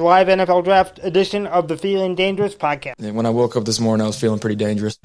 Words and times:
live 0.00 0.28
NFL 0.28 0.62
draft 0.62 1.00
edition 1.02 1.44
of 1.48 1.66
the 1.66 1.76
Feeling 1.76 2.14
Dangerous 2.14 2.54
podcast. 2.54 2.94
And 3.00 3.16
when 3.16 3.26
I 3.26 3.30
woke 3.30 3.56
up 3.56 3.64
this 3.64 3.80
morning, 3.80 4.04
I 4.04 4.06
was 4.06 4.16
feeling 4.16 4.38
pretty 4.38 4.54
dangerous. 4.54 4.96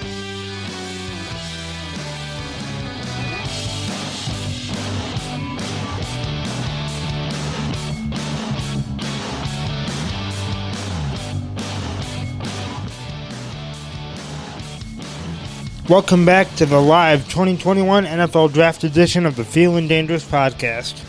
Welcome 15.89 16.23
back 16.23 16.53
to 16.57 16.67
the 16.67 16.79
live 16.79 17.27
2021 17.29 18.05
NFL 18.05 18.53
Draft 18.53 18.83
edition 18.83 19.25
of 19.25 19.35
the 19.37 19.43
Feeling 19.43 19.87
Dangerous 19.87 20.23
podcast. 20.23 21.03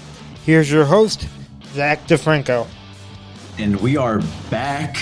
Here's 0.47 0.73
your 0.73 0.87
host, 0.87 1.29
Zach 1.75 2.07
DiFranco. 2.07 2.67
And 3.57 3.81
we 3.81 3.97
are 3.97 4.21
back. 4.51 4.97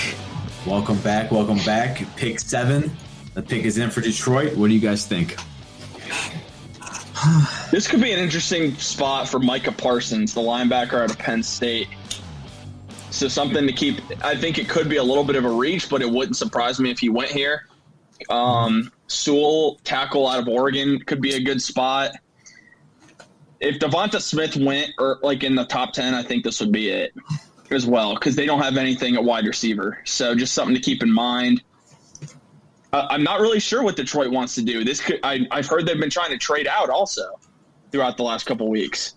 Welcome 0.66 0.98
back. 0.98 1.30
Welcome 1.30 1.56
back. 1.64 2.04
Pick 2.16 2.38
seven. 2.38 2.94
The 3.32 3.42
pick 3.42 3.64
is 3.64 3.78
in 3.78 3.90
for 3.90 4.02
Detroit. 4.02 4.54
What 4.56 4.68
do 4.68 4.74
you 4.74 4.80
guys 4.80 5.06
think? 5.06 5.36
This 7.70 7.88
could 7.88 8.02
be 8.02 8.12
an 8.12 8.18
interesting 8.18 8.74
spot 8.74 9.26
for 9.26 9.38
Micah 9.38 9.72
Parsons, 9.72 10.34
the 10.34 10.42
linebacker 10.42 11.02
out 11.02 11.10
of 11.10 11.18
Penn 11.18 11.42
State. 11.42 11.88
So 13.10 13.26
something 13.26 13.66
to 13.66 13.72
keep. 13.72 14.00
I 14.22 14.36
think 14.36 14.58
it 14.58 14.68
could 14.68 14.90
be 14.90 14.96
a 14.96 15.02
little 15.02 15.24
bit 15.24 15.36
of 15.36 15.46
a 15.46 15.50
reach, 15.50 15.88
but 15.88 16.02
it 16.02 16.10
wouldn't 16.10 16.36
surprise 16.36 16.78
me 16.78 16.90
if 16.90 16.98
he 16.98 17.08
went 17.08 17.30
here. 17.30 17.68
Um, 18.28 18.92
Sewell, 19.06 19.80
tackle 19.82 20.28
out 20.28 20.40
of 20.40 20.46
Oregon, 20.48 21.00
could 21.00 21.22
be 21.22 21.36
a 21.36 21.40
good 21.40 21.62
spot. 21.62 22.12
If 23.60 23.78
Devonta 23.78 24.20
Smith 24.20 24.56
went 24.56 24.90
or 24.98 25.20
like 25.22 25.42
in 25.42 25.54
the 25.54 25.64
top 25.64 25.94
ten, 25.94 26.12
I 26.12 26.22
think 26.22 26.44
this 26.44 26.60
would 26.60 26.72
be 26.72 26.90
it 26.90 27.14
as 27.72 27.86
well 27.86 28.14
because 28.14 28.36
they 28.36 28.46
don't 28.46 28.60
have 28.62 28.76
anything 28.76 29.16
at 29.16 29.24
wide 29.24 29.46
receiver. 29.46 29.98
So 30.04 30.34
just 30.34 30.54
something 30.54 30.74
to 30.74 30.80
keep 30.80 31.02
in 31.02 31.12
mind. 31.12 31.62
Uh, 32.92 33.06
I'm 33.08 33.22
not 33.22 33.40
really 33.40 33.60
sure 33.60 33.82
what 33.82 33.96
Detroit 33.96 34.30
wants 34.30 34.54
to 34.56 34.62
do. 34.62 34.84
This 34.84 35.00
could, 35.00 35.20
I, 35.22 35.46
I've 35.50 35.66
heard 35.66 35.86
they've 35.86 35.98
been 35.98 36.10
trying 36.10 36.30
to 36.30 36.38
trade 36.38 36.66
out 36.66 36.90
also 36.90 37.38
throughout 37.90 38.16
the 38.16 38.22
last 38.22 38.44
couple 38.44 38.68
weeks. 38.68 39.16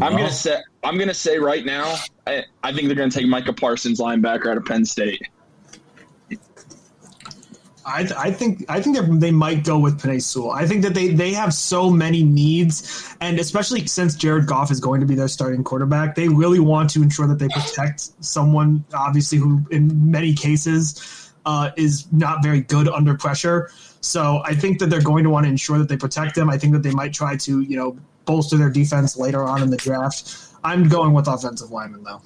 I'm 0.00 0.12
gonna 0.12 0.30
say 0.30 0.58
I'm 0.82 0.98
gonna 0.98 1.14
say 1.14 1.38
right 1.38 1.64
now, 1.64 1.96
I, 2.26 2.44
I 2.62 2.72
think 2.72 2.88
they're 2.88 2.96
gonna 2.96 3.10
take 3.10 3.26
Micah 3.26 3.52
Parsons, 3.52 4.00
linebacker 4.00 4.50
out 4.50 4.56
of 4.56 4.64
Penn 4.64 4.84
State. 4.84 5.22
I, 7.88 8.06
I 8.16 8.30
think 8.30 8.64
I 8.68 8.82
think 8.82 8.98
they 9.20 9.30
might 9.30 9.64
go 9.64 9.78
with 9.78 10.00
Penei 10.00 10.22
Sewell. 10.22 10.50
I 10.50 10.66
think 10.66 10.82
that 10.82 10.94
they 10.94 11.08
they 11.08 11.32
have 11.32 11.54
so 11.54 11.90
many 11.90 12.22
needs, 12.22 13.14
and 13.20 13.38
especially 13.38 13.86
since 13.86 14.14
Jared 14.14 14.46
Goff 14.46 14.70
is 14.70 14.78
going 14.78 15.00
to 15.00 15.06
be 15.06 15.14
their 15.14 15.28
starting 15.28 15.64
quarterback, 15.64 16.14
they 16.14 16.28
really 16.28 16.60
want 16.60 16.90
to 16.90 17.02
ensure 17.02 17.26
that 17.26 17.38
they 17.38 17.48
protect 17.48 18.10
someone, 18.22 18.84
obviously, 18.92 19.38
who 19.38 19.66
in 19.70 20.10
many 20.10 20.34
cases 20.34 21.32
uh, 21.46 21.70
is 21.76 22.06
not 22.12 22.42
very 22.42 22.60
good 22.60 22.88
under 22.88 23.16
pressure. 23.16 23.70
So 24.00 24.42
I 24.44 24.54
think 24.54 24.78
that 24.80 24.90
they're 24.90 25.00
going 25.00 25.24
to 25.24 25.30
want 25.30 25.46
to 25.46 25.50
ensure 25.50 25.78
that 25.78 25.88
they 25.88 25.96
protect 25.96 26.36
him. 26.36 26.50
I 26.50 26.58
think 26.58 26.74
that 26.74 26.82
they 26.82 26.92
might 26.92 27.14
try 27.14 27.36
to 27.38 27.60
you 27.62 27.76
know 27.76 27.96
bolster 28.26 28.58
their 28.58 28.70
defense 28.70 29.16
later 29.16 29.42
on 29.44 29.62
in 29.62 29.70
the 29.70 29.78
draft. 29.78 30.36
I'm 30.62 30.88
going 30.88 31.14
with 31.14 31.26
offensive 31.26 31.70
lineman 31.70 32.02
though. 32.02 32.20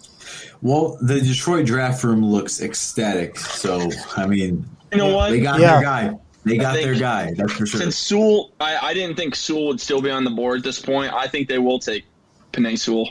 Well, 0.60 0.98
the 1.00 1.20
Detroit 1.20 1.66
draft 1.66 2.02
room 2.02 2.24
looks 2.24 2.60
ecstatic. 2.60 3.38
So 3.38 3.91
I 4.16 4.26
mean, 4.26 4.69
You 4.92 4.98
know 4.98 5.14
what? 5.14 5.30
they 5.30 5.40
got 5.40 5.60
Yeah. 5.60 5.72
their 5.74 5.82
guy. 5.82 6.14
They 6.44 6.56
got 6.58 6.74
think 6.74 6.84
their 6.84 6.98
guy. 6.98 7.32
That's 7.36 7.52
for 7.52 7.66
sure. 7.66 7.80
Since 7.80 7.96
Sewell, 7.96 8.52
I, 8.60 8.76
I 8.88 8.94
didn't 8.94 9.16
think 9.16 9.34
Sewell 9.34 9.68
would 9.68 9.80
still 9.80 10.02
be 10.02 10.10
on 10.10 10.24
the 10.24 10.30
board 10.30 10.58
at 10.58 10.64
this 10.64 10.80
point. 10.80 11.12
I 11.12 11.28
think 11.28 11.48
they 11.48 11.58
will 11.58 11.78
take 11.78 12.04
Penei 12.52 12.78
Sewell 12.78 13.08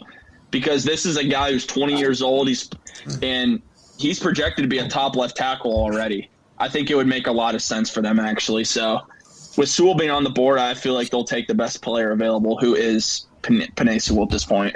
because 0.52 0.84
this 0.84 1.06
is 1.06 1.18
a 1.18 1.24
guy 1.24 1.52
who's 1.52 1.66
20 1.66 1.98
years 1.98 2.22
old. 2.22 2.48
He's 2.50 2.70
and 3.22 3.62
he's 3.98 4.20
projected 4.20 4.64
to 4.64 4.68
be 4.70 4.80
a 4.80 4.88
top 4.88 5.16
left 5.16 5.38
tackle 5.38 5.72
already. 5.74 6.30
I 6.60 6.68
think 6.68 6.90
it 6.92 6.96
would 6.96 7.08
make 7.08 7.28
a 7.28 7.32
lot 7.32 7.56
of 7.56 7.62
sense 7.62 7.90
for 7.90 8.02
them 8.02 8.20
actually. 8.20 8.66
So 8.66 9.00
with 9.58 9.70
Sewell 9.70 9.96
being 9.96 10.12
on 10.12 10.24
the 10.26 10.30
board, 10.30 10.60
I 10.60 10.74
feel 10.74 10.94
like 10.94 11.10
they'll 11.10 11.24
take 11.24 11.48
the 11.48 11.56
best 11.56 11.82
player 11.82 12.12
available, 12.12 12.58
who 12.60 12.76
is 12.76 13.28
Penei 13.44 13.74
Penei 13.76 14.02
Sewell 14.02 14.24
at 14.24 14.30
this 14.30 14.44
point. 14.44 14.76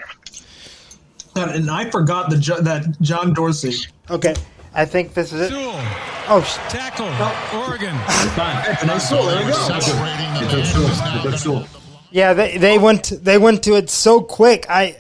And, 1.36 1.52
and 1.52 1.70
I 1.70 1.90
forgot 1.90 2.30
the 2.30 2.38
that 2.62 2.86
John 3.02 3.34
Dorsey. 3.34 3.86
Okay, 4.10 4.34
I 4.76 4.86
think 4.86 5.14
this 5.14 5.32
is 5.34 5.42
it. 5.42 5.50
Sewell, 5.50 5.72
Oh, 6.28 6.42
sh- 6.42 6.56
tackle, 6.72 7.06
Oregon. 7.60 7.96
Penei 8.36 9.00
Sewell, 9.00 9.26
there 9.28 9.46
we 9.46 9.52
go. 9.52 10.56
They 10.58 10.64
Sewell. 10.64 11.32
They 11.32 11.38
Sewell. 11.38 11.68
yeah, 12.12 12.34
they, 12.34 12.58
they 12.58 12.78
went 12.78 13.12
they 13.24 13.38
went 13.38 13.64
to 13.64 13.76
it 13.76 13.90
so 13.90 14.22
quick. 14.22 14.66
I 14.70 14.98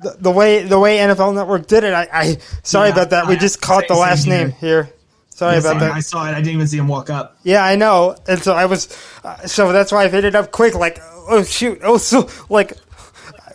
the, 0.00 0.16
the 0.18 0.30
way 0.30 0.62
the 0.62 0.78
way 0.78 0.98
NFL 0.98 1.34
Network 1.34 1.66
did 1.66 1.84
it. 1.84 1.92
I, 1.92 2.08
I 2.12 2.36
sorry 2.62 2.88
Yeah, 2.88 2.94
about 2.94 3.10
that. 3.10 3.26
We 3.26 3.34
I- 3.34 3.38
just 3.38 3.60
caught 3.60 3.88
the 3.88 3.94
same 3.94 4.00
last 4.02 4.24
here. 4.24 4.38
name 4.38 4.50
here. 4.52 4.88
Sorry 5.30 5.54
Yes, 5.54 5.64
about 5.64 5.76
I, 5.76 5.80
that. 5.86 5.92
I 5.92 6.00
saw 6.00 6.26
it. 6.26 6.30
I 6.30 6.34
didn't 6.40 6.54
even 6.54 6.68
see 6.68 6.78
him 6.78 6.88
walk 6.88 7.10
up. 7.10 7.36
Yeah, 7.42 7.64
I 7.64 7.74
know, 7.76 8.14
and 8.28 8.40
so 8.40 8.54
I 8.54 8.66
was, 8.66 8.96
uh, 9.24 9.36
so 9.46 9.72
that's 9.72 9.90
why 9.90 10.04
I 10.04 10.08
hit 10.08 10.24
it 10.24 10.34
up 10.36 10.52
quick. 10.52 10.74
Like, 10.74 10.98
oh 11.28 11.42
shoot, 11.42 11.80
oh 11.82 11.96
so 11.96 12.28
like, 12.48 12.74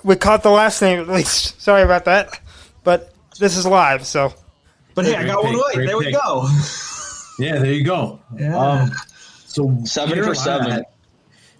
we 0.03 0.15
caught 0.17 0.43
the 0.43 0.49
last 0.49 0.81
name 0.81 0.99
at 0.99 1.07
least. 1.17 1.61
Sorry 1.61 1.83
about 1.83 2.05
that, 2.05 2.41
but 2.83 3.13
this 3.39 3.55
is 3.55 3.65
live, 3.65 4.05
so 4.05 4.33
But 4.97 5.05
hey, 5.05 5.15
I 5.15 5.25
got 5.27 5.43
one 5.43 5.53
pick, 5.53 5.61
right. 5.63 5.73
great 5.75 5.87
There 5.87 5.97
we 5.99 6.11
go. 6.11 6.49
Yeah, 7.39 7.59
there 7.59 7.71
you 7.71 7.83
go. 7.83 8.19
Yeah. 8.35 8.57
Um, 8.57 8.91
so 9.45 9.77
Seven 9.85 10.23
for 10.23 10.33
seven. 10.33 10.83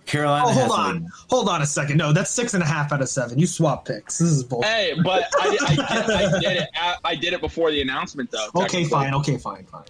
Carolina. 0.07 0.45
Oh, 0.47 0.51
hold 0.51 0.71
on. 0.71 0.97
a- 0.97 1.07
Hold 1.29 1.49
on 1.49 1.61
a 1.61 1.67
second. 1.67 1.97
No, 1.97 2.11
that's 2.11 2.31
six 2.31 2.55
and 2.55 2.63
a 2.63 2.65
half 2.65 2.91
out 2.91 2.99
of 2.99 3.07
seven. 3.09 3.37
You 3.37 3.45
swap 3.45 3.85
picks. 3.85 4.17
This 4.17 4.29
is 4.31 4.43
bullshit. 4.43 4.71
Hey, 4.71 4.93
but 5.03 5.25
I, 5.39 5.47
I, 5.49 5.51
did, 5.51 6.09
I 6.09 6.39
did 6.39 6.57
it. 6.63 6.69
I 7.05 7.13
did 7.15 7.33
it 7.33 7.41
before 7.41 7.69
the 7.69 7.79
announcement, 7.79 8.31
though. 8.31 8.49
Okay, 8.55 8.85
fine. 8.85 9.13
Okay, 9.13 9.37
fine, 9.37 9.65
fine. 9.65 9.83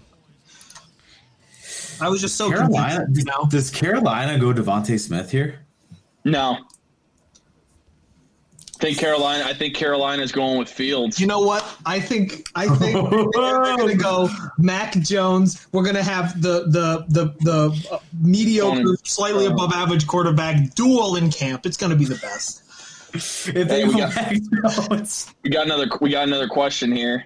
I 2.02 2.10
was 2.10 2.20
just 2.20 2.36
so 2.36 2.50
Carolina. 2.50 3.06
confused, 3.06 3.26
you 3.26 3.32
know? 3.32 3.46
Does 3.48 3.70
Carolina 3.70 4.38
go 4.38 4.52
Devonta 4.52 5.00
Smith 5.00 5.30
here? 5.30 5.60
No. 6.24 6.58
I 8.78 8.80
think 8.80 8.98
Carolina. 8.98 9.44
I 9.44 9.54
think 9.54 9.74
Carolina's 9.74 10.30
going 10.30 10.56
with 10.58 10.68
Fields. 10.68 11.18
You 11.18 11.26
know 11.26 11.40
what? 11.40 11.64
I 11.84 11.98
think 11.98 12.48
I 12.54 12.68
think 12.76 12.94
they're 13.10 13.76
going 13.76 13.88
to 13.88 13.94
go 13.96 14.28
Mac 14.56 14.92
Jones. 15.00 15.66
We're 15.72 15.82
going 15.82 15.96
to 15.96 16.02
have 16.02 16.40
the 16.40 16.64
the 16.68 17.04
the 17.08 17.34
the 17.40 17.88
uh, 17.92 17.98
mediocre, 18.22 18.96
slightly 19.02 19.46
above 19.46 19.72
average 19.72 20.06
quarterback 20.06 20.74
duel 20.74 21.16
in 21.16 21.30
camp. 21.30 21.66
It's 21.66 21.76
going 21.76 21.90
to 21.90 21.96
be 21.96 22.04
the 22.04 22.16
best. 22.16 22.62
If 23.14 23.46
Hey, 23.46 23.62
they 23.64 23.84
we 23.84 23.96
got- 23.96 25.32
We 25.42 25.50
got 25.50 25.66
another. 25.66 25.86
We 26.00 26.10
got 26.10 26.28
another 26.28 26.46
question 26.46 26.92
here 26.92 27.24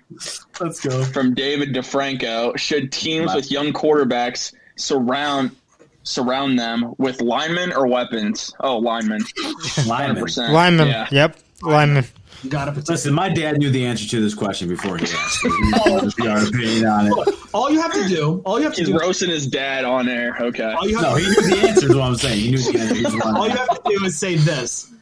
let's 0.60 0.80
go. 0.80 1.04
from 1.04 1.34
David 1.34 1.74
DiFranco. 1.74 2.56
Should 2.56 2.92
teams 2.92 3.34
with 3.34 3.50
young 3.50 3.72
quarterbacks 3.72 4.54
surround 4.76 5.54
surround 6.02 6.58
them 6.58 6.94
with 6.98 7.20
linemen 7.20 7.72
or 7.72 7.86
weapons? 7.86 8.52
Oh, 8.60 8.78
linemen. 8.78 9.22
Lineman. 9.86 10.24
100%. 10.24 10.86
Yeah. 10.86 11.08
Yep, 11.10 11.38
Linemen. 11.62 12.06
Got 12.48 12.64
to 12.64 12.72
protect. 12.72 12.88
Listen, 12.88 13.14
my 13.14 13.28
dad 13.28 13.58
knew 13.58 13.70
the 13.70 13.86
answer 13.86 14.08
to 14.08 14.20
this 14.20 14.34
question 14.34 14.68
before 14.68 14.96
he 14.98 15.04
asked. 15.04 15.40
So 15.42 15.48
we 15.48 15.70
just 16.00 16.16
got 16.16 16.28
our 16.28 16.46
opinion 16.48 16.86
on 16.86 17.06
it. 17.06 17.34
All 17.54 17.70
you 17.70 17.80
have 17.80 17.92
to 17.92 18.08
do, 18.08 18.42
all 18.44 18.58
you 18.58 18.64
have 18.64 18.74
to 18.74 18.80
He's 18.80 18.88
do, 18.88 18.98
roasting 18.98 19.30
his 19.30 19.46
dad 19.46 19.84
on 19.84 20.08
air. 20.08 20.36
Okay. 20.40 20.64
all 20.72 20.88
you 20.88 20.96
have, 20.98 21.04
No, 21.04 21.14
he 21.14 21.24
knew 21.28 21.34
the 21.60 21.68
answer. 21.68 21.86
Is 21.88 21.94
what 21.94 22.02
I'm 22.02 22.16
saying. 22.16 22.40
He 22.40 22.50
knew 22.50 22.58
the 22.58 22.78
answer. 22.80 22.94
He 22.96 23.20
all 23.20 23.46
you 23.48 23.54
have 23.56 23.69
to 23.69 23.82
do 23.98 24.04
is 24.04 24.19
say 24.19 24.34
this. 24.34 24.92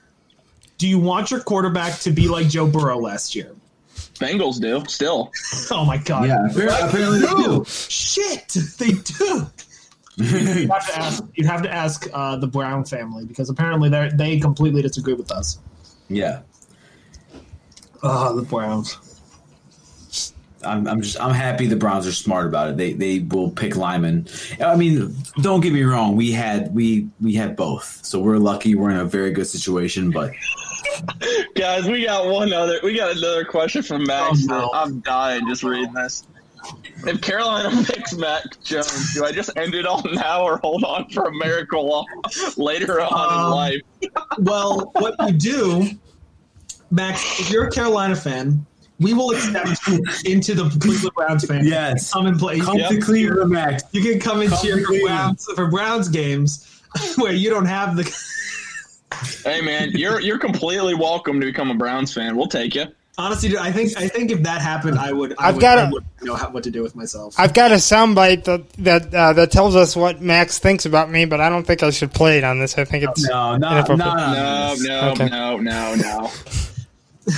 Do 0.76 0.86
you 0.86 0.98
want 0.98 1.30
your 1.30 1.40
quarterback 1.40 1.98
to 2.00 2.10
be 2.10 2.28
like 2.28 2.48
Joe 2.48 2.66
Burrow 2.66 2.98
last 2.98 3.34
year? 3.34 3.54
Bengals 4.14 4.60
do 4.60 4.84
still. 4.86 5.32
Oh 5.70 5.84
my 5.84 5.96
god! 5.98 6.26
Yeah, 6.26 6.46
apparently, 6.50 6.88
apparently 6.88 7.20
they 7.20 7.26
do. 7.44 7.64
Shit, 7.66 8.48
they 8.78 8.90
do. 8.92 9.46
You'd 10.16 10.70
have 10.70 10.86
to 10.86 10.98
ask. 10.98 11.24
You'd 11.34 11.46
have 11.46 11.62
to 11.62 11.72
ask 11.72 12.08
uh, 12.12 12.36
the 12.36 12.46
Brown 12.46 12.84
family 12.84 13.24
because 13.24 13.48
apparently 13.48 13.88
they 13.88 14.10
they 14.14 14.38
completely 14.40 14.82
disagree 14.82 15.14
with 15.14 15.30
us. 15.30 15.58
Yeah, 16.08 16.40
Oh, 18.02 18.34
the 18.34 18.42
Browns. 18.42 18.96
I'm, 20.62 20.86
I'm 20.86 21.00
just 21.00 21.18
I'm 21.18 21.32
happy 21.32 21.66
the 21.66 21.76
Browns 21.76 22.06
are 22.06 22.12
smart 22.12 22.46
about 22.46 22.68
it. 22.68 22.76
They 22.76 22.92
they 22.92 23.20
will 23.20 23.50
pick 23.50 23.76
Lyman. 23.76 24.28
I 24.60 24.76
mean, 24.76 25.14
don't 25.40 25.60
get 25.62 25.72
me 25.72 25.82
wrong. 25.84 26.16
We 26.16 26.32
had 26.32 26.74
we 26.74 27.08
we 27.20 27.34
had 27.34 27.56
both, 27.56 28.04
so 28.04 28.20
we're 28.20 28.36
lucky. 28.36 28.74
We're 28.74 28.90
in 28.90 28.98
a 28.98 29.04
very 29.06 29.30
good 29.32 29.46
situation. 29.46 30.10
But 30.10 30.32
Guys, 31.54 31.86
we 31.86 32.04
got 32.04 32.26
one 32.26 32.52
other. 32.52 32.78
We 32.82 32.94
got 32.94 33.16
another 33.16 33.44
question 33.44 33.82
from 33.82 34.04
Max. 34.04 34.40
Oh, 34.42 34.46
no. 34.46 34.70
I'm 34.74 35.00
dying 35.00 35.46
just 35.48 35.62
reading 35.62 35.94
this. 35.94 36.26
If 37.06 37.20
Carolina 37.22 37.70
picks 37.86 38.12
Mac 38.14 38.42
Jones, 38.62 39.14
do 39.14 39.24
I 39.24 39.32
just 39.32 39.50
end 39.56 39.74
it 39.74 39.86
all 39.86 40.02
now 40.12 40.42
or 40.44 40.58
hold 40.58 40.84
on 40.84 41.08
for 41.10 41.24
a 41.24 41.32
miracle 41.34 42.06
later 42.56 43.00
on 43.00 43.12
Um, 43.12 43.44
in 43.46 43.50
life? 43.50 43.80
Well, 44.38 44.90
what 44.96 45.14
you 45.26 45.32
do, 45.32 45.90
Max, 46.90 47.40
if 47.40 47.50
you're 47.50 47.66
a 47.66 47.70
Carolina 47.70 48.16
fan, 48.16 48.64
we 48.98 49.14
will 49.14 49.30
accept 49.30 49.86
you 49.88 50.04
into 50.24 50.54
the 50.54 50.68
Cleveland 50.80 51.14
Browns 51.14 51.44
fan. 51.46 51.66
Yes. 51.66 52.12
come 52.12 52.26
and 52.26 52.38
play. 52.38 52.58
come 52.60 52.76
Yep. 52.76 52.88
to 52.90 53.00
Cleveland, 53.00 53.50
Max. 53.50 53.82
You 53.92 54.02
can 54.02 54.20
come 54.20 54.40
and 54.42 54.50
Come 54.50 54.58
cheer 54.62 54.84
for 54.84 54.98
Browns 55.06 55.46
for 55.54 55.66
Browns 55.68 56.08
games 56.08 56.82
where 57.16 57.32
you 57.32 57.48
don't 57.50 57.66
have 57.66 57.96
the. 57.96 58.04
Hey 59.44 59.60
man, 59.60 59.90
you're 59.92 60.20
you're 60.20 60.38
completely 60.38 60.94
welcome 60.94 61.40
to 61.40 61.46
become 61.46 61.70
a 61.70 61.74
Browns 61.74 62.12
fan. 62.12 62.36
We'll 62.36 62.46
take 62.48 62.74
you. 62.74 62.86
Honestly, 63.20 63.50
dude, 63.50 63.58
I 63.58 63.70
think 63.70 63.96
I 63.98 64.08
think 64.08 64.30
if 64.30 64.42
that 64.44 64.62
happened, 64.62 64.98
I 64.98 65.12
would. 65.12 65.34
I 65.38 65.48
I've 65.48 65.56
would, 65.56 65.60
gotta- 65.60 65.90
would 65.92 66.04
know 66.22 66.34
how, 66.34 66.50
what 66.50 66.64
to 66.64 66.70
do 66.70 66.82
with 66.82 66.96
myself. 66.96 67.34
I've 67.38 67.54
got 67.54 67.70
a 67.70 67.74
soundbite 67.76 68.44
that 68.44 68.68
that 68.74 69.14
uh, 69.14 69.32
that 69.34 69.52
tells 69.52 69.76
us 69.76 69.94
what 69.94 70.20
Max 70.22 70.58
thinks 70.58 70.86
about 70.86 71.10
me, 71.10 71.26
but 71.26 71.40
I 71.40 71.48
don't 71.48 71.66
think 71.66 71.82
I 71.82 71.90
should 71.90 72.12
play 72.12 72.38
it 72.38 72.44
on 72.44 72.58
this. 72.58 72.76
I 72.78 72.84
think 72.84 73.04
it's 73.04 73.28
No, 73.28 73.56
no, 73.56 73.82
no, 73.82 73.94
no. 73.94 73.96
No, 73.96 74.74
no, 74.78 75.10
Okay. 75.12 75.28
no, 75.28 75.58
no, 75.58 75.94
no. 75.96 76.30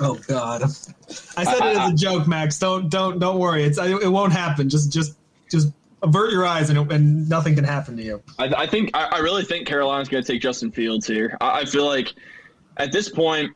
oh 0.00 0.18
God, 0.26 0.62
I 0.62 0.66
said 1.44 1.56
it 1.56 1.62
as 1.78 1.92
a 1.92 1.94
joke, 1.94 2.26
Max. 2.26 2.58
Don't 2.58 2.88
don't 2.88 3.18
don't 3.18 3.38
worry. 3.38 3.64
It's 3.64 3.78
it 3.78 4.10
won't 4.10 4.32
happen. 4.32 4.68
Just 4.68 4.92
just 4.92 5.16
just 5.50 5.68
avert 6.02 6.32
your 6.32 6.46
eyes, 6.46 6.70
and, 6.70 6.90
and 6.92 7.28
nothing 7.28 7.54
can 7.56 7.64
happen 7.64 7.96
to 7.96 8.02
you. 8.02 8.22
I, 8.38 8.44
I 8.46 8.66
think 8.66 8.90
I, 8.94 9.04
I 9.04 9.18
really 9.18 9.44
think 9.44 9.66
Carolina's 9.66 10.08
going 10.08 10.22
to 10.22 10.32
take 10.32 10.40
Justin 10.40 10.70
Fields 10.70 11.06
here. 11.06 11.36
I, 11.40 11.60
I 11.60 11.64
feel 11.64 11.86
like 11.86 12.14
at 12.78 12.92
this 12.92 13.08
point 13.08 13.54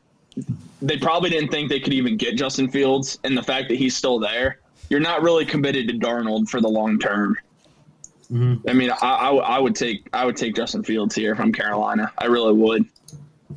they 0.81 0.97
probably 0.97 1.29
didn't 1.29 1.49
think 1.49 1.69
they 1.69 1.79
could 1.79 1.93
even 1.93 2.17
get 2.17 2.35
Justin 2.35 2.69
Fields, 2.69 3.19
and 3.23 3.37
the 3.37 3.43
fact 3.43 3.69
that 3.69 3.75
he's 3.75 3.95
still 3.95 4.19
there, 4.19 4.59
you're 4.89 4.99
not 4.99 5.21
really 5.21 5.45
committed 5.45 5.87
to 5.87 5.93
Darnold 5.93 6.49
for 6.49 6.59
the 6.59 6.67
long 6.67 6.99
term. 6.99 7.37
Mm-hmm. 8.31 8.67
I 8.69 8.73
mean, 8.73 8.91
I, 8.91 8.95
I, 8.95 9.29
I 9.35 9.59
would 9.59 9.75
take 9.75 10.09
I 10.13 10.25
would 10.25 10.35
take 10.35 10.55
Justin 10.55 10.83
Fields 10.83 11.15
here 11.15 11.31
if 11.33 11.39
I'm 11.39 11.53
Carolina. 11.53 12.11
I 12.17 12.25
really 12.25 12.53
would. 12.53 12.85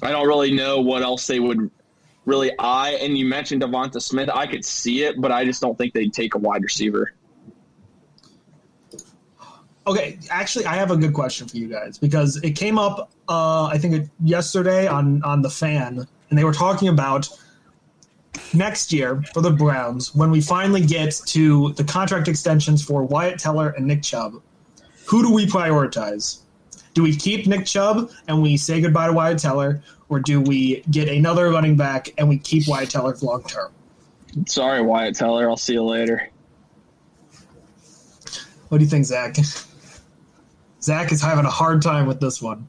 I 0.03 0.11
don't 0.11 0.27
really 0.27 0.53
know 0.53 0.81
what 0.81 1.03
else 1.03 1.27
they 1.27 1.41
would 1.41 1.71
really 2.27 2.53
eye. 2.59 2.99
And 3.01 3.17
you 3.17 3.25
mentioned 3.27 3.63
Devonta 3.63 4.03
Smith. 4.03 4.29
I 4.29 4.47
could 4.47 4.65
see 4.65 5.05
it, 5.05 5.21
but 5.21 5.33
I 5.33 5.45
just 5.45 5.63
don't 5.63 5.79
think 5.79 5.95
they'd 5.95 6.13
take 6.13 6.35
a 6.35 6.39
wide 6.39 6.63
receiver. 6.63 7.13
Okay, 9.87 10.19
actually, 10.31 10.67
I 10.67 10.75
have 10.75 10.91
a 10.91 10.97
good 10.97 11.15
question 11.15 11.47
for 11.47 11.57
you 11.57 11.69
guys 11.69 11.97
because 11.97 12.37
it 12.39 12.51
came 12.53 12.77
up, 12.77 13.13
uh, 13.29 13.67
I 13.67 13.79
think, 13.79 13.95
it, 13.95 14.09
yesterday 14.23 14.87
on 14.87 15.23
on 15.23 15.43
the 15.43 15.51
fan, 15.51 16.07
and 16.31 16.39
they 16.39 16.45
were 16.45 16.53
talking 16.53 16.89
about 16.89 17.29
next 18.53 18.93
year 18.93 19.23
for 19.33 19.41
the 19.41 19.51
Browns 19.51 20.15
when 20.15 20.31
we 20.31 20.41
finally 20.41 20.85
get 20.85 21.21
to 21.27 21.73
the 21.73 21.85
contract 21.85 22.29
extensions 22.29 22.85
for 22.85 23.03
Wyatt 23.03 23.39
Teller 23.39 23.71
and 23.71 23.87
Nick 23.87 24.03
Chubb. 24.03 24.41
Who 25.07 25.23
do 25.23 25.33
we 25.33 25.47
prioritize? 25.47 26.41
Do 26.95 27.03
we 27.03 27.15
keep 27.15 27.47
Nick 27.47 27.67
Chubb 27.67 28.11
and 28.29 28.43
we 28.43 28.57
say 28.57 28.81
goodbye 28.81 29.07
to 29.07 29.13
Wyatt 29.13 29.39
Teller, 29.39 29.83
or 30.09 30.21
do 30.21 30.41
we 30.41 30.83
get 30.91 31.09
another 31.09 31.51
running 31.51 31.77
back 31.77 32.09
and 32.19 32.29
we 32.29 32.39
keep 32.39 32.67
Wyatt 32.67 32.91
Teller 32.91 33.15
for 33.15 33.27
long 33.27 33.45
term? 33.45 33.73
Sorry, 34.47 34.83
Wyatt 34.83 35.15
Teller. 35.15 35.49
I'll 35.49 35.57
see 35.57 35.75
you 35.75 35.83
later. 35.83 36.31
What 38.69 38.79
do 38.79 38.85
you 38.85 38.91
think, 38.91 39.05
Zach? 39.05 39.37
Zach 40.83 41.13
is 41.13 41.21
having 41.21 41.45
a 41.45 41.51
hard 41.51 41.83
time 41.83 42.07
with 42.07 42.21
this 42.21 42.43
one. 42.43 42.69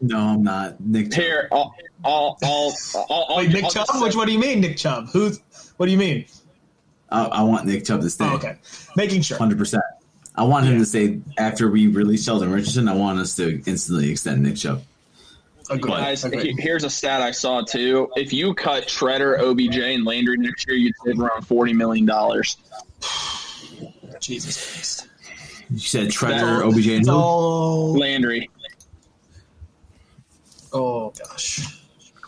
No, 0.00 0.18
I'm 0.18 0.42
not. 0.42 0.80
Nick. 0.80 1.10
Chubb. 1.10 1.14
Here, 1.20 1.48
I'll, 1.50 1.74
I'll, 2.04 2.38
I'll, 2.42 2.74
I'll, 2.94 3.26
I'll 3.30 3.36
Wait, 3.38 3.50
Nick 3.50 3.64
I'll 3.64 3.70
Chubb? 3.70 3.86
Which 3.96 4.14
what 4.14 4.26
do 4.26 4.32
you 4.32 4.38
mean, 4.38 4.60
Nick 4.60 4.76
Chubb? 4.76 5.08
Who's 5.10 5.40
what 5.76 5.86
do 5.86 5.92
you 5.92 5.98
mean? 5.98 6.24
I, 7.10 7.24
I 7.24 7.42
want 7.42 7.66
Nick 7.66 7.84
Chubb 7.84 8.02
to 8.02 8.10
stay. 8.10 8.26
Oh, 8.26 8.36
okay. 8.36 8.56
Making 8.96 9.22
sure. 9.22 9.38
Hundred 9.38 9.58
percent. 9.58 9.82
I 10.36 10.44
want 10.44 10.66
him 10.66 10.78
to 10.78 10.86
say 10.86 11.18
after 11.36 11.68
we 11.68 11.88
release 11.88 12.24
Sheldon 12.24 12.52
Richardson. 12.52 12.88
I 12.88 12.94
want 12.94 13.18
us 13.18 13.34
to 13.36 13.60
instantly 13.66 14.10
extend 14.10 14.42
Nick 14.42 14.56
Chubb. 14.56 14.82
Agreed. 15.70 15.90
Guys, 15.90 16.24
Agreed. 16.24 16.58
here's 16.58 16.84
a 16.84 16.90
stat 16.90 17.20
I 17.20 17.32
saw 17.32 17.60
too. 17.62 18.10
If 18.16 18.32
you 18.32 18.54
cut 18.54 18.88
Treader, 18.88 19.38
OBJ, 19.38 19.76
and 19.76 20.04
Landry 20.04 20.38
next 20.38 20.66
year, 20.66 20.76
you'd 20.76 20.94
save 21.04 21.20
around 21.20 21.46
forty 21.46 21.72
million 21.72 22.06
dollars. 22.06 22.56
Jesus 24.20 24.72
Christ. 24.72 25.08
You 25.70 25.78
said 25.78 26.10
Treader, 26.10 26.64
OBJ, 26.64 26.86
and 26.86 27.00
It's 27.00 27.08
who? 27.08 27.98
Landry. 27.98 28.48
Oh 30.72 31.12
gosh. 31.18 31.82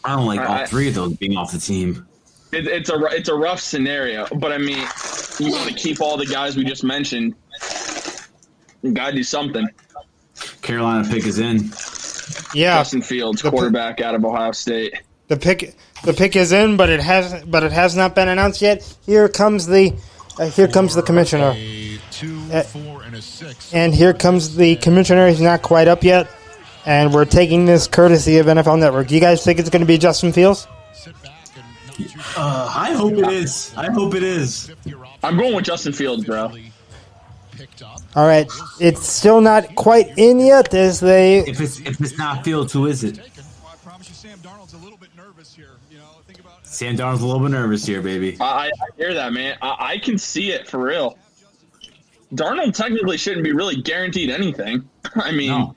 I 0.05 0.17
don't 0.17 0.27
like 0.27 0.41
all 0.41 0.47
I- 0.49 0.67
three 0.67 0.89
of 0.89 0.95
those 0.95 1.15
being 1.17 1.37
off 1.37 1.53
the 1.53 1.59
team. 1.59 2.07
It, 2.53 2.67
it's 2.67 2.91
a 2.91 2.99
it's 3.13 3.29
a 3.29 3.35
rough 3.35 3.61
scenario, 3.61 4.27
but 4.37 4.51
I 4.51 4.59
mean, 4.59 4.85
you 5.39 5.53
want 5.53 5.69
to 5.69 5.75
keep 5.75 6.01
all 6.01 6.17
the 6.17 6.27
guys 6.27 6.57
we 6.57 6.65
just 6.65 6.83
mentioned. 6.83 7.35
You 8.83 8.93
gotta 8.93 9.15
do 9.15 9.23
something. 9.23 9.69
Carolina 10.63 11.07
pick 11.09 11.27
is 11.27 11.39
in. 11.39 11.71
yeah. 12.55 12.79
Justin 12.79 13.03
Fields, 13.03 13.43
The- 13.43 13.51
quarterback 13.51 14.01
out 14.01 14.15
of 14.15 14.25
Ohio 14.25 14.53
State. 14.53 14.95
The 15.29 15.37
pick 15.37 15.77
the 16.03 16.13
pick 16.13 16.35
is 16.35 16.51
in, 16.51 16.77
but 16.77 16.89
it 16.89 16.99
has 17.01 17.45
but 17.45 17.63
it 17.63 17.71
has 17.71 17.95
not 17.95 18.17
been 18.17 18.27
announced 18.29 18.61
yet. 18.63 18.83
Here 19.07 19.29
comes 19.29 19.67
the 19.67 19.93
uh, 20.41 20.47
here 20.47 20.67
comes 20.67 20.95
the 20.97 21.03
commissioner, 21.03 21.53
A 21.55 22.01
two, 22.11 22.41
Uh, 22.53 22.63
four, 22.65 23.03
and 23.05 23.15
a 23.15 23.23
six. 23.23 23.73
and 23.73 23.95
here 23.95 24.13
comes 24.13 24.57
the 24.57 24.75
commissioner. 24.77 25.29
He's 25.29 25.41
not 25.41 25.63
quite 25.63 25.87
up 25.87 26.03
yet, 26.03 26.27
and 26.87 27.12
we're 27.12 27.25
taking 27.25 27.65
this 27.65 27.87
courtesy 27.87 28.38
of 28.38 28.47
NFL 28.47 28.79
Network. 28.79 29.09
Do 29.09 29.15
you 29.15 29.21
guys 29.21 29.44
think 29.44 29.59
it's 29.59 29.71
going 29.71 29.81
to 29.81 29.87
be 29.87 29.99
Justin 29.99 30.32
Fields? 30.32 30.67
Sit 30.93 31.21
back 31.23 31.32
and 31.56 31.65
not 31.87 31.94
too 31.94 32.05
I 32.79 32.93
hope 32.93 33.12
it 33.15 33.29
is. 33.29 33.73
I 33.77 33.91
hope 33.91 34.15
it 34.15 34.23
is. 34.23 34.69
fifth 34.69 34.87
year 34.87 35.05
option 35.05 35.19
I'm 35.23 35.37
going 35.37 35.55
with 35.55 35.65
Justin 35.65 35.93
Fields, 35.93 36.25
bro. 36.25 36.53
All 38.17 38.27
right, 38.27 38.50
it's 38.81 39.06
still 39.06 39.41
not 39.43 39.75
quite 39.77 40.17
in 40.17 40.41
yet, 40.41 40.73
as 40.73 40.99
they 41.00 41.41
If 41.41 41.61
it's 41.61 41.79
if 41.81 42.00
it's 42.00 42.17
not 42.17 42.43
Fields, 42.43 42.73
who 42.73 42.87
is 42.87 43.05
it? 43.05 43.17
Taken. 43.17 43.44
Well, 43.62 43.73
I 43.75 43.76
promise 43.87 44.09
you, 44.09 44.15
Sam 44.15 44.38
Darnold's 44.38 44.73
a 44.73 44.79
little 44.79 44.97
bit 44.97 45.11
nervous 45.15 45.55
here. 45.55 45.73
You 45.91 45.99
know, 45.99 46.05
think 46.26 46.41
about 46.41 46.67
Sam 46.67 46.97
Darnold's 46.97 47.21
a 47.21 47.26
little 47.26 47.43
bit 47.43 47.50
nervous 47.50 47.85
here, 47.85 48.00
baby. 48.00 48.38
I, 48.41 48.69
I 48.69 48.71
hear 48.97 49.12
that, 49.12 49.33
man. 49.35 49.59
I, 49.61 49.76
I 49.79 49.99
can 49.99 50.17
see 50.17 50.53
it 50.53 50.67
for 50.69 50.79
real. 50.79 51.19
Darnold 52.35 52.75
technically 52.75 53.17
shouldn't 53.19 53.44
be 53.44 53.53
really 53.53 53.83
guaranteed 53.83 54.31
anything. 54.31 54.88
I 55.17 55.33
mean, 55.33 55.49
No. 55.50 55.76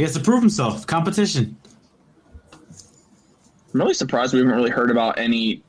He 0.00 0.04
has 0.04 0.14
to 0.14 0.20
prove 0.20 0.40
himself. 0.40 0.86
Competition. 0.86 1.58
I'm 2.54 2.58
really 3.74 3.92
surprised 3.92 4.32
we 4.32 4.38
haven't 4.38 4.54
really 4.54 4.70
heard 4.70 4.90
about 4.90 5.18
any 5.18 5.62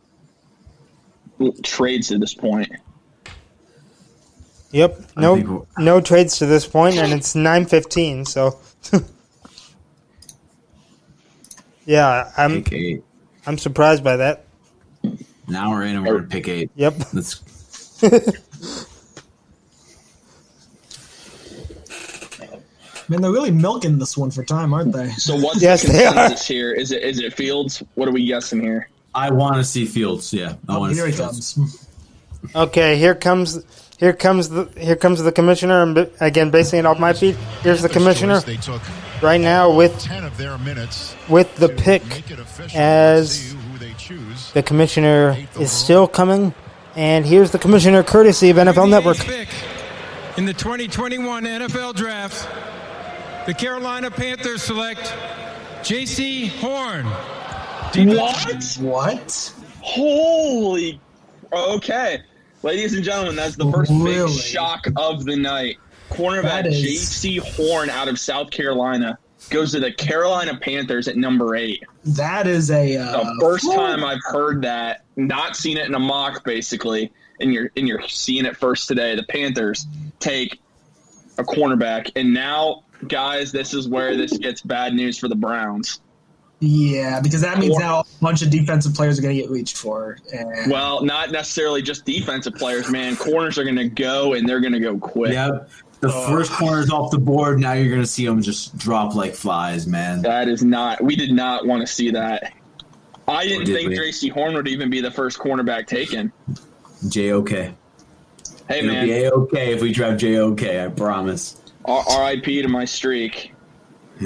trades 1.64 2.08
to 2.08 2.18
this 2.18 2.34
point. 2.34 2.72
Yep, 4.72 5.02
no 5.18 5.36
think 5.36 5.50
we'll- 5.50 5.68
no 5.78 6.00
trades 6.00 6.38
to 6.38 6.46
this 6.46 6.66
point, 6.66 6.96
and 6.96 7.12
it's 7.12 7.36
nine 7.36 7.66
fifteen. 7.66 8.24
So, 8.24 8.58
yeah, 11.86 12.32
I'm 12.38 12.64
Pick 12.64 12.72
eight. 12.72 13.04
I'm 13.46 13.58
surprised 13.58 14.02
by 14.02 14.16
that. 14.16 14.46
Now 15.50 15.72
we're 15.72 15.84
in 15.84 15.98
and 15.98 16.06
we're 16.06 16.20
gonna 16.20 16.30
pick 16.30 16.48
eight. 16.48 16.72
Yep. 16.78 16.94
Let's 17.12 18.00
Man, 23.12 23.22
they're 23.22 23.30
really 23.32 23.52
milking 23.52 24.00
this 24.00 24.16
one 24.18 24.32
for 24.32 24.42
time, 24.42 24.74
aren't 24.74 24.94
they? 24.94 25.10
So 25.12 25.36
what's 25.36 25.62
Yes, 25.62 25.82
the 25.84 25.92
they 25.92 26.04
consensus 26.06 26.48
here? 26.48 26.72
Is 26.72 26.94
it 26.94 27.04
is 27.04 27.20
it 27.20 27.34
Fields? 27.34 27.84
What 27.96 28.08
are 28.08 28.12
we 28.12 28.26
guessing 28.26 28.62
here? 28.62 28.88
I 29.14 29.30
wanna 29.32 29.66
see 29.66 29.86
Fields, 29.86 30.32
yeah. 30.32 30.54
I 30.70 30.76
Oh, 30.76 30.80
wanna 30.80 30.94
here 30.94 31.06
see 31.08 31.12
he 31.12 31.18
Fields. 31.18 31.54
comes. 31.56 31.88
Okay, 32.56 32.98
here 32.98 33.14
comes 33.14 33.60
here 34.00 34.14
comes 34.14 34.48
the 34.48 34.64
here 34.78 34.96
comes 34.96 35.22
the 35.22 35.32
commissioner. 35.34 35.84
And 35.84 36.10
again, 36.22 36.52
basing 36.52 36.80
it 36.80 36.86
off 36.86 37.00
my 37.00 37.12
feet, 37.12 37.36
here's 37.64 37.82
the 37.82 37.90
commissioner 37.90 38.40
They 38.40 38.56
took 38.56 38.82
right 39.22 39.40
now 39.42 39.72
with 39.76 40.00
ten 40.00 40.24
of 40.24 40.38
their 40.38 40.58
minutes 40.58 41.14
with 41.28 41.54
the 41.58 41.68
pick. 41.68 42.04
make 42.08 42.32
it 42.32 42.40
official. 42.40 42.80
as 42.80 43.38
See 43.38 43.56
who 43.58 43.78
they 43.78 43.92
choose. 43.96 44.52
The 44.54 44.64
commissioner 44.64 45.36
is 45.60 45.70
still 45.70 46.08
coming, 46.08 46.54
and 46.96 47.26
here's 47.26 47.52
the 47.52 47.60
commissioner, 47.60 48.04
courtesy 48.04 48.50
of 48.52 48.56
NFL 48.58 48.90
Network. 48.90 49.20
in 50.38 50.46
the 50.46 50.54
2021 50.54 51.44
NFL 51.44 51.94
Draft, 51.94 52.48
the 53.46 53.54
Carolina 53.54 54.12
Panthers 54.12 54.62
select 54.62 55.02
Jaycee 55.84 56.50
Horn. 56.60 57.06
What? 58.16 58.78
What? 58.80 59.54
Holy! 59.82 61.00
Okay, 61.52 62.20
ladies 62.64 62.94
and 62.94 63.04
gentlemen, 63.04 63.36
that's 63.36 63.56
the 63.58 63.70
first 63.72 63.92
Really? 63.94 64.32
big 64.32 64.40
shock 64.42 64.88
of 64.96 65.26
the 65.26 65.36
night. 65.36 65.78
Cornerback 66.10 66.44
That 66.44 66.68
is- 66.68 66.82
Jaycee 66.84 67.40
Horn 67.40 67.90
out 67.90 68.08
of 68.08 68.20
South 68.20 68.52
Carolina 68.52 69.18
goes 69.50 69.72
to 69.72 69.80
the 69.80 69.92
Carolina 69.92 70.56
Panthers 70.62 71.08
at 71.08 71.18
number 71.18 71.56
eight. 71.56 71.84
That 72.06 72.48
is 72.48 72.70
a 72.72 72.96
The 72.96 73.18
uh, 73.18 73.34
first 73.40 73.66
time 73.74 74.04
I've 74.04 74.22
heard 74.24 74.62
that, 74.62 75.04
not 75.18 75.56
seen 75.58 75.78
it 75.78 75.88
in 75.88 75.96
a 75.96 76.00
mock, 76.00 76.44
basically, 76.46 77.12
and 77.42 77.52
you're 77.54 77.72
and 77.76 77.88
you're 77.88 78.08
seeing 78.08 78.46
it 78.46 78.56
first 78.56 78.88
today. 78.88 79.16
The 79.16 79.24
Panthers 79.24 79.88
take 80.20 80.62
a 81.38 81.44
cornerback, 81.44 82.12
and 82.16 82.34
now, 82.34 82.84
guys, 83.08 83.52
this 83.52 83.74
is 83.74 83.88
where 83.88 84.16
this 84.16 84.38
gets 84.38 84.62
bad 84.62 84.94
news 84.94 85.18
for 85.18 85.28
the 85.28 85.36
Browns. 85.36 86.02
Yeah, 86.60 87.20
because 87.20 87.42
that 87.42 87.58
means 87.58 87.76
now 87.78 88.02
a 88.02 88.06
bunch 88.22 88.44
of 88.44 88.52
defensive 88.52 88.94
players 88.94 89.18
are 89.18 89.24
going 89.24 89.36
to 89.36 89.42
get 89.42 89.50
reached 89.50 89.78
for. 89.78 90.18
And 90.32 90.72
Well, 90.72 91.04
not 91.04 91.32
necessarily 91.32 91.82
just 91.82 92.06
defensive 92.06 92.54
players, 92.54 92.90
man. 92.92 93.16
Corners 93.16 93.58
are 93.58 93.64
going 93.64 93.78
to 93.78 93.90
go, 93.90 94.34
and 94.34 94.48
they're 94.48 94.60
going 94.60 94.74
to 94.74 94.80
go 94.80 94.98
quick. 94.98 95.34
Yep. 95.34 95.70
The 96.02 96.10
uh, 96.10 96.30
first 96.30 96.52
corner's 96.52 96.90
off 96.92 97.12
the 97.12 97.20
board. 97.20 97.60
Now 97.60 97.74
you're 97.74 97.92
gonna 97.94 98.08
see 98.08 98.26
them 98.26 98.42
just 98.42 98.76
drop 98.76 99.14
like 99.14 99.36
flies, 99.36 99.86
man. 99.86 100.24
That 100.24 100.48
is 100.48 100.64
not. 100.64 101.00
We 101.00 101.16
did 101.16 101.32
not 101.32 101.68
want 101.68 101.82
to 101.82 101.88
see 101.88 102.10
that. 102.10 102.54
I 103.28 103.46
didn't 103.46 103.66
did 103.66 103.76
think 103.76 103.90
we? 103.90 104.00
Jaycee 104.00 104.32
Horn 104.32 104.56
would 104.56 104.68
even 104.68 104.90
be 104.90 105.00
the 105.00 105.12
first 105.12 105.38
cornerback 105.38 105.86
taken. 105.86 106.34
J 107.08 107.32
O 107.34 107.44
K. 107.44 107.76
Hey, 108.68 108.80
It'll 108.80 108.92
man, 108.92 109.06
be 109.06 109.14
A 109.14 109.32
O 109.32 109.46
K 109.46 109.74
if 109.74 109.82
we 109.84 109.92
draft 109.92 110.20
JOK, 110.22 110.64
I 110.64 110.88
promise. 110.88 111.61
R- 111.86 112.06
R.I.P. 112.10 112.62
to 112.62 112.68
my 112.68 112.86
streak. 112.86 113.54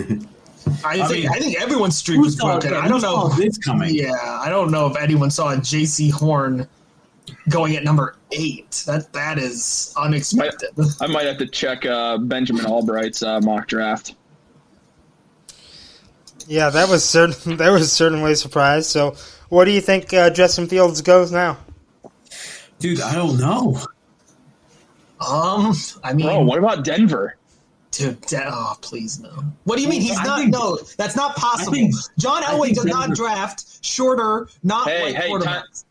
I, 0.83 1.01
I 1.01 1.07
think 1.07 1.24
mean, 1.24 1.29
I 1.29 1.39
think 1.39 1.62
everyone's 1.62 1.97
streak 1.97 2.19
was 2.19 2.38
saw, 2.38 2.59
broken. 2.59 2.74
I 2.74 2.88
don't 2.88 3.01
saw 3.01 3.27
know. 3.27 3.35
this 3.35 3.57
coming? 3.57 3.93
Yeah, 3.93 4.13
I 4.13 4.50
don't 4.50 4.71
know 4.71 4.88
if 4.88 4.97
anyone 4.97 5.29
saw 5.29 5.55
Jaycee 5.55 6.12
Horn 6.12 6.67
going 7.50 7.75
at 7.75 7.83
number 7.83 8.15
eight. 8.31 8.83
That 8.88 9.13
that 9.13 9.38
is 9.38 9.93
unexpected. 9.95 10.69
I 11.00 11.07
might 11.07 11.25
have 11.27 11.38
to 11.38 11.47
check 11.47 11.85
uh, 11.85 12.17
Benjamin 12.17 12.65
Allbright's 12.65 13.21
uh, 13.21 13.39
mock 13.41 13.67
draft. 13.67 14.15
Yeah, 16.47 16.69
that 16.69 16.89
was 16.89 17.03
certain. 17.03 17.57
That 17.57 17.69
was 17.71 17.91
certainly 17.91 18.31
a 18.33 18.35
surprise. 18.35 18.88
So, 18.88 19.15
what 19.50 19.65
do 19.65 19.71
you 19.71 19.81
think 19.81 20.13
uh, 20.13 20.29
Justin 20.29 20.67
Fields 20.67 21.01
goes 21.01 21.31
now? 21.31 21.57
Dude, 22.79 23.01
I 23.01 23.15
don't 23.15 23.38
know. 23.38 23.77
Um, 25.25 25.74
I 26.03 26.13
mean, 26.13 26.25
Bro, 26.25 26.41
what 26.41 26.59
about 26.59 26.83
Denver? 26.83 27.38
Dude, 27.97 28.19
de- 28.21 28.43
oh, 28.51 28.75
please 28.81 29.19
no. 29.19 29.29
What 29.63 29.77
do 29.77 29.81
you 29.83 29.87
mean 29.87 30.01
he's 30.01 30.17
I 30.19 30.23
not? 30.23 30.39
think- 30.39 30.51
no, 30.53 30.77
that's 30.97 31.15
not 31.15 31.35
possible. 31.37 31.71
Think- 31.71 31.95
John 32.17 32.43
Elway 32.43 32.65
think 32.65 32.75
does 32.77 32.85
not 32.85 33.11
draft 33.11 33.83
shorter, 33.85 34.49
not 34.63 34.89
Hey, 34.89 35.01
white 35.03 35.15
hey, 35.15 35.29
quarterbacks. 35.29 35.85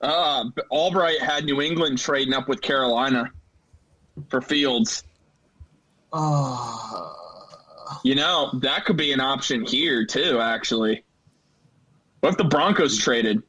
Uh, 0.00 0.44
Allbright 0.72 1.20
had 1.20 1.44
New 1.44 1.60
England 1.60 1.98
trading 1.98 2.32
up 2.32 2.48
with 2.48 2.62
Carolina 2.62 3.30
for 4.30 4.40
Fields. 4.40 5.04
Uh, 6.12 7.08
You 8.02 8.14
know, 8.14 8.50
that 8.62 8.86
could 8.86 8.96
be 8.96 9.12
an 9.12 9.20
option 9.20 9.66
here, 9.66 10.06
too, 10.06 10.40
actually. 10.40 11.04
What 12.20 12.30
if 12.30 12.36
the 12.38 12.44
Broncos 12.44 12.96
traded? 12.96 13.42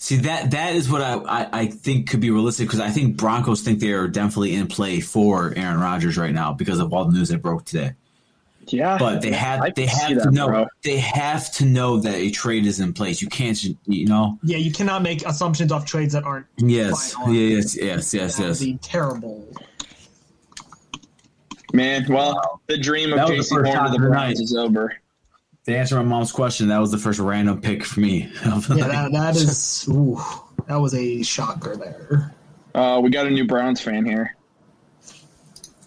See 0.00 0.16
that 0.18 0.52
that 0.52 0.76
is 0.76 0.88
what 0.88 1.02
I, 1.02 1.14
I, 1.14 1.48
I 1.62 1.66
think 1.66 2.08
could 2.08 2.20
be 2.20 2.30
realistic 2.30 2.68
because 2.68 2.78
I 2.80 2.88
think 2.90 3.16
Broncos 3.16 3.62
think 3.62 3.80
they 3.80 3.92
are 3.92 4.06
definitely 4.06 4.54
in 4.54 4.68
play 4.68 5.00
for 5.00 5.52
Aaron 5.56 5.80
Rodgers 5.80 6.16
right 6.16 6.32
now 6.32 6.52
because 6.52 6.78
of 6.78 6.92
all 6.92 7.04
the 7.04 7.12
news 7.12 7.30
that 7.30 7.42
broke 7.42 7.64
today. 7.64 7.94
Yeah. 8.68 8.96
But 8.98 9.22
they 9.22 9.32
have 9.32 9.60
I 9.60 9.70
they 9.70 9.86
can 9.86 9.94
see 9.96 10.00
have 10.00 10.08
to 10.10 10.14
that, 10.26 10.32
know 10.32 10.46
bro. 10.46 10.66
they 10.84 10.98
have 10.98 11.50
to 11.54 11.64
know 11.64 11.98
that 11.98 12.14
a 12.14 12.30
trade 12.30 12.64
is 12.66 12.78
in 12.78 12.92
place. 12.92 13.20
You 13.20 13.28
can't 13.28 13.60
you 13.86 14.06
know. 14.06 14.38
yeah, 14.44 14.58
you 14.58 14.70
cannot 14.70 15.02
make 15.02 15.26
assumptions 15.26 15.72
off 15.72 15.84
trades 15.84 16.12
that 16.12 16.22
aren't. 16.22 16.46
Yes, 16.58 17.14
Final. 17.14 17.34
yes, 17.34 17.76
yes, 17.76 18.14
yes, 18.14 18.36
That 18.36 18.42
would 18.42 18.48
yes. 18.50 18.60
be 18.60 18.76
terrible. 18.80 19.48
Man, 21.72 22.06
well, 22.08 22.60
the 22.66 22.78
dream 22.78 23.12
of 23.12 23.16
That 23.16 23.22
was 23.28 23.30
the 23.30 23.36
Jason 23.36 23.56
first 23.58 23.74
Horn 23.74 23.86
to 23.86 23.90
the 23.92 23.98
tonight. 23.98 24.10
Browns 24.10 24.40
is 24.40 24.56
over. 24.56 24.92
To 25.68 25.76
answer 25.76 25.96
my 25.96 26.02
mom's 26.02 26.32
question, 26.32 26.68
that 26.68 26.78
was 26.78 26.90
the 26.90 26.96
first 26.96 27.18
random 27.20 27.60
pick 27.60 27.84
for 27.84 28.00
me. 28.00 28.32
Yeah, 28.44 28.58
that, 28.88 29.12
that 29.12 29.36
is. 29.36 29.86
Ooh, 29.90 30.18
that 30.66 30.76
was 30.76 30.94
a 30.94 31.22
shocker 31.22 31.76
there. 31.76 32.34
Uh, 32.74 33.00
we 33.02 33.10
got 33.10 33.26
a 33.26 33.30
new 33.30 33.46
Browns 33.46 33.78
fan 33.80 34.06
here. 34.06 34.34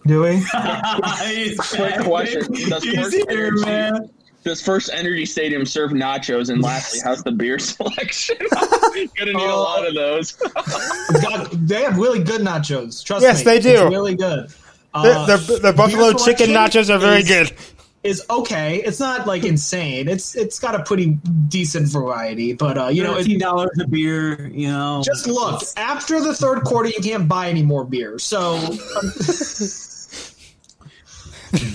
Do 0.05 0.21
we? 0.21 0.43
Quick 1.57 1.99
question. 2.01 2.41
Does 2.69 2.83
He's 2.83 2.95
first, 2.95 3.13
here, 3.15 3.25
energy, 3.47 3.65
man. 3.65 4.09
does 4.43 4.61
FirstEnergy 4.61 5.27
Stadium 5.27 5.65
serve 5.65 5.91
nachos? 5.91 6.49
And 6.51 6.61
lastly, 6.61 6.99
how's 7.03 7.23
the 7.23 7.31
beer 7.31 7.57
selection? 7.57 8.37
Gonna 8.51 9.33
need 9.33 9.35
a 9.35 9.39
Oh. 9.39 9.63
lot 9.63 9.87
of 9.87 9.95
those. 9.95 10.33
God, 10.33 11.49
they 11.67 11.81
have 11.83 11.97
really 11.97 12.23
good 12.23 12.41
nachos. 12.41 13.03
Trust 13.03 13.23
Yes, 13.23 13.43
me. 13.43 13.51
Yes, 13.53 13.63
they 13.63 13.71
do. 13.71 13.81
It's 13.83 13.91
really 13.91 14.15
good. 14.15 14.47
The, 14.93 14.99
Uh, 14.99 15.25
the, 15.37 15.59
the 15.59 15.73
buffalo 15.73 16.11
chicken 16.13 16.49
nachos 16.49 16.93
are 16.93 16.99
very 16.99 17.21
is- 17.21 17.27
good. 17.27 17.51
Is 18.03 18.25
okay. 18.31 18.77
It's 18.83 18.99
not 18.99 19.27
like 19.27 19.43
insane. 19.43 20.07
It's 20.07 20.35
it's 20.35 20.57
got 20.59 20.73
a 20.73 20.83
pretty 20.83 21.19
decent 21.49 21.87
variety, 21.87 22.53
but 22.53 22.75
uh, 22.77 22.87
you 22.87 23.03
know, 23.03 23.13
Fifteen 23.15 23.37
dollars 23.37 23.69
a 23.79 23.87
beer. 23.87 24.47
You 24.47 24.69
know, 24.69 25.03
just 25.05 25.27
look 25.27 25.61
after 25.77 26.19
the 26.19 26.33
third 26.33 26.63
quarter, 26.63 26.89
you 26.89 26.99
can't 26.99 27.27
buy 27.27 27.47
any 27.49 27.61
more 27.61 27.83
beer. 27.85 28.17
So 28.17 28.55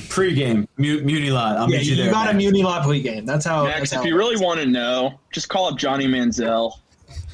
pregame 0.08 0.66
mu- 0.78 1.02
muni 1.02 1.30
lot. 1.30 1.56
I'll 1.58 1.70
yeah, 1.70 1.78
meet 1.78 1.86
you 1.86 1.94
you, 1.94 2.02
there. 2.02 2.10
got 2.12 2.24
a 2.26 2.32
man. 2.32 2.38
muni 2.38 2.62
lot 2.64 2.82
pregame. 2.84 3.24
That's 3.24 3.44
how. 3.46 3.64
Max, 3.64 3.90
that's 3.90 4.02
if 4.02 4.08
you 4.08 4.16
really 4.16 4.36
want 4.42 4.58
to 4.58 4.66
know, 4.66 5.20
just 5.32 5.48
call 5.48 5.66
up 5.66 5.78
Johnny 5.78 6.06
Manziel. 6.06 6.72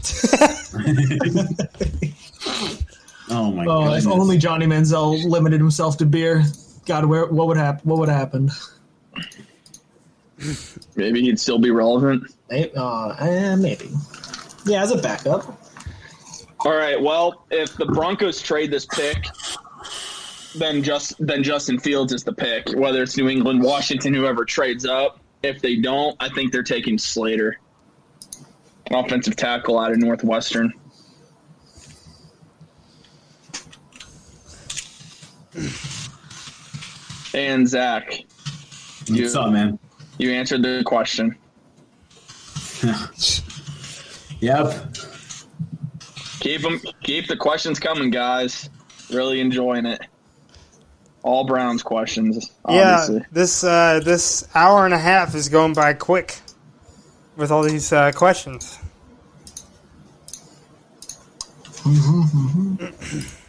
Oh 3.30 3.50
my 3.50 3.62
Oh, 3.64 3.84
god! 3.87 3.99
if 3.99 4.06
only 4.06 4.37
Johnny 4.37 4.66
Manziel 4.66 5.25
limited 5.25 5.58
himself 5.61 5.96
to 5.99 6.04
beer. 6.06 6.42
God, 6.87 7.06
where 7.06 7.25
what 7.26 7.46
would 7.46 7.56
happen? 7.56 7.88
What 7.88 7.99
would 8.00 8.08
happen? 8.11 8.50
Maybe 10.96 11.22
he'd 11.22 11.38
still 11.38 11.58
be 11.58 11.70
relevant. 11.70 12.25
Maybe, 12.50 12.72
uh, 12.76 13.14
eh, 13.18 13.56
maybe. 13.56 13.90
Yeah, 14.66 14.82
as 14.82 14.90
a 14.90 14.99
backup. 14.99 15.58
All 16.61 16.75
right. 16.75 17.00
Well, 17.00 17.44
if 17.50 17.76
the 17.76 17.87
Broncos 17.87 18.40
trade 18.40 18.70
this 18.70 18.87
pick, 18.87 19.26
then 20.54 20.82
just 20.82 21.14
then 21.18 21.42
Justin 21.42 21.78
Fields 21.78 22.12
is 22.12 22.22
the 22.22 22.32
pick. 22.32 22.68
Whether 22.75 23.02
it's 23.02 23.16
New 23.16 23.28
England, 23.28 23.62
Washington, 23.62 24.14
whoever 24.14 24.44
trades 24.44 24.87
up. 24.87 25.20
If 25.42 25.61
they 25.61 25.76
don't, 25.76 26.16
I 26.20 26.28
think 26.28 26.52
they're 26.52 26.62
taking 26.62 26.99
Slater, 26.99 27.58
offensive 28.92 29.34
tackle 29.34 29.78
out 29.78 29.90
of 29.90 29.99
Northwestern. 29.99 30.72
And 37.34 37.68
Zach, 37.68 38.25
you, 39.06 39.22
What's 39.22 39.34
up, 39.34 39.52
man? 39.52 39.78
You 40.19 40.33
answered 40.33 40.62
the 40.62 40.83
question. 40.85 41.37
Yep. 44.42 44.75
Keep 46.40 46.62
them, 46.62 46.81
keep 47.04 47.28
the 47.28 47.37
questions 47.37 47.78
coming, 47.78 48.11
guys. 48.11 48.69
Really 49.09 49.40
enjoying 49.40 49.87
it. 49.87 50.00
All 51.23 51.45
Browns 51.45 51.85
questions, 51.85 52.50
obviously. 52.64 53.19
Yeah, 53.19 53.26
this 53.31 53.62
uh, 53.62 54.00
this 54.02 54.49
hour 54.52 54.85
and 54.85 54.92
a 54.92 54.99
half 54.99 55.37
is 55.37 55.49
going 55.49 55.75
by 55.75 55.92
quick 55.92 56.40
with 57.37 57.52
all 57.52 57.62
these 57.62 57.92
uh, 57.92 58.11
questions. 58.11 58.81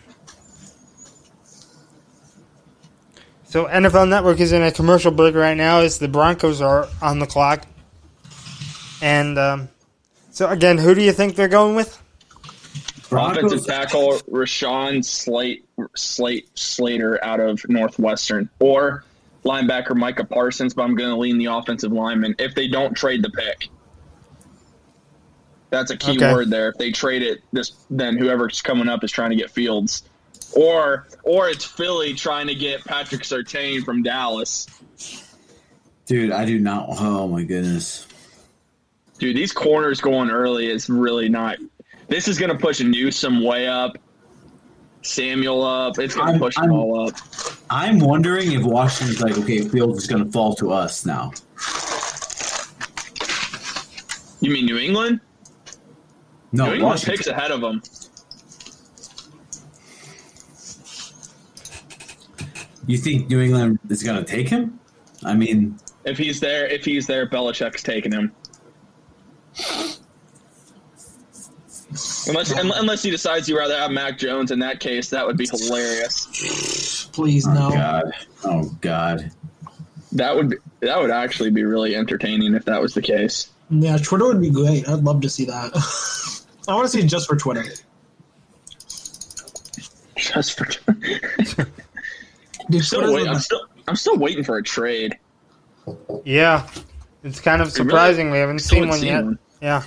so 3.54 3.68
NFL 3.68 4.10
Network 4.10 4.40
is 4.40 4.52
in 4.52 4.64
a 4.64 4.72
commercial 4.72 5.12
break 5.12 5.36
right 5.36 5.56
now 5.56 5.82
as 5.82 6.00
the 6.00 6.08
Broncos 6.08 6.60
are 6.60 6.88
on 7.04 7.20
the 7.20 7.28
clock. 7.28 7.68
And 9.00 9.38
um, 9.38 9.70
so 10.32 10.50
again, 10.50 10.80
who 10.80 10.96
do 10.96 11.04
you 11.04 11.12
think 11.12 11.36
they're 11.36 11.48
going 11.48 11.76
with? 11.76 12.02
Offensive 13.12 13.64
tackle 13.64 14.14
Rashawn 14.22 15.06
Slate 15.06 15.68
Slate 15.96 16.50
Slater 16.56 17.24
out 17.24 17.40
of 17.40 17.62
Northwestern, 17.70 18.50
or 18.60 19.04
linebacker 19.46 19.96
Micah 19.96 20.26
Parsons. 20.26 20.74
But 20.74 20.86
I'm 20.86 20.96
going 20.96 21.12
to 21.12 21.18
lean 21.18 21.38
the 21.38 21.46
offensive 21.46 21.92
lineman 21.92 22.34
if 22.40 22.56
they 22.56 22.68
don't 22.68 22.96
trade 22.96 23.22
the 23.22 23.30
pick. 23.30 23.70
That's 25.70 25.92
a 25.92 25.98
key 25.98 26.18
Okay. 26.18 26.34
word 26.34 26.50
there. 26.50 26.70
If 26.70 26.80
they 26.80 26.92
trade 26.92 27.22
it, 27.22 27.42
this 27.52 27.86
then 27.92 28.18
whoever's 28.18 28.64
coming 28.64 28.90
up 28.90 29.04
is 29.04 29.12
trying 29.12 29.30
to 29.30 29.36
get 29.36 29.52
Fields, 29.52 30.02
or 30.56 31.08
or 31.24 31.50
it's 31.50 31.66
Philly 31.66 32.14
trying 32.14 32.48
to 32.48 32.56
get 32.56 32.84
Patrick 32.86 33.22
Surtain 33.24 33.84
from 33.84 34.04
Dallas. 34.04 34.68
Dude, 36.06 36.32
I 36.32 36.46
do 36.46 36.60
not. 36.60 36.88
Oh 37.00 37.28
my 37.28 37.44
goodness. 37.44 38.08
Dude, 39.20 39.36
these 39.38 39.52
corners 39.54 40.02
going 40.02 40.30
early 40.30 40.68
is 40.70 40.90
really 40.90 41.30
not. 41.30 41.58
This 42.10 42.28
is 42.28 42.38
going 42.38 42.52
to 42.52 42.58
push 42.58 42.82
Newsome 42.82 43.44
way 43.44 43.68
up, 43.68 43.98
Samuel 45.02 45.64
up. 45.64 45.98
It's 46.00 46.14
going 46.16 46.28
to 46.28 46.32
I'm- 46.34 46.40
push 46.42 46.56
them 46.56 46.66
I'm- 46.66 46.74
all 46.74 47.08
up. 47.08 47.16
I'm 47.70 47.98
wondering 48.00 48.52
if 48.52 48.64
Washington's 48.64 49.22
like, 49.22 49.38
okay, 49.38 49.62
Fields 49.68 50.04
is 50.04 50.08
going 50.08 50.24
to 50.24 50.32
fall 50.32 50.54
to 50.56 50.72
us 50.72 51.06
now. 51.06 51.32
You 54.42 54.52
mean 54.52 54.66
New 54.66 54.78
England? 54.78 55.22
No, 56.52 56.66
New 56.66 56.74
England 56.74 56.84
Washington. 56.92 57.16
picks 57.16 57.28
ahead 57.28 57.50
of 57.52 57.62
them. 57.62 57.82
You 62.86 62.98
think 62.98 63.30
New 63.30 63.42
England 63.42 63.80
is 63.90 64.04
going 64.04 64.24
to 64.24 64.30
take 64.30 64.50
him? 64.50 64.80
I 65.24 65.34
mean, 65.34 65.80
If 66.04 66.18
he's 66.18 66.40
there, 66.40 66.66
if 66.68 66.84
he's 66.84 67.08
there, 67.08 67.28
Belichick's 67.28 67.82
taking 67.84 68.12
him. 68.12 68.32
Unless, 72.28 72.54
un- 72.58 72.72
unless 72.76 73.04
he 73.04 73.12
decides 73.12 73.48
he'd 73.48 73.54
rather 73.54 73.78
have 73.78 73.92
Mac 73.92 74.18
Jones, 74.18 74.52
in 74.52 74.60
that 74.60 74.80
case, 74.80 75.10
that 75.12 75.26
would 75.26 75.38
be 75.38 75.48
hilarious. 75.50 77.08
Please 77.14 77.46
no. 77.46 77.68
oh 77.68 77.70
no. 77.70 77.76
god, 77.76 78.14
oh 78.46 78.78
god. 78.82 79.32
That 80.14 80.36
would 80.36 80.50
be, 80.50 80.58
that 80.82 81.00
would 81.00 81.12
actually 81.12 81.52
be 81.52 81.64
really 81.64 81.96
entertaining 81.96 82.54
if 82.56 82.66
that 82.66 82.82
was 82.82 82.94
the 82.94 83.02
case. 83.02 83.50
Yeah, 83.70 83.98
Twitter 83.98 84.26
would 84.26 84.42
be 84.42 84.50
great. 84.50 84.88
I'd 84.88 85.04
love 85.04 85.22
to 85.22 85.30
see 85.30 85.46
that. 85.46 85.72
I 86.68 86.76
want 86.76 86.86
to 86.86 86.92
see 86.92 87.04
it 87.04 87.08
just 87.08 87.28
for 87.28 87.36
Twitter. 87.36 87.66
Just 90.16 90.58
for 90.58 91.66
Dude, 92.70 92.84
still 92.84 93.14
wait, 93.14 93.28
I'm 93.28 93.40
still 93.40 93.62
I'm 93.88 93.96
still 93.96 94.18
waiting 94.18 94.44
for 94.44 94.58
a 94.58 94.64
trade. 94.64 95.18
Yeah, 96.24 96.68
it's 97.24 97.40
kind 97.42 97.62
of 97.62 97.72
surprising 97.72 98.32
we 98.32 98.38
haven't 98.38 98.60
Still 98.60 98.80
seen 98.80 98.90
one 98.90 99.00
seen 99.00 99.08
yet. 99.08 99.24
one. 99.26 99.40
Yeah, 99.62 99.84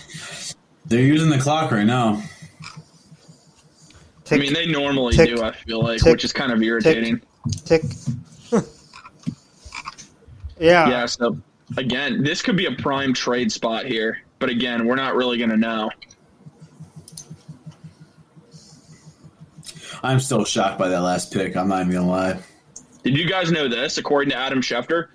They're 0.87 1.01
using 1.01 1.31
the 1.31 1.39
clock 1.39 1.71
right 1.71 1.85
now. 1.87 2.23
I 4.31 4.37
mean, 4.39 4.53
they 4.53 4.67
normally 4.67 5.15
tick, 5.17 5.37
do. 5.37 5.43
I 5.43 5.53
feel 5.53 5.83
like, 5.83 6.01
tick, 6.01 6.13
which 6.13 6.25
is 6.25 6.33
kind 6.33 6.51
of 6.53 6.63
irritating. 6.63 7.21
tick. 7.65 7.83
Yeah. 10.59 10.89
Yeah, 10.89 11.05
so 11.07 11.37
again, 11.77 12.23
this 12.23 12.41
could 12.41 12.57
be 12.57 12.65
a 12.65 12.73
prime 12.73 13.13
trade 13.13 13.53
spot 13.53 13.85
here. 13.85 14.23
But 14.39 14.49
again, 14.49 14.87
we're 14.87 14.97
not 14.97 15.15
really 15.15 15.37
going 15.37 15.51
to 15.51 15.57
know. 15.59 15.91
I'm 20.03 20.21
still 20.21 20.45
shocked 20.45 20.79
by 20.79 20.89
that 20.89 21.01
last 21.03 21.33
pick. 21.33 21.57
I'm 21.57 21.69
not 21.69 21.81
even 21.83 21.93
gonna 21.93 22.09
lie. 22.09 22.39
Did 23.07 23.17
you 23.17 23.29
guys 23.29 23.53
know 23.53 23.69
this? 23.69 23.99
According 23.99 24.31
to 24.31 24.37
Adam 24.37 24.61
Schefter, 24.61 25.07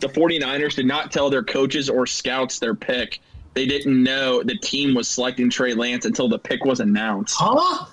the 0.00 0.08
49ers 0.08 0.74
did 0.74 0.84
not 0.84 1.10
tell 1.10 1.30
their 1.30 1.42
coaches 1.42 1.88
or 1.88 2.06
scouts 2.06 2.58
their 2.58 2.74
pick. 2.74 3.20
They 3.54 3.64
didn't 3.64 4.02
know 4.02 4.42
the 4.42 4.58
team 4.58 4.94
was 4.94 5.08
selecting 5.08 5.48
Trey 5.48 5.72
Lance 5.72 6.04
until 6.04 6.28
the 6.28 6.38
pick 6.38 6.66
was 6.66 6.80
announced. 6.80 7.36
Huh? 7.38 7.86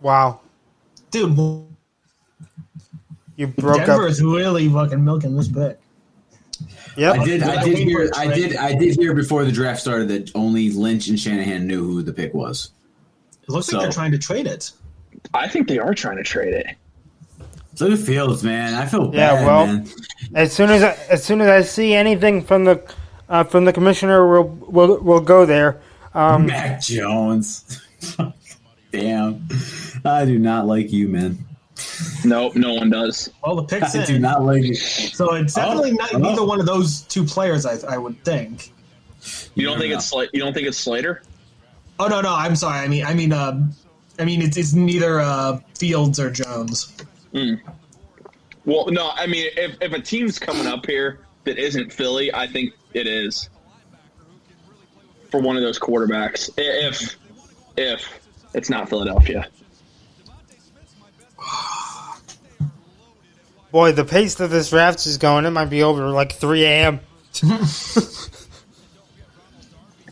Wow. 0.00 0.40
Dude, 1.10 1.36
You 3.36 3.46
broke 3.48 3.76
Denver 3.76 4.04
up. 4.04 4.10
is 4.10 4.22
really 4.22 4.70
fucking 4.70 5.04
milking 5.04 5.36
this 5.36 5.48
pick. 5.48 5.78
Yep. 6.96 7.14
I 7.18 7.24
did. 7.26 7.42
I 7.42 7.62
did 7.62 7.74
waiting 7.74 7.88
hear. 7.88 8.06
for 8.06 8.12
a 8.12 8.18
I 8.18 8.26
trade. 8.28 8.36
did. 8.36 8.56
I 8.56 8.74
did 8.74 8.94
hear 8.96 9.12
before 9.12 9.44
the 9.44 9.52
draft 9.52 9.82
started 9.82 10.08
that 10.08 10.30
only 10.34 10.70
Lynch 10.70 11.08
and 11.08 11.20
Shanahan 11.20 11.66
knew 11.66 11.84
who 11.84 12.02
the 12.02 12.12
pick 12.14 12.32
was. 12.32 12.70
It 13.42 13.50
looks 13.50 13.66
So- 13.66 13.76
like 13.76 13.84
they're 13.84 13.92
trying 13.92 14.12
to 14.12 14.18
trade 14.18 14.46
it. 14.46 14.70
I 15.34 15.46
think 15.46 15.68
they 15.68 15.78
are 15.78 15.92
trying 15.94 16.16
to 16.16 16.22
trade 16.22 16.54
it. 16.54 16.66
Look 17.80 17.92
at 17.92 17.98
Fields, 17.98 18.42
man. 18.44 18.74
I 18.74 18.86
feel 18.86 19.10
Yeah, 19.14 19.34
bad, 19.34 19.46
well- 19.46 19.66
man. 19.66 19.88
As 20.34 20.52
soon 20.52 20.70
as 20.70 20.82
I, 20.82 20.92
as 21.10 21.22
soon 21.24 21.40
as 21.40 21.48
I 21.48 21.62
see 21.62 21.94
anything 21.94 22.42
from 22.42 22.64
the 22.64 22.82
uh, 23.28 23.44
from 23.44 23.64
the 23.64 23.72
commissioner, 23.72 24.26
we'll 24.26 24.44
we'll, 24.44 25.00
we'll 25.00 25.20
go 25.20 25.44
there. 25.46 25.80
Um, 26.14 26.46
Mac 26.46 26.80
Jones. 26.80 27.80
Damn, 28.92 29.48
I 30.04 30.24
do 30.24 30.38
not 30.38 30.66
like 30.66 30.92
you, 30.92 31.08
man. 31.08 31.38
Nope, 32.24 32.54
no 32.54 32.74
one 32.74 32.90
does. 32.90 33.28
Well, 33.44 33.56
the 33.56 33.62
pick's 33.78 33.94
I 33.96 34.04
do 34.04 34.18
not 34.18 34.44
like 34.44 34.62
you. 34.62 34.74
So 34.76 35.34
it's 35.34 35.54
definitely 35.54 35.90
Oh, 35.92 35.94
not, 35.94 36.14
oh. 36.14 36.18
neither 36.18 36.44
one 36.44 36.60
of 36.60 36.66
those 36.66 37.02
two 37.02 37.24
players, 37.24 37.66
I, 37.66 37.76
I 37.92 37.98
would 37.98 38.22
think. 38.24 38.72
You 39.56 39.66
don't 39.66 39.78
think 39.78 39.90
no. 39.90 39.96
it's 39.96 40.12
Sla- 40.12 40.28
you 40.32 40.40
don't 40.40 40.52
think 40.54 40.68
it's 40.68 40.78
Slater? 40.78 41.22
Oh 41.98 42.06
no, 42.06 42.20
no, 42.20 42.32
I'm 42.34 42.54
sorry. 42.56 42.78
I 42.78 42.88
mean, 42.88 43.04
I 43.04 43.14
mean, 43.14 43.32
uh, 43.32 43.60
I 44.18 44.24
mean, 44.24 44.42
it's, 44.42 44.56
it's 44.56 44.72
neither 44.74 45.18
uh, 45.20 45.58
Fields 45.76 46.20
or 46.20 46.30
Jones. 46.30 46.92
Mm. 47.34 47.60
Well, 48.64 48.86
no. 48.90 49.10
I 49.14 49.26
mean, 49.26 49.50
if 49.56 49.76
if 49.82 49.92
a 49.92 50.00
team's 50.00 50.38
coming 50.38 50.66
up 50.66 50.86
here 50.86 51.20
that 51.44 51.58
isn't 51.58 51.92
Philly, 51.92 52.32
I 52.32 52.46
think 52.46 52.72
it 52.92 53.06
is 53.06 53.50
for 55.30 55.40
one 55.40 55.56
of 55.56 55.62
those 55.62 55.78
quarterbacks. 55.78 56.50
If 56.56 57.16
if 57.76 58.06
it's 58.54 58.70
not 58.70 58.88
Philadelphia. 58.88 59.48
boy, 63.72 63.90
the 63.90 64.04
pace 64.04 64.36
that 64.36 64.48
this 64.48 64.70
draft 64.70 65.04
is 65.04 65.18
going, 65.18 65.44
it 65.44 65.50
might 65.50 65.64
be 65.64 65.82
over 65.82 66.08
like 66.08 66.32
3 66.32 66.64
a.m. 66.64 67.00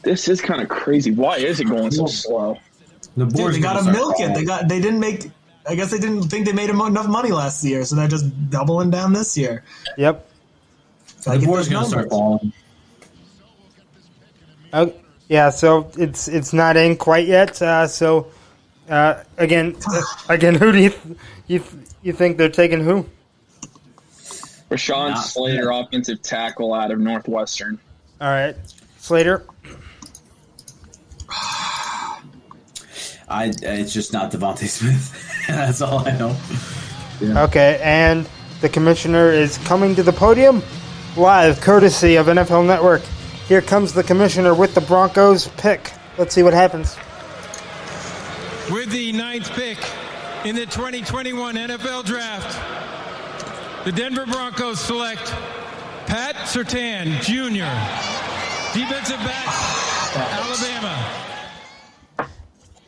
This 0.03 0.27
is 0.29 0.41
kind 0.41 0.61
of 0.61 0.69
crazy. 0.69 1.13
Why 1.13 1.37
is 1.37 1.61
it 1.61 1.65
going 1.67 1.91
so 1.93 2.07
slow? 2.07 2.59
The 3.17 3.25
Dude, 3.25 3.37
board's 3.37 3.57
they 3.57 3.63
got 3.63 3.85
to 3.85 3.93
milk 3.93 4.17
it. 4.19 4.35
They 4.35 4.45
got. 4.45 4.69
They 4.69 4.81
didn't 4.81 5.01
make. 5.01 5.31
I 5.69 5.75
guess 5.75 5.91
they 5.91 5.99
didn't 5.99 6.25
think 6.25 6.47
they 6.47 6.53
made 6.53 6.71
enough 6.71 7.07
money 7.09 7.31
last 7.31 7.63
year, 7.65 7.85
so 7.85 7.95
they're 7.97 8.09
just 8.09 8.51
doubling 8.51 8.91
down 8.91 9.13
this 9.13 9.37
year. 9.37 9.63
Yep. 9.97 10.29
Gotta 11.25 11.39
The 11.39 11.41
get 11.41 11.47
board's 11.47 11.69
gonna 11.69 11.87
start 11.87 12.11
falling. 12.11 12.53
Oh, 14.73 14.93
yeah, 15.29 15.51
so 15.51 15.91
it's 15.97 16.29
it's 16.29 16.53
not 16.53 16.77
in 16.77 16.97
quite 16.97 17.29
yet. 17.29 17.61
Uh, 17.63 17.87
so 17.87 18.27
uh, 18.89 19.23
again, 19.39 19.77
uh, 19.89 20.03
again, 20.29 20.55
who 20.55 20.73
do 20.73 20.79
you 20.79 20.91
th- 20.91 21.17
you 21.47 21.59
th- 21.61 21.85
you 22.03 22.13
think 22.13 22.39
they're 22.39 22.49
taking? 22.49 22.81
Who? 22.83 23.07
Rashawn 24.71 25.11
Not 25.11 25.19
Slater, 25.19 25.71
offensive 25.71 26.23
tackle 26.23 26.73
out 26.73 26.91
of 26.91 26.99
Northwestern. 26.99 27.79
All 28.21 28.29
right, 28.29 28.57
Slater. 28.99 29.45
I. 33.33 33.53
It's 33.63 33.93
just 33.93 34.13
not 34.13 34.31
Devonta 34.31 34.69
Smith. 34.69 35.45
That's 35.49 35.81
all 35.81 36.07
I 36.07 36.13
know. 36.17 36.37
Okay, 37.23 37.81
and 37.83 38.29
the 38.61 38.69
commissioner 38.69 39.31
is 39.31 39.59
coming 39.59 39.95
to 39.95 40.03
the 40.03 40.13
podium 40.13 40.63
live, 41.17 41.61
courtesy 41.61 42.17
of 42.17 42.27
NFL 42.27 42.67
Network. 42.67 43.03
Here 43.49 43.61
comes 43.61 43.93
the 43.93 44.03
commissioner 44.03 44.55
with 44.55 44.75
the 44.75 44.81
Broncos 44.81 45.49
pick. 45.49 45.93
Let's 46.19 46.35
see 46.35 46.43
what 46.43 46.55
happens. 46.55 46.97
With 48.71 48.91
the 48.91 49.13
ninth 49.13 49.51
pick 49.53 49.79
in 50.45 50.55
the 50.55 50.67
2021 50.67 51.55
NFL 51.57 52.05
Draft, 52.05 53.85
the 53.85 53.93
Denver 53.93 54.27
Broncos 54.27 54.81
select 54.81 55.31
Pat 56.07 56.37
Surtain 56.47 57.21
Jr., 57.21 57.69
defensive 58.79 59.19
back, 59.19 59.49
Alabama. 60.17 61.23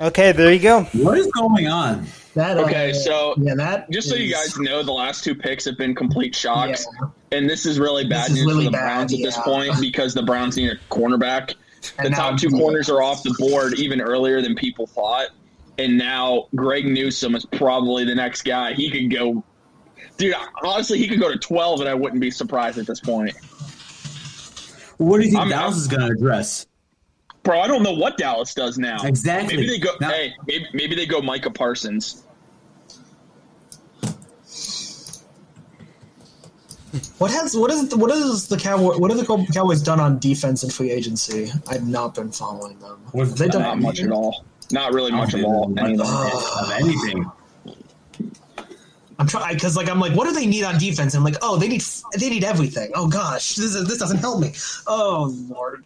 Okay, 0.00 0.32
there 0.32 0.52
you 0.52 0.58
go. 0.58 0.82
What 0.92 1.18
is 1.18 1.26
going 1.28 1.68
on? 1.68 2.06
That, 2.34 2.58
Okay, 2.58 2.90
uh, 2.90 2.94
so 2.94 3.34
yeah, 3.38 3.54
that 3.54 3.88
just 3.90 4.08
so 4.08 4.16
you 4.16 4.32
guys 4.32 4.58
know, 4.58 4.82
the 4.82 4.90
last 4.92 5.22
two 5.22 5.36
picks 5.36 5.64
have 5.66 5.78
been 5.78 5.94
complete 5.94 6.34
shocks, 6.34 6.84
Yeah. 7.00 7.38
and 7.38 7.48
this 7.48 7.64
is 7.64 7.78
really 7.78 8.04
bad 8.08 8.30
is 8.30 8.36
news 8.36 8.46
really 8.46 8.64
for 8.64 8.70
the 8.72 8.76
bad, 8.76 8.80
Browns 8.86 9.14
at 9.14 9.20
this 9.20 9.38
point 9.38 9.80
because 9.80 10.14
the 10.14 10.22
Browns 10.24 10.56
need 10.56 10.70
a 10.70 10.76
cornerback. 10.92 11.54
The 11.98 12.06
And 12.06 12.14
top 12.14 12.38
two 12.38 12.48
corners 12.48 12.90
are 12.90 13.02
off 13.02 13.22
the 13.22 13.34
board 13.38 13.74
even 13.78 14.00
earlier 14.00 14.42
than 14.42 14.56
people 14.56 14.86
thought, 14.88 15.28
and 15.78 15.96
now 15.96 16.48
Greg 16.56 16.86
Newsome 16.86 17.36
is 17.36 17.44
probably 17.46 18.04
the 18.04 18.14
next 18.16 18.42
guy. 18.42 18.72
He 18.72 18.90
could 18.90 19.14
go, 19.16 19.44
dude. 20.16 20.34
Honestly, 20.64 20.98
he 20.98 21.06
could 21.06 21.20
go 21.20 21.30
to 21.30 21.38
twelve, 21.38 21.78
and 21.80 21.88
I 21.88 21.94
wouldn't 21.94 22.20
be 22.20 22.32
surprised 22.32 22.78
at 22.78 22.86
this 22.88 22.98
point. 23.00 23.32
What 24.96 25.18
do 25.18 25.24
you 25.24 25.30
think 25.30 25.40
I'm- 25.42 25.50
Dallas 25.50 25.76
is 25.76 25.86
gonna 25.86 26.06
address? 26.10 26.66
Bro, 27.44 27.60
I 27.60 27.68
don't 27.68 27.82
know 27.82 27.92
what 27.92 28.16
Dallas 28.16 28.54
does 28.54 28.78
now. 28.78 29.04
Exactly. 29.04 29.56
Maybe 29.56 29.68
they 29.68 29.78
go. 29.78 29.90
Now- 30.00 30.10
hey, 30.10 30.34
maybe, 30.46 30.66
maybe 30.72 30.94
they 30.96 31.06
go 31.06 31.20
Micah 31.20 31.50
Parsons. 31.50 32.22
What 37.18 37.30
has 37.32 37.56
what 37.56 37.70
is 37.70 37.94
what 37.94 38.10
is 38.12 38.46
the 38.46 38.56
Cowboy 38.56 38.96
what 38.98 39.10
have 39.10 39.18
the 39.18 39.46
Cowboys 39.52 39.82
done 39.82 39.98
on 39.98 40.18
defense 40.20 40.62
and 40.62 40.72
free 40.72 40.90
agency? 40.90 41.50
I've 41.68 41.86
not 41.86 42.14
been 42.14 42.30
following 42.30 42.78
them. 42.78 43.00
What's 43.12 43.30
Have 43.30 43.38
they 43.38 43.48
done 43.48 43.62
Not 43.62 43.80
much 43.80 44.00
at 44.00 44.12
all. 44.12 44.44
Not 44.70 44.92
really 44.92 45.10
much 45.10 45.34
at 45.34 45.44
all. 45.44 45.74
Anything. 45.76 46.00
Anything. 46.00 46.54
of 46.60 46.70
anything. 46.72 47.32
I'm 49.18 49.26
trying 49.26 49.54
because 49.54 49.76
like 49.76 49.88
I'm 49.88 49.98
like, 50.00 50.12
what 50.16 50.28
do 50.28 50.34
they 50.34 50.46
need 50.46 50.64
on 50.64 50.78
defense? 50.78 51.14
I'm 51.14 51.24
like, 51.24 51.36
oh, 51.42 51.56
they 51.56 51.68
need 51.68 51.82
they 52.16 52.30
need 52.30 52.44
everything. 52.44 52.92
Oh 52.94 53.08
gosh, 53.08 53.56
this 53.56 53.74
is, 53.74 53.88
this 53.88 53.98
doesn't 53.98 54.18
help 54.18 54.40
me. 54.40 54.52
Oh 54.86 55.34
lord. 55.48 55.84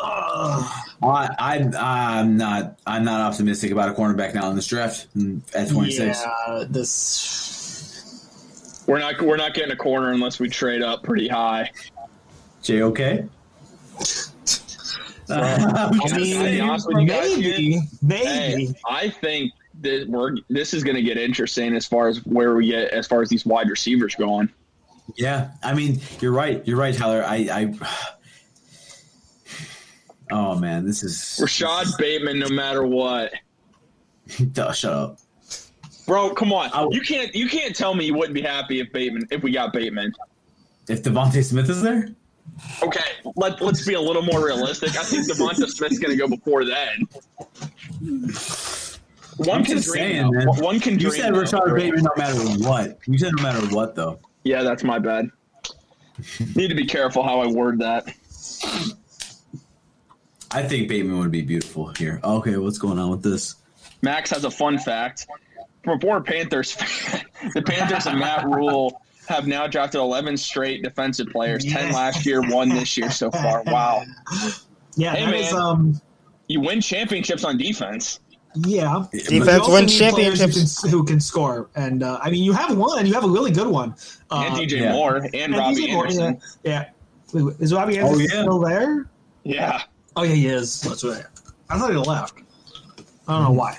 Ugh. 0.00 0.64
I, 1.02 1.28
I 1.38 2.18
I'm 2.18 2.36
not 2.36 2.78
I'm 2.86 3.04
not 3.04 3.20
optimistic 3.20 3.72
about 3.72 3.88
a 3.88 3.92
cornerback 3.92 4.34
now 4.34 4.48
in 4.50 4.56
this 4.56 4.66
draft 4.66 5.06
mm, 5.16 5.40
at 5.54 5.70
26. 5.70 6.24
Yeah, 6.24 6.64
this. 6.68 8.84
We're 8.86 8.98
not. 8.98 9.20
We're 9.20 9.36
not 9.36 9.54
getting 9.54 9.72
a 9.72 9.76
corner 9.76 10.12
unless 10.12 10.40
we 10.40 10.48
trade 10.48 10.82
up 10.82 11.02
pretty 11.02 11.28
high. 11.28 11.70
J 12.62 12.82
okay? 12.82 13.26
I 15.30 15.30
I'll 15.30 16.18
mean, 16.18 16.60
honest 16.60 16.88
with 16.88 16.98
you 16.98 17.06
guys, 17.06 17.36
maybe, 17.36 17.80
maybe. 18.00 18.66
Hey, 18.66 18.74
I 18.88 19.10
think 19.10 19.52
that 19.82 20.08
we're. 20.08 20.36
This 20.48 20.72
is 20.72 20.84
going 20.84 20.96
to 20.96 21.02
get 21.02 21.18
interesting 21.18 21.76
as 21.76 21.86
far 21.86 22.08
as 22.08 22.24
where 22.24 22.54
we 22.54 22.68
get 22.68 22.92
as 22.92 23.06
far 23.06 23.20
as 23.22 23.28
these 23.28 23.44
wide 23.44 23.68
receivers 23.68 24.14
going. 24.14 24.48
yeah, 25.16 25.50
I 25.62 25.74
mean 25.74 26.00
you're 26.20 26.32
right. 26.32 26.66
You're 26.66 26.78
right, 26.78 26.94
Tyler. 26.94 27.22
I, 27.24 27.36
I 27.52 27.74
oh 30.30 30.56
man, 30.56 30.84
this 30.86 31.02
is 31.02 31.38
Rashod 31.42 31.86
Bateman, 31.98 32.38
no 32.38 32.48
matter 32.48 32.86
what, 32.86 33.32
Duh, 34.52 34.72
shut 34.72 34.92
up. 34.92 35.18
bro. 36.06 36.30
Come 36.34 36.52
on, 36.52 36.70
I- 36.72 36.88
you 36.90 37.00
can't. 37.00 37.34
You 37.34 37.48
can't 37.48 37.74
tell 37.74 37.94
me 37.94 38.04
you 38.06 38.14
wouldn't 38.14 38.34
be 38.34 38.42
happy 38.42 38.80
if 38.80 38.92
Bateman 38.92 39.26
if 39.30 39.42
we 39.42 39.50
got 39.52 39.72
Bateman. 39.72 40.12
If 40.88 41.02
Devonta 41.02 41.44
Smith 41.44 41.68
is 41.68 41.82
there, 41.82 42.08
Okay, 42.82 43.00
let 43.36 43.60
let's 43.60 43.86
be 43.86 43.94
a 43.94 44.00
little 44.00 44.22
more 44.22 44.44
realistic. 44.44 44.96
I 44.96 45.02
think 45.04 45.30
Devonta 45.30 45.66
Smith's 45.68 45.98
going 45.98 46.10
to 46.10 46.16
go 46.16 46.28
before 46.28 46.64
then. 46.64 47.06
One 49.36 49.58
I'm 49.58 49.64
can 49.64 49.74
dream. 49.74 49.82
saying, 49.84 50.30
man. 50.32 50.46
One 50.48 50.80
can 50.80 50.94
you 50.94 51.10
dream. 51.10 51.22
said 51.22 51.34
though. 51.34 51.40
Rashod 51.40 51.74
Bateman 51.76 52.04
no 52.04 52.10
matter 52.16 52.40
what. 52.66 52.98
You 53.06 53.18
said 53.18 53.32
no 53.36 53.42
matter 53.42 53.64
what 53.74 53.94
though. 53.94 54.18
Yeah, 54.44 54.62
that's 54.62 54.82
my 54.82 54.98
bad. 54.98 55.30
Need 56.56 56.68
to 56.68 56.74
be 56.74 56.86
careful 56.86 57.22
how 57.22 57.40
I 57.40 57.46
word 57.46 57.78
that. 57.80 58.06
I 60.50 60.62
think 60.62 60.88
Bateman 60.88 61.18
would 61.18 61.30
be 61.30 61.42
beautiful 61.42 61.88
here. 61.98 62.20
Okay, 62.24 62.56
what's 62.56 62.78
going 62.78 62.98
on 62.98 63.10
with 63.10 63.22
this? 63.22 63.56
Max 64.02 64.30
has 64.30 64.44
a 64.44 64.50
fun 64.50 64.78
fact. 64.78 65.26
For 65.84 65.98
former 66.00 66.24
Panthers, 66.24 66.76
the 67.54 67.62
Panthers 67.62 68.06
and 68.06 68.18
Matt 68.18 68.46
Rhule 68.46 69.00
have 69.28 69.46
now 69.46 69.66
drafted 69.66 70.00
11 70.00 70.36
straight 70.36 70.82
defensive 70.82 71.28
players, 71.28 71.64
10 71.64 71.92
last 71.92 72.24
year, 72.26 72.42
one 72.42 72.68
this 72.70 72.96
year 72.96 73.10
so 73.10 73.30
far. 73.30 73.62
Wow. 73.66 74.02
Yeah, 74.96 75.14
Hey, 75.14 75.24
that 75.26 75.34
is 75.34 75.52
man. 75.52 75.60
um. 75.62 76.00
You 76.48 76.60
win 76.60 76.80
championships 76.80 77.44
on 77.44 77.58
defense. 77.58 78.20
Yeah, 78.56 79.04
Defense 79.12 79.68
wins 79.68 79.96
championships. 79.96 80.80
Who 80.82 80.88
can, 80.88 80.98
who 80.98 81.04
can 81.04 81.20
score, 81.20 81.68
and 81.76 82.02
uh, 82.02 82.18
I 82.22 82.30
mean, 82.30 82.42
you 82.42 82.52
have 82.54 82.76
one. 82.76 83.04
You 83.06 83.12
have 83.12 83.24
a 83.24 83.28
really 83.28 83.50
good 83.50 83.66
one. 83.68 83.94
Uh, 84.30 84.44
and 84.46 84.54
DJ 84.56 84.80
yeah. 84.80 84.92
Moore 84.92 85.16
and, 85.18 85.34
and 85.34 85.54
Robbie 85.54 85.86
DJ 85.86 85.92
Moore, 85.92 86.04
Anderson. 86.06 86.40
Yeah, 86.64 86.70
yeah. 86.72 86.88
Wait, 87.34 87.42
wait, 87.42 87.56
is 87.60 87.72
Robbie 87.74 87.98
Anderson 87.98 88.16
Oh, 88.16 88.34
yeah. 88.34 88.42
still 88.42 88.58
there? 88.60 89.10
Yeah. 89.44 89.82
Oh 90.18 90.24
yeah, 90.24 90.34
he 90.34 90.46
is. 90.48 90.80
That's 90.80 91.04
right. 91.04 91.24
I 91.70 91.78
thought 91.78 91.90
he 91.90 91.96
left. 91.96 92.34
I 93.28 93.34
don't 93.34 93.42
know 93.44 93.50
why. 93.52 93.78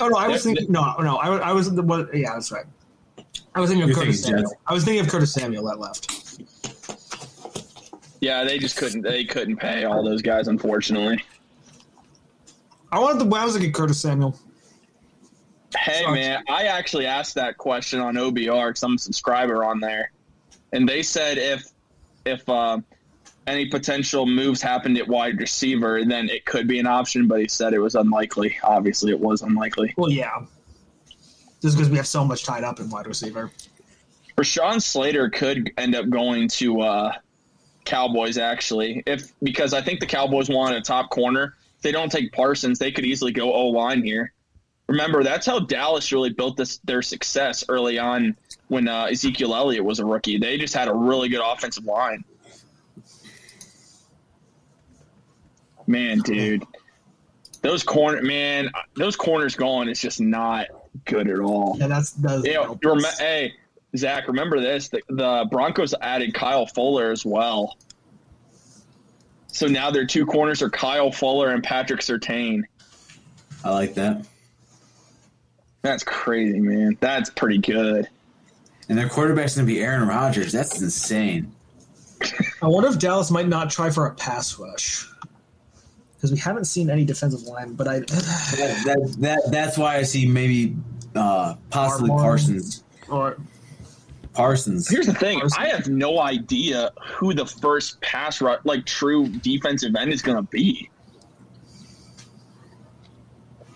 Oh 0.00 0.08
no, 0.08 0.16
I 0.16 0.26
was 0.26 0.42
thinking. 0.42 0.66
No, 0.68 0.96
no, 0.98 1.16
I, 1.18 1.28
was- 1.28 1.40
I 1.42 1.52
was 1.52 1.72
the 1.72 1.82
what? 1.82 2.12
Yeah, 2.16 2.32
that's 2.34 2.50
right. 2.50 2.64
I 3.54 3.60
was 3.60 3.70
thinking 3.70 3.84
of 3.84 3.90
You're 3.90 3.98
Curtis 3.98 4.16
thinking 4.24 4.38
Samuel. 4.38 4.50
Jets. 4.50 4.62
I 4.66 4.74
was 4.74 4.84
thinking 4.84 5.04
of 5.04 5.08
Curtis 5.12 5.32
Samuel 5.32 5.64
that 5.66 5.78
left. 5.78 6.40
Yeah, 8.20 8.42
they 8.42 8.58
just 8.58 8.76
couldn't 8.76 9.02
they 9.02 9.24
couldn't 9.24 9.58
pay 9.58 9.84
all 9.84 10.02
those 10.02 10.22
guys, 10.22 10.48
unfortunately. 10.48 11.22
I 12.90 12.98
wanted 12.98 13.20
the. 13.30 13.36
I 13.36 13.44
was 13.44 13.54
thinking 13.54 13.72
Curtis 13.72 14.00
Samuel. 14.00 14.36
Hey 15.78 16.00
Sucks. 16.02 16.12
man, 16.14 16.42
I 16.48 16.64
actually 16.64 17.06
asked 17.06 17.36
that 17.36 17.58
question 17.58 18.00
on 18.00 18.14
OBR 18.16 18.70
because 18.70 18.82
I'm 18.82 18.94
a 18.94 18.98
subscriber 18.98 19.64
on 19.64 19.78
there, 19.78 20.10
and 20.72 20.88
they 20.88 21.02
said 21.04 21.38
if 21.38 21.64
if 22.26 22.48
uh, 22.48 22.78
any 23.46 23.66
potential 23.66 24.26
moves 24.26 24.60
happened 24.60 24.98
at 24.98 25.08
wide 25.08 25.38
receiver, 25.38 26.04
then 26.04 26.28
it 26.28 26.44
could 26.44 26.68
be 26.68 26.78
an 26.78 26.86
option. 26.86 27.26
But 27.28 27.40
he 27.40 27.48
said 27.48 27.72
it 27.72 27.78
was 27.78 27.94
unlikely. 27.94 28.58
Obviously, 28.62 29.10
it 29.10 29.20
was 29.20 29.42
unlikely. 29.42 29.94
Well, 29.96 30.10
yeah. 30.10 30.44
Just 31.62 31.76
because 31.76 31.90
we 31.90 31.96
have 31.96 32.06
so 32.06 32.24
much 32.24 32.44
tied 32.44 32.64
up 32.64 32.78
in 32.78 32.88
wide 32.90 33.06
receiver. 33.06 33.50
Rashawn 34.36 34.80
Slater 34.80 35.28
could 35.28 35.72
end 35.76 35.96
up 35.96 36.08
going 36.08 36.46
to 36.48 36.80
uh, 36.82 37.12
Cowboys 37.84 38.38
actually, 38.38 39.02
if 39.06 39.32
because 39.42 39.74
I 39.74 39.80
think 39.80 39.98
the 39.98 40.06
Cowboys 40.06 40.48
want 40.48 40.76
a 40.76 40.80
top 40.80 41.10
corner. 41.10 41.54
If 41.76 41.82
they 41.82 41.92
don't 41.92 42.10
take 42.10 42.32
Parsons, 42.32 42.78
they 42.78 42.92
could 42.92 43.04
easily 43.04 43.32
go 43.32 43.52
O 43.52 43.68
line 43.68 44.04
here. 44.04 44.32
Remember, 44.88 45.22
that's 45.22 45.46
how 45.46 45.60
Dallas 45.60 46.12
really 46.12 46.30
built 46.30 46.56
this 46.56 46.78
their 46.84 47.02
success 47.02 47.64
early 47.68 47.98
on 47.98 48.36
when 48.68 48.88
uh, 48.88 49.04
Ezekiel 49.10 49.54
Elliott 49.54 49.84
was 49.84 49.98
a 49.98 50.04
rookie. 50.04 50.38
They 50.38 50.56
just 50.56 50.74
had 50.74 50.88
a 50.88 50.94
really 50.94 51.28
good 51.28 51.42
offensive 51.44 51.84
line. 51.84 52.24
Man, 55.88 56.18
dude, 56.18 56.64
those 57.62 57.82
corner 57.82 58.22
man, 58.22 58.70
those 58.94 59.16
corners 59.16 59.56
going 59.56 59.88
is 59.88 59.98
just 59.98 60.20
not 60.20 60.66
good 61.06 61.28
at 61.28 61.40
all. 61.40 61.76
Yeah, 61.80 61.86
that's 61.86 62.10
that's. 62.12 62.46
Yeah, 62.46 62.68
you 62.68 62.78
rem- 62.84 63.02
hey, 63.18 63.54
Zach, 63.96 64.28
remember 64.28 64.60
this? 64.60 64.90
The, 64.90 65.00
the 65.08 65.48
Broncos 65.50 65.94
added 65.98 66.34
Kyle 66.34 66.66
Fuller 66.66 67.10
as 67.10 67.24
well. 67.24 67.78
So 69.46 69.66
now 69.66 69.90
their 69.90 70.06
two 70.06 70.26
corners 70.26 70.60
are 70.60 70.68
Kyle 70.68 71.10
Fuller 71.10 71.52
and 71.52 71.64
Patrick 71.64 72.00
Surtain. 72.00 72.64
I 73.64 73.70
like 73.70 73.94
that. 73.94 74.26
That's 75.80 76.04
crazy, 76.04 76.60
man. 76.60 76.98
That's 77.00 77.30
pretty 77.30 77.58
good. 77.58 78.08
And 78.90 78.98
their 78.98 79.08
quarterback's 79.08 79.56
going 79.56 79.66
to 79.66 79.72
be 79.72 79.80
Aaron 79.80 80.06
Rodgers. 80.06 80.52
That's 80.52 80.80
insane. 80.82 81.50
I 82.62 82.66
wonder 82.66 82.90
if 82.90 82.98
Dallas 82.98 83.30
might 83.30 83.48
not 83.48 83.70
try 83.70 83.90
for 83.90 84.06
a 84.06 84.14
pass 84.14 84.58
rush 84.58 85.08
because 86.18 86.32
we 86.32 86.38
haven't 86.38 86.64
seen 86.64 86.90
any 86.90 87.04
defensive 87.04 87.42
line. 87.42 87.74
But 87.74 87.86
I, 87.88 87.98
That, 88.00 88.08
that, 88.86 89.16
that 89.20 89.42
that's 89.50 89.78
why 89.78 89.96
I 89.96 90.02
see 90.02 90.26
maybe 90.26 90.76
uh, 91.14 91.54
possibly 91.70 92.10
Barmore. 92.10 92.18
Parsons. 92.20 92.84
or 93.08 93.36
Parsons. 94.34 94.88
Here's 94.88 95.06
the 95.06 95.14
thing: 95.14 95.40
I 95.56 95.68
have 95.68 95.88
no 95.88 96.20
idea 96.20 96.90
who 97.16 97.34
the 97.34 97.46
first 97.46 98.00
pass 98.00 98.40
rush, 98.40 98.60
like 98.64 98.84
true 98.84 99.28
defensive 99.28 99.94
end, 99.96 100.12
is 100.12 100.22
going 100.22 100.36
to 100.36 100.42
be. 100.42 100.90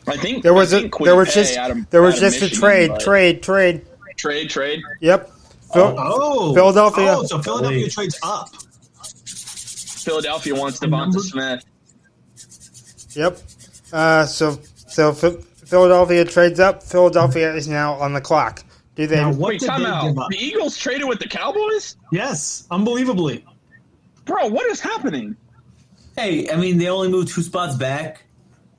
I 0.09 0.17
think 0.17 0.43
There 0.43 0.53
was 0.53 0.75
I 0.75 0.79
a 0.79 0.81
think 0.83 0.99
there 0.99 1.15
was 1.15 1.33
just 1.33 1.57
out 1.57 1.71
of- 1.71 1.89
there 1.91 2.03
was 2.03 2.17
out 2.17 2.25
of 2.27 2.33
just 2.35 2.43
a 2.43 2.51
trade, 2.51 2.89
but- 2.91 3.01
trade, 3.01 3.41
trade. 3.43 3.83
trade, 4.17 4.51
trade. 4.51 4.81
Yep. 5.01 5.31
Phil, 5.73 5.95
oh 5.97 6.53
Philadelphia. 6.55 7.15
Oh, 7.19 7.23
so 7.25 7.41
Philadelphia 7.41 7.85
Wait. 7.85 7.93
trades 7.93 8.19
up. 8.23 8.49
Philadelphia 9.25 10.55
wants 10.57 10.83
And 10.83 10.93
Devonta 10.93 10.99
number- 11.07 11.19
Smith. 11.21 11.65
Yep. 13.15 13.39
Uh, 13.93 14.25
so 14.27 14.59
so 14.89 15.13
Ph- 15.15 15.43
Philadelphia 15.65 16.25
trades 16.25 16.61
up. 16.61 16.83
Philadelphia 16.83 17.55
is 17.55 17.69
now 17.69 17.95
on 17.95 18.13
the 18.13 18.21
clock. 18.21 18.65
Do 18.95 19.07
they? 19.07 19.17
Now, 19.17 19.31
what 19.33 19.49
Wait, 19.51 19.61
did 19.61 19.67
time 19.69 19.83
they 19.83 19.89
out. 19.89 20.29
The 20.31 20.37
Eagles 20.37 20.77
traded 20.77 21.09
with 21.09 21.19
the 21.19 21.29
Cowboys, 21.29 21.97
Yes, 22.11 22.67
unbelievably. 22.71 23.45
bro. 24.27 24.49
What 24.49 24.67
is 24.67 24.81
happening, 24.81 25.35
Hey, 26.17 26.51
I 26.51 26.57
mean, 26.57 26.77
they 26.77 26.89
only 26.89 27.09
moved 27.09 27.29
two 27.29 27.41
spots 27.43 27.75
back. 27.75 28.25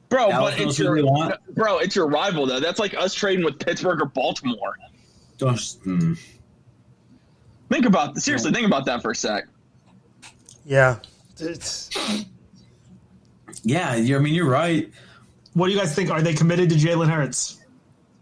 bro? 0.10 0.30
Dallas 0.30 0.54
but 0.56 0.62
it's 0.62 0.78
your 0.78 1.04
want. 1.04 1.34
bro. 1.56 1.80
It's 1.80 1.96
your 1.96 2.08
rival 2.08 2.46
though. 2.46 2.60
That's 2.60 2.80
like 2.80 2.94
us 2.96 3.14
trading 3.16 3.44
with 3.44 3.58
Pittsburgh 3.60 4.02
or 4.02 4.06
Baltimore. 4.06 4.78
Don't. 5.40 5.60
Hmm. 5.84 6.14
Think 7.70 7.86
about 7.88 8.16
seriously. 8.20 8.52
Think 8.52 8.68
about 8.68 8.86
that 8.86 9.02
for 9.02 9.12
a 9.12 9.16
sec. 9.16 9.46
Yeah. 10.64 11.00
It's, 11.40 11.90
Yeah, 13.64 13.96
you 13.96 14.16
I 14.18 14.20
mean, 14.20 14.34
you're 14.34 14.50
right. 14.50 14.92
What 15.54 15.68
do 15.68 15.74
you 15.74 15.80
guys 15.80 15.96
think? 15.96 16.10
Are 16.10 16.22
they 16.22 16.34
committed 16.34 16.70
to 16.70 16.76
Jalen 16.76 17.10
Hurts? 17.10 17.60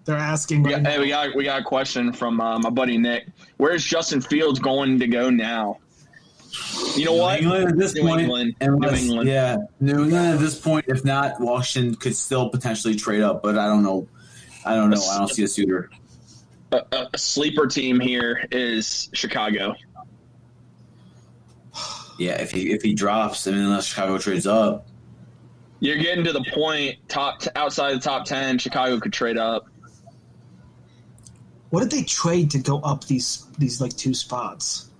They're 0.06 0.18
asking. 0.18 0.64
Right 0.64 0.82
Yeah, 0.82 0.90
hey, 0.90 1.00
we 1.00 1.10
got 1.10 1.36
we 1.36 1.44
got 1.44 1.62
a 1.62 1.64
question 1.64 2.14
from 2.14 2.40
uh, 2.42 2.60
my 2.60 2.70
buddy 2.70 2.98
Nick. 2.98 3.28
Where's 3.58 3.84
Justin 3.84 4.22
Fields 4.22 4.60
going 4.60 5.00
to 5.00 5.08
go 5.08 5.30
now? 5.30 5.78
You 6.96 7.06
know 7.06 7.14
what? 7.14 7.40
New 7.42 7.54
England 7.54 7.70
at 7.70 7.78
this 7.78 7.94
New 7.96 8.02
point, 8.02 8.22
England. 8.22 8.56
unless- 8.60 9.02
New 9.02 9.08
England. 9.08 9.30
yeah, 9.30 9.58
New 9.80 10.04
England 10.04 10.26
at 10.34 10.40
this 10.40 10.60
point. 10.60 10.86
If 10.88 11.06
not, 11.06 11.40
Washington 11.40 11.96
could 11.96 12.16
still 12.16 12.50
potentially 12.50 12.96
trade 12.96 13.22
up, 13.22 13.42
but 13.42 13.58
I 13.58 13.68
don't 13.68 13.84
know. 13.84 14.08
I 14.66 14.76
don't 14.76 14.90
know. 14.90 15.02
I 15.02 15.18
don't 15.20 15.30
see 15.30 15.44
a 15.44 15.48
suitor. 15.48 15.90
A, 16.74 16.82
a- 16.92 17.10
a 17.14 17.18
sleeper 17.18 17.68
team 17.68 18.00
here 18.00 18.46
is 18.52 19.10
Chicago. 19.14 19.76
Yeah, 22.20 22.34
if 22.34 22.52
he 22.52 22.72
if 22.72 22.84
he 22.84 22.94
drops, 22.94 23.48
I 23.48 23.52
mean, 23.52 23.62
unless 23.62 23.88
Chicago 23.88 24.20
trades 24.20 24.46
up, 24.46 24.86
You're 25.82 25.98
getting 25.98 26.24
to 26.26 26.32
the 26.32 26.46
point 26.54 26.98
top 27.08 27.42
t- 27.42 27.50
outside 27.56 27.96
the 27.96 28.00
top 28.00 28.24
ten. 28.26 28.60
Chicago 28.60 29.00
could 29.00 29.12
trade 29.12 29.38
up. 29.38 29.66
What 31.72 31.80
did 31.82 31.90
they 31.90 32.04
trade 32.04 32.52
to 32.52 32.60
go 32.60 32.80
up 32.82 33.06
these 33.06 33.48
these 33.58 33.82
like 33.82 33.96
two 33.98 34.14
spots? 34.14 34.92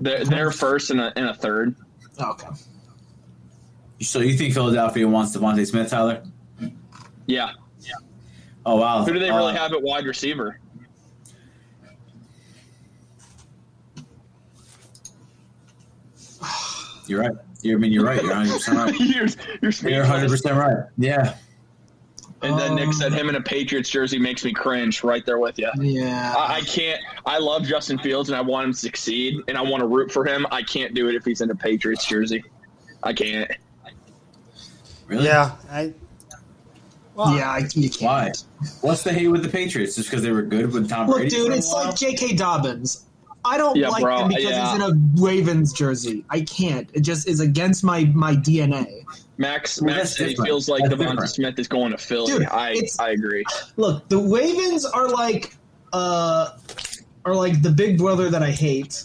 They're, 0.00 0.24
they're 0.24 0.50
first 0.50 0.90
and 0.90 1.00
a, 1.00 1.12
and 1.16 1.26
a 1.26 1.34
third. 1.34 1.76
Oh, 2.18 2.30
okay. 2.32 2.48
so 4.00 4.20
you 4.20 4.34
think 4.36 4.54
Philadelphia 4.54 5.06
wants 5.06 5.36
Devonta 5.36 5.66
Smith, 5.66 5.90
Tyler? 5.90 6.22
Yeah. 7.26 7.50
Oh 8.64 8.76
wow, 8.76 9.04
Who 9.04 9.12
do 9.12 9.18
they 9.20 9.30
really 9.30 9.52
Uh, 9.52 9.58
have 9.58 9.72
at 9.72 9.82
wide 9.82 10.06
receiver? 10.06 10.58
You're 17.06 17.20
right. 17.20 17.32
You're, 17.66 17.78
I 17.78 17.80
mean, 17.80 17.92
you're 17.92 18.04
right. 18.04 18.22
You're 18.22 18.30
100 18.30 18.52
percent 18.52 18.76
right. 18.78 19.00
you're, 19.00 19.26
you're 19.62 19.90
You're 19.90 20.02
100 20.02 20.30
percent 20.30 20.56
right. 20.56 20.84
Yeah. 20.98 21.36
And 22.42 22.58
then 22.58 22.74
Nick 22.74 22.92
said 22.92 23.12
um, 23.12 23.18
him 23.18 23.28
in 23.30 23.34
a 23.36 23.40
Patriots 23.40 23.88
jersey 23.88 24.18
makes 24.18 24.44
me 24.44 24.52
cringe. 24.52 25.02
Right 25.02 25.24
there 25.24 25.38
with 25.38 25.58
you. 25.58 25.70
Yeah. 25.80 26.34
I, 26.36 26.56
I 26.56 26.60
can't. 26.62 27.00
I 27.24 27.38
love 27.38 27.64
Justin 27.64 27.98
Fields 27.98 28.28
and 28.28 28.36
I 28.36 28.40
want 28.42 28.66
him 28.66 28.72
to 28.72 28.78
succeed 28.78 29.40
and 29.48 29.56
I 29.56 29.62
want 29.62 29.80
to 29.80 29.86
root 29.86 30.12
for 30.12 30.24
him. 30.24 30.46
I 30.50 30.62
can't 30.62 30.94
do 30.94 31.08
it 31.08 31.14
if 31.14 31.24
he's 31.24 31.40
in 31.40 31.50
a 31.50 31.54
Patriots 31.54 32.06
jersey. 32.06 32.44
I 33.02 33.12
can't. 33.12 33.50
Really? 35.06 35.24
yeah. 35.24 35.56
I, 35.70 35.94
yeah, 37.16 37.50
I, 37.50 37.68
you 37.74 37.88
can't. 37.88 38.02
Why? 38.02 38.32
What's 38.82 39.02
the 39.02 39.12
hate 39.12 39.28
with 39.28 39.42
the 39.42 39.48
Patriots? 39.48 39.96
Just 39.96 40.10
because 40.10 40.22
they 40.22 40.32
were 40.32 40.42
good 40.42 40.72
with 40.72 40.88
Tom 40.88 41.06
Look, 41.06 41.18
Brady? 41.18 41.30
dude, 41.30 41.46
for 41.46 41.52
a 41.52 41.56
it's 41.56 41.72
while? 41.72 41.86
like 41.86 41.96
J.K. 41.96 42.34
Dobbins. 42.34 43.06
I 43.46 43.56
don't 43.56 43.76
Yeah, 43.76 43.88
like 43.88 44.02
bro, 44.02 44.18
him 44.22 44.28
because 44.28 44.42
yeah. 44.44 44.72
he's 44.76 44.82
in 44.84 44.90
a 44.90 45.22
Ravens 45.22 45.72
jersey. 45.72 46.24
I 46.30 46.40
can't. 46.40 46.90
It 46.92 47.00
just 47.00 47.28
is 47.28 47.40
against 47.40 47.84
my 47.84 48.04
my 48.14 48.34
DNA. 48.34 49.04
Max, 49.38 49.80
Well, 49.80 49.86
Max 49.94 49.98
that's 49.98 50.16
said 50.18 50.24
he 50.26 50.32
different. 50.32 50.48
feels 50.48 50.68
like 50.68 50.82
That's 50.84 50.94
Devonta 50.94 51.10
different. 51.10 51.30
Smith 51.30 51.58
is 51.58 51.68
going 51.68 51.92
to 51.92 51.98
Philly. 51.98 52.32
Dude, 52.38 52.48
I 52.50 52.80
I 52.98 53.10
agree. 53.10 53.44
Look, 53.76 54.08
the 54.08 54.18
Ravens 54.18 54.84
are 54.84 55.08
like 55.08 55.54
uh 55.92 56.50
are 57.24 57.34
like 57.34 57.62
the 57.62 57.70
big 57.70 57.98
brother 57.98 58.30
that 58.30 58.42
I 58.42 58.50
hate 58.50 59.04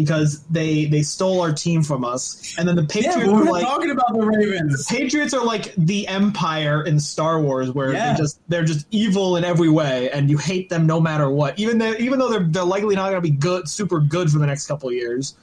because 0.00 0.40
they 0.50 0.86
they 0.86 1.02
stole 1.02 1.40
our 1.40 1.52
team 1.52 1.82
from 1.82 2.04
us, 2.04 2.54
and 2.58 2.66
then 2.68 2.76
the 2.76 2.84
Patriots 2.84 3.16
but 3.16 3.28
we're 3.34 3.42
are 3.48 3.52
like 3.52 3.64
talking 3.64 3.90
about 3.90 4.12
the 4.12 4.20
Ravens. 4.24 4.86
Patriots 4.86 5.32
are 5.34 5.44
like 5.44 5.74
the 5.76 6.06
Empire 6.08 6.82
in 6.84 6.98
Star 6.98 7.40
Wars, 7.40 7.70
where 7.70 7.92
Yeah. 7.92 8.12
they 8.12 8.18
just 8.18 8.40
they're 8.48 8.64
just 8.64 8.86
evil 8.90 9.36
in 9.36 9.44
every 9.44 9.68
way, 9.68 10.10
and 10.10 10.28
you 10.30 10.38
hate 10.38 10.68
them 10.68 10.86
no 10.86 11.00
matter 11.00 11.30
what. 11.30 11.58
Even 11.58 11.78
though 11.78 11.92
even 11.98 12.18
though 12.18 12.28
they're 12.30 12.44
they're 12.44 12.64
likely 12.64 12.94
not 12.96 13.10
going 13.10 13.22
to 13.22 13.28
be 13.30 13.30
good, 13.36 13.68
super 13.68 14.00
good 14.00 14.30
for 14.30 14.38
the 14.38 14.46
next 14.46 14.66
couple 14.66 14.88
of 14.88 14.94
years. 14.94 15.34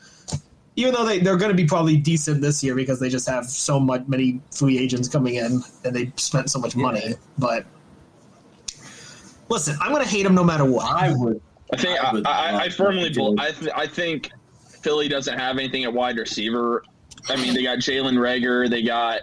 Even 0.75 0.93
though 0.93 1.05
they 1.05 1.17
they're 1.19 1.37
going 1.37 1.49
to 1.49 1.57
be 1.57 1.65
probably 1.65 1.97
decent 1.97 2.39
this 2.39 2.63
year 2.63 2.75
because 2.75 2.99
they 2.99 3.09
just 3.09 3.27
have 3.27 3.45
so 3.45 3.79
much 3.79 4.03
many 4.07 4.39
free 4.51 4.77
agents 4.77 5.07
coming 5.09 5.33
in 5.35 5.63
and 5.83 5.95
they 5.95 6.11
spent 6.17 6.51
so 6.51 6.59
much 6.59 6.75
money. 6.75 7.15
But 7.39 7.65
listen, 9.49 9.75
I'm 9.81 9.91
going 9.91 10.03
to 10.03 10.09
hate 10.09 10.23
them 10.23 10.35
no 10.35 10.43
matter 10.43 10.65
what. 10.65 10.85
I 10.85 11.13
would. 11.13 11.41
I 11.73 11.77
think 11.77 11.99
I 11.99 12.21
I, 12.25 12.51
I, 12.51 12.59
I 12.65 12.69
firmly 12.69 13.09
to. 13.09 13.19
bel 13.19 13.35
I 13.39 13.51
th- 13.51 13.71
I 13.75 13.87
think 13.87 14.31
Philly 14.81 15.07
doesn't 15.07 15.37
have 15.37 15.57
anything 15.57 15.83
at 15.83 15.93
wide 15.93 16.17
receiver. 16.17 16.83
I 17.29 17.35
mean, 17.35 17.53
they 17.53 17.63
got 17.63 17.79
Jalen 17.79 18.15
Reagor. 18.17 18.69
They 18.69 18.83
got 18.83 19.21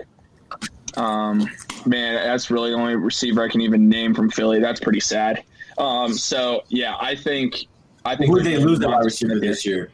um 0.96 1.48
man, 1.86 2.14
that's 2.14 2.50
really 2.50 2.70
the 2.70 2.76
only 2.76 2.94
receiver 2.96 3.42
I 3.42 3.48
can 3.48 3.60
even 3.60 3.88
name 3.88 4.14
from 4.14 4.30
Philly. 4.30 4.60
That's 4.60 4.80
pretty 4.80 5.00
sad. 5.00 5.42
Um, 5.78 6.12
so 6.14 6.62
yeah, 6.68 6.96
I 7.00 7.14
think 7.16 7.66
I 8.04 8.16
think 8.16 8.30
Who 8.30 8.40
did 8.40 8.46
they 8.46 8.58
lose 8.64 8.78
the 8.78 8.84
gonna 8.86 8.96
wide 8.98 9.04
receiver 9.04 9.38
this 9.40 9.64
year? 9.66 9.90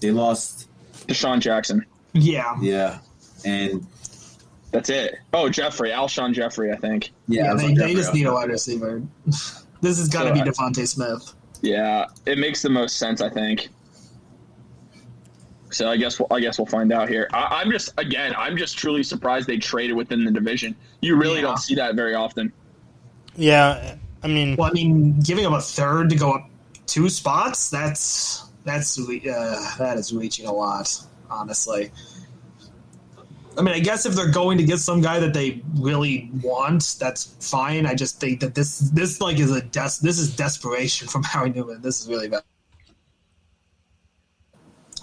They 0.00 0.10
lost. 0.10 0.68
DeSean 1.06 1.40
Jackson. 1.40 1.84
Yeah. 2.12 2.56
Yeah, 2.60 2.98
and 3.44 3.84
That's 4.70 4.88
it. 4.88 5.16
Oh, 5.32 5.48
Jeffery, 5.48 5.90
Alshon 5.90 6.32
Jeffery, 6.32 6.70
I 6.72 6.76
think. 6.76 7.10
yeah, 7.26 7.44
Yeah, 7.46 7.54
they, 7.54 7.66
like, 7.68 7.76
they 7.76 7.94
just 7.94 8.14
need 8.14 8.26
a 8.26 8.32
wide 8.32 8.50
receiver. 8.50 9.02
This 9.82 9.98
has 9.98 10.08
got 10.08 10.22
to 10.22 10.28
So 10.28 10.34
be 10.34 10.40
I- 10.42 10.44
Devonta 10.44 10.86
Smith. 10.86 11.34
Yeah, 11.60 12.06
it 12.24 12.38
makes 12.38 12.62
the 12.62 12.70
most 12.70 12.98
sense, 12.98 13.20
I 13.20 13.28
think. 13.30 13.68
So 15.74 15.88
I 15.90 15.96
guess 15.96 16.18
we'll, 16.18 16.28
I 16.30 16.40
guess 16.40 16.58
we'll 16.58 16.66
find 16.66 16.92
out 16.92 17.08
here. 17.08 17.28
I, 17.32 17.60
I'm 17.62 17.70
just 17.70 17.92
again, 17.98 18.34
I'm 18.36 18.56
just 18.56 18.76
truly 18.76 19.02
surprised 19.02 19.46
they 19.46 19.58
traded 19.58 19.96
within 19.96 20.24
the 20.24 20.30
division. 20.30 20.74
You 21.00 21.16
really 21.16 21.36
Yeah. 21.36 21.42
don't 21.42 21.58
see 21.58 21.74
that 21.76 21.94
very 21.94 22.14
often. 22.14 22.52
Yeah, 23.36 23.96
I 24.22 24.28
mean, 24.28 24.56
Well, 24.56 24.68
I 24.68 24.72
mean, 24.72 25.18
giving 25.20 25.46
up 25.46 25.52
a 25.54 25.60
third 25.60 26.10
to 26.10 26.16
go 26.16 26.32
up 26.32 26.50
two 26.86 27.08
spots, 27.08 27.70
that's 27.70 28.44
that's 28.64 28.98
uh, 28.98 29.74
that 29.78 29.96
is 29.96 30.12
reaching 30.14 30.46
a 30.46 30.52
lot, 30.52 30.94
honestly. 31.30 31.90
I 33.58 33.60
mean, 33.60 33.74
I 33.74 33.80
guess 33.80 34.06
if 34.06 34.14
they're 34.14 34.30
going 34.30 34.56
to 34.58 34.64
get 34.64 34.78
some 34.78 35.00
guy 35.02 35.18
that 35.18 35.34
they 35.34 35.62
really 35.74 36.30
want, 36.42 36.96
that's 36.98 37.34
fine. 37.40 37.84
I 37.86 37.94
just 37.94 38.18
think 38.20 38.40
that 38.40 38.54
this 38.54 38.78
this 38.78 39.20
like 39.20 39.38
is 39.38 39.50
a 39.50 39.60
des- 39.62 40.00
this 40.02 40.18
is 40.18 40.34
desperation 40.36 41.08
from 41.08 41.22
Howie 41.32 41.50
Newman. 41.50 41.80
This 41.82 42.00
is 42.00 42.08
really 42.08 42.28
bad. 42.28 42.42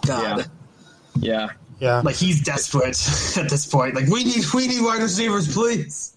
God, 0.05 0.37
Yeah. 0.39 0.45
Yeah, 1.19 1.49
yeah, 1.79 2.01
like 2.01 2.15
he's 2.15 2.41
desperate 2.41 2.97
at 3.37 3.49
this 3.49 3.65
point. 3.65 3.95
Like 3.95 4.07
we 4.07 4.23
need 4.23 4.43
we 4.53 4.67
need 4.67 4.81
wide 4.81 5.01
receivers, 5.01 5.53
please. 5.53 6.15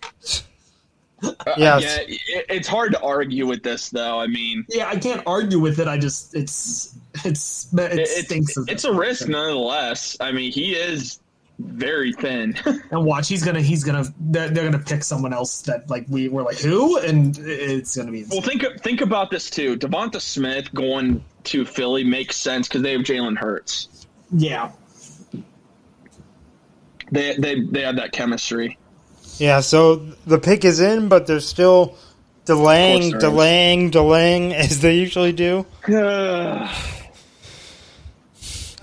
Uh, 1.22 1.32
Yes. 1.56 1.82
yeah. 1.84 1.98
It, 2.38 2.46
it's 2.48 2.68
hard 2.68 2.92
to 2.92 3.00
argue 3.00 3.46
with 3.46 3.62
this, 3.62 3.90
though. 3.90 4.18
I 4.18 4.26
mean, 4.26 4.64
Yeah, 4.68 4.88
I 4.88 4.96
can't 4.96 5.22
argue 5.26 5.60
with 5.60 5.78
it. 5.78 5.86
I 5.86 5.96
just 5.96 6.34
it's 6.34 6.98
it's 7.24 7.72
it, 7.74 7.98
it, 8.00 8.08
stinks. 8.26 8.56
it's 8.56 8.68
it's 8.70 8.84
a 8.84 8.92
risk 8.92 9.28
nonetheless. 9.28 10.16
I 10.20 10.32
mean, 10.32 10.50
he 10.50 10.72
is 10.74 11.20
very 11.60 12.12
thin. 12.12 12.56
And 12.90 13.04
watch, 13.04 13.28
he's 13.28 13.44
gonna 13.44 13.60
he's 13.62 13.84
gonna 13.84 14.04
they're, 14.18 14.48
they're 14.48 14.64
gonna 14.68 14.82
pick 14.82 15.04
someone 15.04 15.32
else 15.32 15.62
that 15.62 15.88
like 15.88 16.06
we 16.08 16.28
were 16.28 16.42
like 16.42 16.58
who, 16.58 16.98
and 16.98 17.38
it's 17.38 17.96
gonna 17.96 18.10
be. 18.10 18.24
well, 18.28 18.42
think 18.42 18.64
think 18.80 19.00
about 19.00 19.30
this 19.30 19.48
too. 19.48 19.76
Devonta 19.76 20.20
Smith 20.20 20.74
going 20.74 21.24
to 21.44 21.64
Philly 21.64 22.02
makes 22.02 22.34
sense 22.36 22.66
because 22.66 22.82
they 22.82 22.92
have 22.92 23.02
Jalen 23.02 23.36
Hurts. 23.38 24.06
yeah, 24.32 24.72
They 27.12 27.36
they 27.36 27.60
they 27.60 27.82
have 27.82 27.96
that 27.96 28.10
chemistry. 28.12 28.76
yeah. 29.38 29.60
So 29.60 29.96
the 30.26 30.38
pick 30.38 30.64
is 30.64 30.80
in, 30.80 31.08
but 31.08 31.26
they're 31.28 31.38
still 31.40 31.96
delaying, 32.46 33.10
there 33.10 33.18
is. 33.18 33.22
delaying, 33.22 33.90
delaying, 33.90 34.52
as 34.64 34.80
they 34.80 34.96
usually 34.96 35.32
do. 35.32 35.64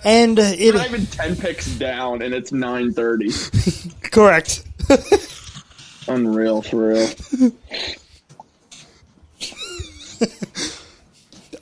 And 0.02 0.40
it's 0.40 0.78
Not 0.78 0.88
even 0.88 1.06
ten 1.08 1.36
picks 1.36 1.68
down, 1.78 2.22
and 2.22 2.34
it's 2.34 2.54
nine 2.54 2.94
thirty. 2.94 3.32
correct. 4.02 4.64
Unreal 6.08 6.62
for 6.62 6.88
real. 6.88 7.10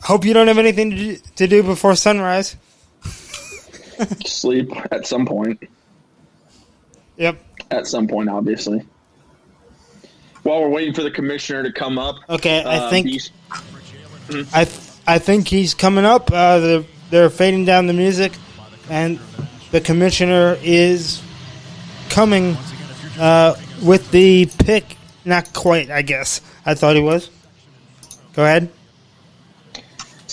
Hope 0.02 0.24
you 0.24 0.34
don't 0.36 0.48
have 0.48 0.60
anything 0.60 0.92
to 0.92 1.18
to 1.38 1.48
do 1.48 1.64
before 1.64 1.96
sunrise. 1.96 2.56
Sleep 4.24 4.70
at 4.92 5.08
some 5.08 5.26
point. 5.26 5.68
Yep. 7.18 7.44
At 7.72 7.88
some 7.88 8.08
point, 8.08 8.30
obviously. 8.30 8.86
While 10.44 10.62
we're 10.62 10.70
waiting 10.70 10.94
for 10.94 11.04
the 11.04 11.12
commissioner 11.12 11.64
to 11.64 11.72
come 11.72 11.98
up, 11.98 12.16
Okay, 12.30 12.64
I 12.64 12.78
uh, 12.78 12.90
think 12.90 13.06
these- 13.08 13.32
I 14.54 14.66
th- 14.66 14.80
I 15.08 15.20
think 15.20 15.48
he's 15.48 15.74
coming 15.74 16.04
up. 16.06 16.32
Uh, 16.32 16.60
they're, 16.60 16.84
they're 17.10 17.30
fading 17.30 17.64
down 17.66 17.88
the 17.88 17.94
music, 17.94 18.34
and 18.90 19.20
the 19.72 19.80
commissioner 19.82 20.58
is 20.62 21.22
coming 22.10 22.58
uh, 23.18 23.56
with 23.82 24.12
the 24.12 24.48
pick. 24.60 24.98
Not 25.26 25.54
quite, 25.54 25.90
I 25.90 26.02
guess. 26.02 26.42
I 26.66 26.74
thought 26.76 26.96
he 26.98 27.02
was. 27.02 27.30
Go 28.34 28.44
ahead. 28.44 28.70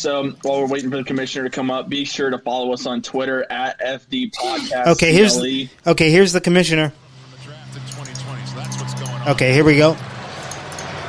So 0.04 0.32
while 0.42 0.60
we're 0.60 0.66
waiting 0.66 0.90
for 0.90 0.98
the 0.98 1.04
commissioner 1.04 1.44
to 1.44 1.50
come 1.50 1.70
up, 1.70 1.88
be 1.88 2.04
sure 2.04 2.28
to 2.28 2.36
follow 2.36 2.74
us 2.74 2.84
on 2.84 3.00
Twitter 3.00 3.50
at 3.50 3.80
FD 3.80 4.32
Podcast. 4.32 4.88
Okay, 4.88 5.14
here's 5.14 5.32
CLE. 5.38 5.92
okay. 5.92 6.10
Here's 6.10 6.34
the 6.34 6.42
commissioner. 6.42 6.92
draft 7.42 7.74
in 7.74 7.80
2020. 7.84 8.44
So 8.44 8.54
that's 8.54 8.78
what's 8.82 8.92
going 9.00 9.08
on. 9.22 9.28
Okay, 9.30 9.54
here 9.54 9.64
we 9.64 9.78
go. 9.78 9.96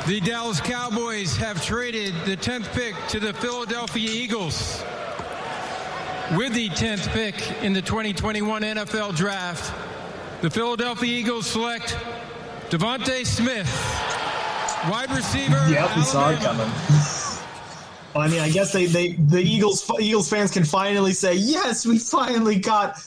The 0.06 0.18
Dallas 0.20 0.62
Cowboys 0.62 1.36
have 1.36 1.62
traded 1.62 2.14
the 2.24 2.38
10th 2.38 2.72
pick 2.72 2.94
to 3.08 3.20
the 3.20 3.34
Philadelphia 3.34 4.08
Eagles. 4.10 4.82
With 6.34 6.54
the 6.54 6.70
10th 6.70 7.08
pick 7.08 7.62
in 7.62 7.74
the 7.74 7.82
2021 7.82 8.62
NFL 8.62 9.14
Draft, 9.14 9.74
the 10.40 10.48
Philadelphia 10.48 11.18
Eagles 11.18 11.46
select 11.46 11.94
Devonta 12.70 13.26
Smith, 13.26 13.68
wide 14.90 15.10
receiver. 15.10 15.68
yep, 15.68 15.94
we 15.94 16.02
saw 16.02 16.30
it 16.30 16.38
coming. 16.38 16.72
Well, 18.16 18.24
I 18.24 18.30
mean, 18.30 18.40
I 18.40 18.48
guess 18.48 18.72
they, 18.72 18.86
they 18.86 19.12
the 19.12 19.42
Eagles 19.42 19.90
Eagles 20.00 20.30
fans 20.30 20.50
can 20.50 20.64
finally 20.64 21.12
say 21.12 21.34
yes, 21.34 21.84
we 21.84 21.98
finally 21.98 22.58
got 22.58 22.98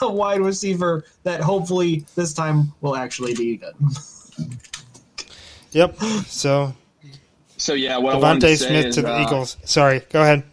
a 0.00 0.08
wide 0.08 0.40
receiver 0.40 1.04
that 1.24 1.40
hopefully 1.40 2.04
this 2.14 2.32
time 2.34 2.72
will 2.80 2.94
actually 2.94 3.34
be 3.34 3.56
good. 3.56 3.74
Yep. 5.72 5.98
So 6.26 6.72
So 7.56 7.74
yeah, 7.74 7.96
what 7.96 8.14
I 8.14 8.20
to 8.20 8.24
Devonta 8.24 8.42
say 8.42 8.54
Smith 8.54 8.86
is, 8.86 8.94
to 8.94 9.02
the 9.02 9.12
uh, 9.12 9.22
Eagles. 9.22 9.56
Sorry. 9.64 10.02
Go 10.10 10.22
ahead. 10.22 10.44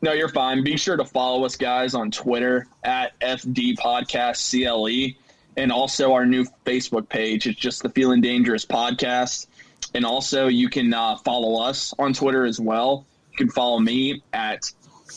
No, 0.00 0.12
you're 0.12 0.28
fine. 0.28 0.62
Be 0.62 0.76
sure 0.76 0.96
to 0.96 1.04
follow 1.04 1.44
us, 1.44 1.56
guys, 1.56 1.94
on 1.94 2.12
Twitter 2.12 2.68
at 2.84 3.18
FD 3.18 3.74
Podcast 3.78 4.38
CLE, 4.48 5.18
and 5.56 5.72
also 5.72 6.12
our 6.12 6.24
new 6.24 6.44
Facebook 6.64 7.08
page. 7.08 7.48
It's 7.48 7.58
just 7.58 7.82
the 7.82 7.88
Feeling 7.88 8.20
Dangerous 8.20 8.64
Podcast, 8.64 9.48
and 9.92 10.06
also 10.06 10.46
you 10.46 10.68
can 10.68 10.94
uh, 10.94 11.16
follow 11.16 11.60
us 11.60 11.92
on 11.98 12.12
Twitter 12.12 12.44
as 12.44 12.60
well. 12.60 13.04
You 13.34 13.46
can 13.46 13.50
follow 13.50 13.80
me 13.80 14.22
at 14.32 14.70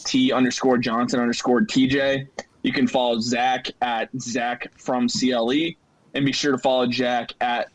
T 0.05 0.31
underscore 0.31 0.79
Johnson 0.79 1.19
underscore 1.19 1.61
TJ. 1.61 2.27
You 2.63 2.73
can 2.73 2.87
follow 2.87 3.19
Zach 3.19 3.69
at 3.79 4.09
Zach 4.19 4.71
from 4.79 5.07
CLE, 5.07 5.75
and 6.15 6.25
be 6.25 6.31
sure 6.31 6.53
to 6.53 6.57
follow 6.57 6.87
Jack 6.87 7.33
at 7.39 7.67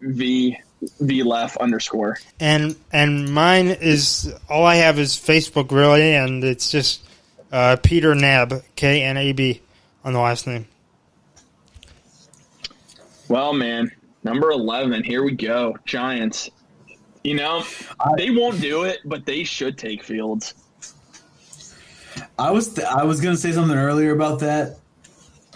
V 0.00 0.58
V 1.00 1.22
Left 1.22 1.56
underscore. 1.58 2.18
And 2.40 2.74
and 2.92 3.32
mine 3.32 3.68
is 3.68 4.34
all 4.50 4.64
I 4.64 4.76
have 4.76 4.98
is 4.98 5.14
Facebook 5.14 5.70
really, 5.70 6.16
and 6.16 6.42
it's 6.42 6.72
just 6.72 7.06
uh, 7.52 7.76
Peter 7.80 8.16
Nab 8.16 8.64
K 8.74 9.00
N 9.00 9.16
A 9.16 9.32
B 9.32 9.60
on 10.04 10.12
the 10.12 10.18
last 10.18 10.48
name. 10.48 10.66
Well, 13.28 13.52
man, 13.52 13.92
number 14.24 14.50
11, 14.50 15.04
here 15.04 15.22
we 15.22 15.32
go. 15.32 15.78
Giants. 15.86 16.50
You 17.24 17.34
know, 17.34 17.64
they 18.16 18.30
won't 18.30 18.60
do 18.60 18.84
it, 18.84 19.00
but 19.06 19.24
they 19.24 19.44
should 19.44 19.78
take 19.78 20.02
Fields. 20.02 20.54
I 22.38 22.50
was 22.50 22.78
I 22.78 23.04
was 23.04 23.20
gonna 23.20 23.36
say 23.36 23.52
something 23.52 23.76
earlier 23.76 24.12
about 24.12 24.40
that, 24.40 24.76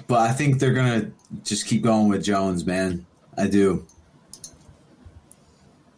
but 0.07 0.21
I 0.21 0.33
think 0.33 0.59
they're 0.59 0.73
gonna 0.73 1.11
just 1.45 1.67
keep 1.67 1.83
going 1.83 2.09
with 2.09 2.25
Jones, 2.25 2.65
man. 2.65 3.05
I 3.37 3.47
do. 3.47 3.87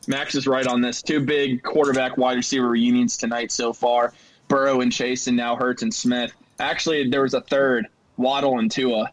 Max 0.08 0.34
is 0.34 0.46
right 0.46 0.66
on 0.66 0.80
this. 0.80 1.02
Two 1.02 1.20
big 1.20 1.62
quarterback 1.62 2.16
wide 2.16 2.36
receiver 2.36 2.68
reunions 2.68 3.16
tonight 3.16 3.52
so 3.52 3.72
far. 3.72 4.12
Burrow 4.48 4.80
and 4.80 4.92
Chase, 4.92 5.28
and 5.28 5.36
now 5.36 5.54
Hurts 5.54 5.82
and 5.82 5.94
Smith. 5.94 6.32
Actually, 6.58 7.08
there 7.08 7.22
was 7.22 7.34
a 7.34 7.40
third, 7.42 7.86
Waddle 8.16 8.58
and 8.58 8.70
Tua. 8.70 9.12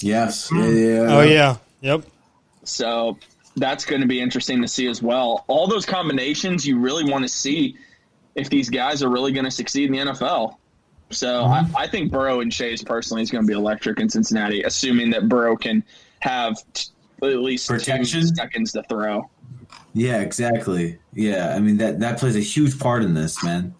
Yes. 0.00 0.48
Hmm. 0.48 0.58
Yeah. 0.58 0.68
Yeah. 0.68 1.06
Oh 1.08 1.22
yeah. 1.22 1.56
Yep. 1.82 2.04
So 2.64 3.18
that's 3.56 3.84
going 3.84 4.00
to 4.00 4.06
be 4.06 4.20
interesting 4.20 4.62
to 4.62 4.68
see 4.68 4.86
as 4.86 5.02
well. 5.02 5.44
All 5.48 5.66
those 5.66 5.84
combinations 5.84 6.66
you 6.66 6.78
really 6.78 7.10
want 7.10 7.22
to 7.24 7.28
see 7.28 7.76
if 8.34 8.48
these 8.48 8.70
guys 8.70 9.02
are 9.02 9.10
really 9.10 9.32
going 9.32 9.44
to 9.44 9.50
succeed 9.50 9.86
in 9.86 9.92
the 9.92 10.12
NFL. 10.12 10.56
So 11.10 11.44
I, 11.44 11.66
I 11.76 11.86
think 11.86 12.10
Burrow 12.10 12.40
and 12.40 12.50
Chase 12.50 12.82
personally 12.82 13.22
is 13.22 13.30
going 13.30 13.44
to 13.44 13.46
be 13.46 13.54
electric 13.54 14.00
in 14.00 14.08
Cincinnati, 14.08 14.62
assuming 14.62 15.10
that 15.10 15.28
Burrow 15.28 15.56
can 15.56 15.84
have 16.20 16.56
t- 16.72 16.90
at 17.22 17.38
least 17.38 17.68
Protection? 17.68 18.20
two 18.20 18.26
seconds 18.28 18.72
to 18.72 18.82
throw. 18.84 19.30
Yeah. 19.92 20.20
Exactly. 20.20 20.98
Yeah. 21.12 21.54
I 21.54 21.60
mean 21.60 21.76
that 21.76 22.00
that 22.00 22.18
plays 22.18 22.36
a 22.36 22.40
huge 22.40 22.78
part 22.78 23.02
in 23.02 23.12
this, 23.12 23.44
man. 23.44 23.74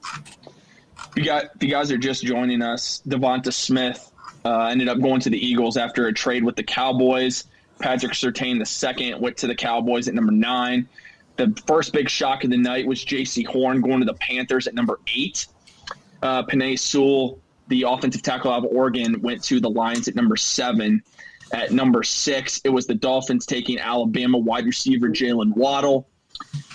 You 1.17 1.25
got 1.25 1.59
the 1.59 1.67
guys 1.67 1.91
are 1.91 1.99
just 1.99 2.23
joining 2.25 2.63
us. 2.63 3.03
Devonta 3.07 3.53
Smith 3.53 4.13
uh, 4.45 4.67
ended 4.67 4.89
up 4.89 5.01
going 5.01 5.21
to 5.21 5.31
the 5.31 5.39
Eagles 5.39 5.77
after 5.77 6.07
a 6.07 6.13
trade 6.13 6.45
with 6.45 6.57
the 6.57 6.63
Cowboys. 6.63 7.45
Patrick 7.79 8.13
Surtain 8.13 8.59
the 8.59 8.67
second 8.67 9.21
went 9.21 9.37
to 9.39 9.47
the 9.47 9.55
Cowboys 9.55 10.09
at 10.09 10.15
number 10.15 10.33
nine. 10.33 10.89
The 11.37 11.61
first 11.67 11.93
big 11.93 12.09
shock 12.09 12.45
of 12.45 12.51
the 12.51 12.57
night 12.57 12.87
was 12.87 13.05
Jaycee 13.05 13.47
Horn 13.47 13.81
going 13.81 14.01
to 14.01 14.05
the 14.07 14.15
Panthers 14.15 14.67
at 14.67 14.75
number 14.75 15.01
eight. 15.15 15.47
Uh, 16.23 16.45
Penei 16.45 16.79
Sewell, 16.79 17.41
the 17.69 17.83
offensive 17.83 18.23
tackle 18.23 18.53
out 18.53 18.65
of 18.65 18.71
Oregon, 18.71 19.21
went 19.23 19.43
to 19.45 19.59
the 19.59 19.71
Lions 19.71 20.07
at 20.09 20.15
number 20.15 20.37
seven. 20.37 21.03
At 21.53 21.73
number 21.73 22.03
six, 22.03 22.61
it 22.65 22.69
was 22.69 22.87
the 22.87 22.95
Dolphins 22.95 23.47
taking 23.47 23.79
Alabama 23.79 24.39
wide 24.39 24.67
receiver 24.67 25.09
Jaylen 25.09 25.55
Waddle. 25.57 26.07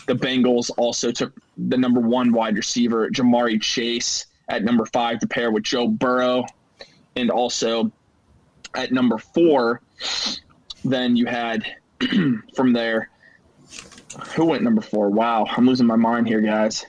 The 0.08 0.14
Bengals 0.16 0.72
also 0.78 1.12
took 1.12 1.34
the 1.58 1.78
number 1.78 2.00
one 2.00 2.32
wide 2.32 2.56
receiver, 2.56 3.10
Ja'Marr 3.10 3.62
Chase, 3.62 4.26
at 4.50 4.64
number 4.64 4.86
five 4.86 5.20
to 5.20 5.28
pair 5.28 5.52
with 5.52 5.64
Joe 5.64 5.88
Burrow. 5.88 6.46
and 7.16 7.32
also 7.32 7.92
at 8.76 8.92
number 8.92 9.18
four, 9.18 9.82
then 10.86 11.16
you 11.16 11.26
had 11.26 11.64
from 12.56 12.74
there. 12.74 13.10
Who 14.36 14.46
went 14.46 14.64
number 14.64 14.82
four? 14.82 15.10
Wow, 15.10 15.46
I'm 15.56 15.66
losing 15.68 15.86
my 15.86 15.96
mind 15.96 16.28
here, 16.28 16.42
guys. 16.42 16.86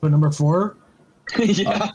But 0.00 0.10
number 0.10 0.30
four, 0.30 0.76
yeah, 1.38 1.90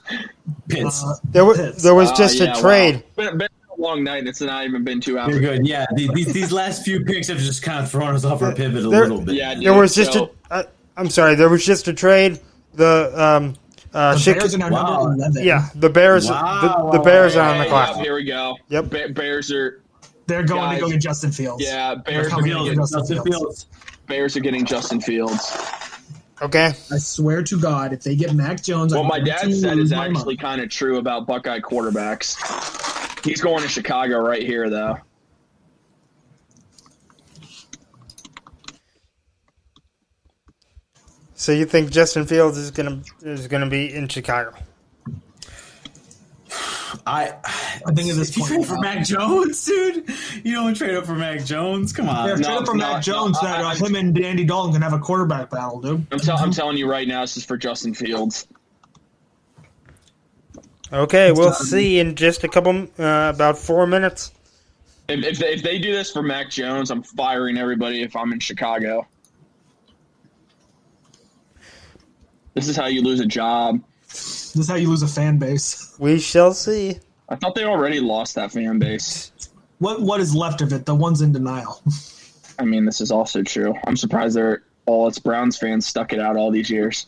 Pitts. 0.67 1.03
uh, 1.03 1.15
There 1.31 1.45
was 1.45 1.57
Pitts. 1.57 1.83
there 1.83 1.95
was 1.95 2.09
Uh, 2.11 2.15
just 2.15 2.39
yeah, 2.39 2.57
a 2.57 2.59
trade. 2.59 2.95
Wow. 3.15 3.29
Been, 3.29 3.37
been 3.37 3.47
a 3.77 3.81
long 3.81 4.03
night. 4.03 4.27
It's 4.27 4.41
not 4.41 4.65
even 4.65 4.83
been 4.83 4.99
two 4.99 5.17
hours. 5.19 5.31
You're 5.31 5.39
good. 5.39 5.65
Yeah, 5.67 5.85
these, 5.95 6.09
these, 6.13 6.33
these 6.33 6.51
last 6.51 6.83
few 6.83 7.05
picks 7.05 7.27
have 7.27 7.37
just 7.37 7.61
kind 7.63 7.83
of 7.83 7.89
thrown 7.91 8.15
us 8.15 8.25
off 8.25 8.41
our 8.41 8.53
pivot 8.53 8.83
a 8.85 8.89
There- 8.89 9.01
little 9.03 9.21
bit. 9.21 9.35
Yeah, 9.35 9.53
dude, 9.53 9.63
There 9.65 9.73
was 9.75 9.93
just 9.95 10.13
so, 10.13 10.31
a. 10.49 10.53
Uh, 10.53 10.63
I'm 10.97 11.09
sorry. 11.09 11.35
There 11.35 11.49
was 11.49 11.65
just 11.65 11.87
a 11.87 11.93
trade. 11.93 12.39
The 12.73 13.11
um 13.15 13.53
uh 13.93 14.13
the 14.15 14.19
Chica- 14.19 14.39
Bears 14.39 14.55
are 14.55 14.57
now 14.57 14.69
Wow. 14.71 15.03
number 15.07 15.15
eleven. 15.23 15.43
yeah 15.43 15.69
the 15.75 15.89
Bears 15.89 16.29
Wow. 16.29 16.89
the, 16.91 16.97
the 16.97 17.03
Bears 17.03 17.35
are 17.35 17.49
on 17.49 17.57
the 17.57 17.63
Hey, 17.65 17.69
clock. 17.69 17.95
yeah, 17.97 18.01
here 18.03 18.15
we 18.15 18.23
go. 18.23 18.57
Yep. 18.69 18.89
Ba- 18.89 19.09
Bears 19.09 19.51
are 19.51 19.80
they're 20.31 20.43
going 20.43 20.61
Guys. 20.61 20.79
to 20.79 20.85
go 20.85 20.89
get 20.91 21.01
Justin 21.01 21.31
Fields. 21.31 21.63
yeah. 21.63 21.93
Bears 21.93 22.31
are 22.31 22.41
getting 22.41 22.63
get 22.63 22.75
Justin 22.77 22.99
Justin 23.01 23.23
Fields. 23.23 23.37
Fields. 23.37 23.65
Bears 24.07 24.37
are 24.37 24.39
getting 24.39 24.65
Justin 24.65 25.01
Fields. 25.01 25.57
Okay. 26.41 26.67
I 26.67 26.97
swear 26.97 27.43
to 27.43 27.59
God, 27.59 27.91
if 27.93 28.01
they 28.03 28.15
get 28.15 28.33
Mac 28.33 28.63
Jones, 28.63 28.93
What 28.93 29.01
I'm 29.01 29.07
my 29.07 29.19
dad 29.19 29.41
to 29.41 29.53
said 29.53 29.77
is 29.77 29.91
actually 29.91 30.37
kind 30.37 30.61
of 30.61 30.69
true 30.69 30.97
about 30.97 31.27
Buckeye 31.27 31.59
quarterbacks. 31.59 32.35
He's 33.25 33.41
going 33.41 33.61
to 33.61 33.67
Chicago 33.67 34.19
right 34.19 34.41
here, 34.41 34.69
though. 34.69 34.97
So 41.35 41.51
you 41.51 41.65
think 41.65 41.91
Justin 41.91 42.25
Fields 42.25 42.57
is 42.57 42.71
gonna 42.71 43.01
is 43.21 43.47
gonna 43.47 43.69
be 43.69 43.93
in 43.93 44.07
Chicago? 44.07 44.53
I, 47.05 47.33
I 47.85 47.91
think 47.93 48.09
at 48.09 48.15
this 48.15 48.29
if 48.29 48.37
you 48.37 48.43
point, 48.43 48.53
trade 48.55 48.65
for 48.67 48.77
Mac 48.79 49.05
Jones, 49.05 49.63
dude, 49.65 50.09
you 50.43 50.53
don't 50.55 50.73
trade 50.73 50.95
up 50.95 51.05
for 51.05 51.15
Mac 51.15 51.43
Jones. 51.45 51.93
Come 51.93 52.09
on. 52.09 52.27
Yeah, 52.27 52.35
No, 52.35 52.41
trade 52.43 52.57
up 52.57 52.65
for 52.65 52.75
no, 52.75 52.93
Mac 52.93 53.03
Jones. 53.03 53.37
no, 53.41 53.47
that 53.47 53.61
uh, 53.63 53.67
I- 53.67 53.75
him 53.75 53.95
and 53.95 54.17
Andy 54.19 54.43
Dalton 54.43 54.73
can 54.73 54.81
have 54.81 54.93
a 54.93 54.99
quarterback 54.99 55.49
battle, 55.49 55.79
dude. 55.81 56.05
I'm, 56.11 56.19
tell- 56.19 56.37
I'm 56.37 56.51
telling 56.51 56.77
you 56.77 56.89
right 56.89 57.07
now, 57.07 57.21
this 57.21 57.37
is 57.37 57.45
for 57.45 57.57
Justin 57.57 57.93
Fields. 57.93 58.47
Okay, 60.93 61.31
we'll 61.31 61.53
see 61.53 61.99
in 61.99 62.15
just 62.15 62.43
a 62.43 62.49
couple 62.49 62.87
uh, 62.99 63.31
about 63.33 63.57
four 63.57 63.87
minutes. 63.87 64.31
If, 65.07 65.23
if, 65.23 65.39
they, 65.39 65.53
if 65.53 65.63
they 65.63 65.79
do 65.79 65.93
this 65.93 66.11
for 66.11 66.21
Mac 66.21 66.49
Jones, 66.49 66.91
I'm 66.91 67.03
firing 67.03 67.57
everybody 67.57 68.01
if 68.01 68.15
I'm 68.15 68.33
in 68.33 68.39
Chicago. 68.39 69.07
This 72.53 72.67
is 72.67 72.75
how 72.75 72.87
you 72.87 73.01
lose 73.01 73.21
a 73.21 73.25
job. 73.25 73.79
This 74.53 74.65
is 74.65 74.67
how 74.67 74.75
you 74.75 74.89
lose 74.89 75.01
a 75.01 75.07
fan 75.07 75.37
base. 75.37 75.95
We 75.97 76.19
shall 76.19 76.53
see. 76.53 76.99
I 77.29 77.35
thought 77.37 77.55
they 77.55 77.63
already 77.63 78.01
lost 78.01 78.35
that 78.35 78.51
fan 78.51 78.79
base. 78.79 79.31
What 79.79 80.01
what 80.01 80.19
is 80.19 80.35
left 80.35 80.61
of 80.61 80.73
it? 80.73 80.85
The 80.85 80.93
one's 80.93 81.21
in 81.21 81.31
denial. 81.31 81.81
I 82.59 82.65
mean, 82.65 82.85
this 82.85 82.99
is 82.99 83.11
also 83.11 83.41
true. 83.41 83.73
I'm 83.87 83.95
surprised 83.95 84.35
they're 84.35 84.63
all 84.85 85.07
its 85.07 85.19
Browns 85.19 85.57
fans 85.57 85.87
stuck 85.87 86.11
it 86.11 86.19
out 86.19 86.35
all 86.35 86.51
these 86.51 86.69
years. 86.69 87.07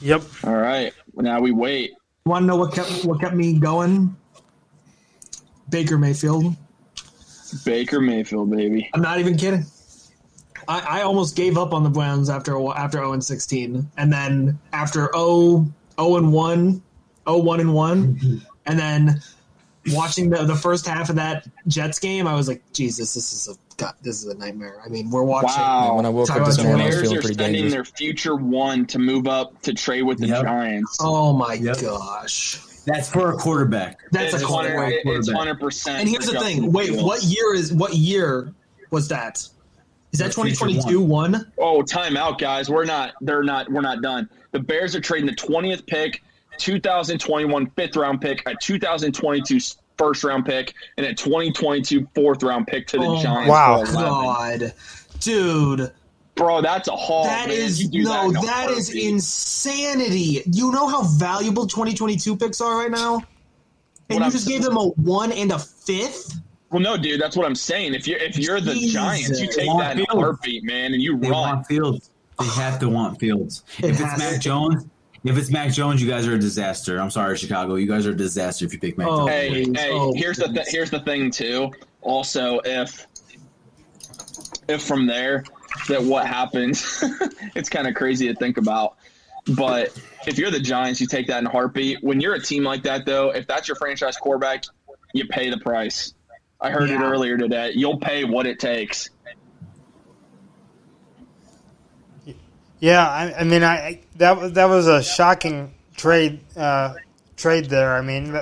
Yep. 0.00 0.22
All 0.44 0.56
right, 0.56 0.92
now 1.16 1.40
we 1.40 1.52
wait. 1.52 1.92
Want 2.24 2.44
to 2.44 2.46
know 2.46 2.56
what 2.56 2.72
kept 2.72 3.04
what 3.04 3.20
kept 3.20 3.34
me 3.34 3.58
going? 3.58 4.16
Baker 5.68 5.98
Mayfield. 5.98 6.54
Baker 7.64 8.00
Mayfield, 8.00 8.50
baby. 8.50 8.88
I'm 8.94 9.02
not 9.02 9.18
even 9.18 9.36
kidding. 9.36 9.66
I, 10.72 11.00
I 11.00 11.02
almost 11.02 11.36
gave 11.36 11.58
up 11.58 11.72
on 11.74 11.82
the 11.82 11.90
Browns 11.90 12.30
after 12.30 12.56
after 12.70 12.98
0 12.98 13.12
and 13.12 13.24
16, 13.24 13.90
and 13.96 14.12
then 14.12 14.58
after 14.72 15.10
0 15.14 15.66
0 15.98 16.16
and 16.16 16.32
1, 16.32 16.82
0 17.28 17.38
1 17.38 17.60
and 17.60 17.74
1, 17.74 18.42
and 18.66 18.78
then 18.78 19.20
watching 19.92 20.30
the 20.30 20.44
the 20.44 20.54
first 20.54 20.86
half 20.86 21.10
of 21.10 21.16
that 21.16 21.46
Jets 21.66 21.98
game, 21.98 22.26
I 22.26 22.34
was 22.34 22.48
like, 22.48 22.62
Jesus, 22.72 23.12
this 23.14 23.32
is 23.32 23.48
a 23.48 23.58
God, 23.76 23.94
this 24.02 24.22
is 24.22 24.28
a 24.32 24.34
nightmare. 24.36 24.80
I 24.84 24.88
mean, 24.88 25.10
we're 25.10 25.22
watching. 25.24 25.60
Wow. 25.62 25.96
When 25.96 26.06
I 26.06 26.08
woke 26.08 26.30
up 26.30 26.36
Tyrod 26.38 26.46
this 26.46 26.62
morning, 26.62 26.82
I 26.82 26.86
was 26.86 26.94
Bears 26.94 27.02
feeling 27.02 27.18
are 27.18 27.20
pretty 27.20 27.34
spending 27.34 27.62
dangerous. 27.62 27.72
their 27.72 27.84
future 27.84 28.36
one 28.36 28.86
to 28.86 28.98
move 28.98 29.26
up 29.26 29.60
to 29.62 29.74
trade 29.74 30.02
with 30.02 30.18
the 30.18 30.28
Yep. 30.28 30.42
Giants. 30.42 30.96
Oh 31.00 31.32
my 31.32 31.54
Yep. 31.54 31.80
gosh, 31.80 32.60
That's 32.86 33.08
for 33.10 33.32
a 33.32 33.36
quarterback. 33.36 33.98
that's 34.12 34.34
it's 34.34 34.42
a 34.42 34.46
quarterback. 34.46 34.92
It's 34.92 35.02
quarterback. 35.04 35.36
hundred 35.36 35.60
percent. 35.60 36.00
And 36.00 36.08
here's 36.08 36.26
the 36.26 36.38
thing. 36.40 36.72
Wait, 36.72 37.00
what 37.02 37.22
year 37.24 37.54
is 37.54 37.72
what 37.72 37.94
year 37.94 38.52
was 38.90 39.08
that? 39.08 39.46
Is 40.12 40.18
that 40.18 40.32
2022 40.32 41.00
one? 41.00 41.50
Oh, 41.58 41.82
timeout, 41.82 42.38
guys. 42.38 42.68
We're 42.68 42.84
not. 42.84 43.14
They're 43.22 43.42
not. 43.42 43.70
We're 43.70 43.80
not 43.80 44.02
done. 44.02 44.28
The 44.50 44.60
Bears 44.60 44.94
are 44.94 45.00
trading 45.00 45.26
the 45.26 45.34
twentieth 45.34 45.86
pick, 45.86 46.22
2021 46.58 47.70
fifth 47.70 47.96
round 47.96 48.20
pick, 48.20 48.46
a 48.46 48.54
2022 48.54 49.58
first 49.96 50.22
round 50.24 50.44
pick, 50.44 50.74
and 50.98 51.06
a 51.06 51.14
2022 51.14 52.06
fourth 52.14 52.42
round 52.42 52.66
pick 52.66 52.86
to 52.88 52.98
the 52.98 53.04
Oh 53.04 53.22
Giants. 53.22 53.48
Wow. 53.50 53.84
God, 53.84 54.74
dude. 55.20 55.90
bro, 56.34 56.60
that's 56.60 56.88
a 56.88 56.92
haul. 56.96 57.24
That 57.24 57.48
man. 57.48 57.56
is 57.56 57.90
no, 57.90 58.28
in 58.30 58.36
a 58.36 58.40
that 58.42 58.70
is 58.70 58.90
insanity. 58.94 60.42
You 60.46 60.70
know 60.72 60.88
how 60.88 61.04
valuable 61.04 61.66
2022 61.66 62.36
picks 62.36 62.60
are 62.60 62.78
right 62.78 62.90
now, 62.90 63.14
and 63.14 63.24
What 64.08 64.18
you 64.18 64.24
I'm 64.24 64.30
just 64.30 64.44
saying- 64.44 64.60
gave 64.60 64.68
them 64.68 64.76
a 64.76 64.88
one 64.88 65.32
and 65.32 65.52
a 65.52 65.58
fifth. 65.58 66.34
Well, 66.72 66.80
no, 66.80 66.96
dude, 66.96 67.20
that's 67.20 67.36
what 67.36 67.46
I'm 67.46 67.54
saying. 67.54 67.94
If 67.94 68.06
you're 68.08 68.18
if 68.18 68.38
you're 68.38 68.60
the 68.60 68.72
Jesus. 68.72 68.92
Giants, 68.94 69.40
you 69.40 69.46
take 69.46 69.68
that 69.78 69.98
in 69.98 70.06
a 70.08 70.12
heartbeat, 70.16 70.64
man, 70.64 70.94
and 70.94 71.02
you 71.02 71.18
They 71.18 71.28
run. 71.28 71.40
want 71.40 71.66
Fields. 71.66 72.10
They 72.40 72.46
have 72.46 72.78
to 72.80 72.88
want 72.88 73.20
Fields. 73.20 73.62
It 73.78 73.84
if 73.90 74.00
it's 74.00 74.18
Mac 74.18 74.32
to. 74.34 74.38
Jones, 74.38 74.86
if 75.22 75.36
it's 75.36 75.50
Mac 75.50 75.70
Jones, 75.72 76.02
you 76.02 76.08
guys 76.08 76.26
are 76.26 76.34
a 76.34 76.38
disaster. 76.38 76.98
I'm 76.98 77.10
sorry, 77.10 77.36
Chicago. 77.36 77.74
You 77.74 77.86
guys 77.86 78.06
are 78.06 78.12
a 78.12 78.16
disaster 78.16 78.64
if 78.64 78.72
you 78.72 78.78
pick 78.80 78.96
Mac 78.96 79.06
Oh. 79.08 79.18
Jones. 79.28 79.30
Hey, 79.30 79.64
hey, 79.74 79.90
Oh, 79.92 80.12
here's 80.16 80.38
the 80.38 80.48
th- 80.48 80.66
here's 80.68 80.90
the 80.90 81.00
thing 81.00 81.30
too. 81.30 81.70
Also, 82.00 82.58
if 82.64 83.06
if 84.68 84.82
from 84.82 85.06
there 85.06 85.44
that 85.88 86.02
what 86.02 86.26
happens, 86.26 87.02
it's 87.54 87.68
kind 87.68 87.86
of 87.86 87.94
crazy 87.94 88.28
to 88.28 88.34
think 88.34 88.56
about. 88.56 88.96
But 89.56 89.98
if 90.26 90.38
you're 90.38 90.50
the 90.50 90.60
Giants, 90.60 91.00
you 91.00 91.06
take 91.06 91.26
that 91.26 91.38
in 91.40 91.46
a 91.46 91.50
heartbeat. 91.50 92.02
When 92.02 92.20
you're 92.20 92.34
a 92.34 92.42
team 92.42 92.62
like 92.64 92.84
that, 92.84 93.04
though, 93.06 93.30
if 93.30 93.46
that's 93.46 93.66
your 93.68 93.76
franchise 93.76 94.16
quarterback, 94.16 94.64
you 95.12 95.26
pay 95.26 95.50
the 95.50 95.58
price. 95.58 96.14
I 96.62 96.70
heard 96.70 96.88
it 96.90 97.00
earlier 97.00 97.36
today. 97.36 97.72
You'll 97.74 97.98
pay 97.98 98.24
what 98.24 98.46
it 98.46 98.58
takes. 98.60 99.10
Yeah, 102.80 103.06
I, 103.06 103.40
I 103.40 103.44
mean, 103.44 103.62
I 103.62 103.74
I- 103.74 104.00
that 104.16 104.36
was 104.40 104.52
that 104.52 104.64
was 104.66 104.86
a 104.86 105.02
shocking 105.02 105.72
trade 105.96 106.40
uh, 106.56 106.94
trade 107.36 107.66
there. 107.66 107.94
I 107.96 108.00
mean, 108.02 108.36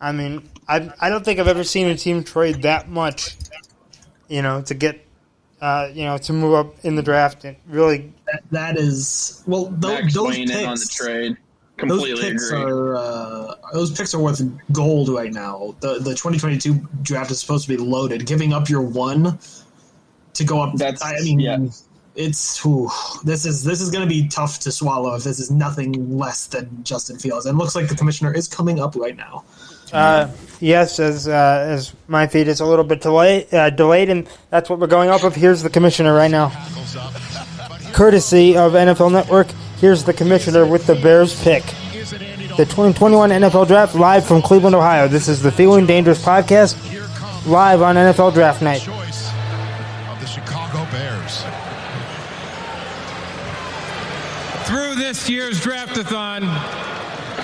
I 0.00 0.12
mean, 0.12 0.48
I 0.68 0.92
I 1.00 1.10
don't 1.10 1.24
think 1.24 1.40
I've 1.40 1.48
ever 1.48 1.64
seen 1.64 1.86
a 1.88 1.96
team 1.96 2.22
trade 2.24 2.62
that 2.62 2.88
much, 2.88 3.36
you 4.28 4.42
know, 4.42 4.62
to 4.62 4.74
get, 4.74 5.04
uh, 5.60 5.88
you 5.92 6.04
know, 6.04 6.18
to 6.18 6.32
move 6.32 6.54
up 6.54 6.84
in 6.84 6.94
the 6.96 7.02
draft 7.02 7.44
and 7.44 7.56
really. 7.68 8.12
That, 8.26 8.42
that 8.50 8.78
is 8.78 9.42
well, 9.46 9.66
tho- 9.66 9.88
Max 9.94 10.14
those 10.14 10.28
weighing 10.30 10.50
in 10.50 10.64
on 10.66 10.74
the 10.76 10.80
picks. 10.80 10.96
Trade. 11.88 11.90
Those 11.90 12.20
picks 12.20 12.50
agree. 12.50 12.62
are 12.62 12.96
uh, 12.96 13.54
those 13.72 13.90
picks 13.90 14.14
are 14.14 14.20
worth 14.20 14.42
gold 14.72 15.08
right 15.08 15.32
now. 15.32 15.74
The 15.80 15.94
the 15.94 16.10
2022 16.10 16.74
draft 17.02 17.30
is 17.30 17.40
supposed 17.40 17.66
to 17.66 17.76
be 17.76 17.76
loaded. 17.76 18.26
Giving 18.26 18.52
up 18.52 18.68
your 18.68 18.82
one 18.82 19.38
to 20.34 20.44
go 20.44 20.60
up. 20.60 20.74
That's- 20.76 21.02
I 21.02 21.22
mean, 21.22 21.40
yeah. 21.40 21.58
it's 22.14 22.62
whew, 22.64 22.90
this 23.24 23.44
is 23.46 23.64
this 23.64 23.80
is 23.80 23.90
going 23.90 24.06
to 24.06 24.08
be 24.08 24.28
tough 24.28 24.60
to 24.60 24.72
swallow 24.72 25.14
if 25.14 25.24
this 25.24 25.40
is 25.40 25.50
nothing 25.50 26.16
less 26.16 26.46
than 26.46 26.82
Justin 26.84 27.18
Fields. 27.18 27.46
And 27.46 27.58
looks 27.58 27.74
like 27.74 27.88
the 27.88 27.96
commissioner 27.96 28.32
is 28.32 28.48
coming 28.48 28.80
up 28.80 28.96
right 28.96 29.16
now. 29.16 29.44
Uh, 29.92 30.30
yes, 30.60 31.00
as 31.00 31.26
uh, 31.26 31.66
as 31.68 31.92
my 32.06 32.26
feed 32.26 32.46
is 32.46 32.60
a 32.60 32.64
little 32.64 32.84
bit 32.84 33.00
delay, 33.00 33.46
uh, 33.50 33.70
delayed, 33.70 34.08
and 34.08 34.28
that's 34.50 34.70
what 34.70 34.78
we're 34.78 34.86
going 34.86 35.10
off 35.10 35.24
of. 35.24 35.34
Here's 35.34 35.62
the 35.62 35.70
commissioner 35.70 36.14
right 36.14 36.30
now, 36.30 36.50
courtesy 37.92 38.56
of 38.56 38.72
NFL 38.72 39.12
Network. 39.12 39.48
Here's 39.80 40.04
the 40.04 40.12
commissioner 40.12 40.66
with 40.66 40.86
the 40.86 40.94
Bears 40.94 41.42
pick. 41.42 41.64
The 41.64 42.66
2021 42.66 43.30
NFL 43.30 43.66
Draft 43.66 43.94
live 43.94 44.26
from 44.26 44.42
Cleveland, 44.42 44.76
Ohio. 44.76 45.08
This 45.08 45.26
is 45.26 45.40
the 45.40 45.50
Feeling 45.50 45.86
Dangerous 45.86 46.22
podcast, 46.22 46.76
live 47.46 47.80
on 47.80 47.96
NFL 47.96 48.34
Draft 48.34 48.60
Night. 48.60 48.82
Choice 48.82 49.30
of 50.10 50.20
the 50.20 50.26
Chicago 50.26 50.84
Bears. 50.90 51.44
Through 54.68 54.96
this 54.96 55.30
year's 55.30 55.58
draftathon, 55.62 56.42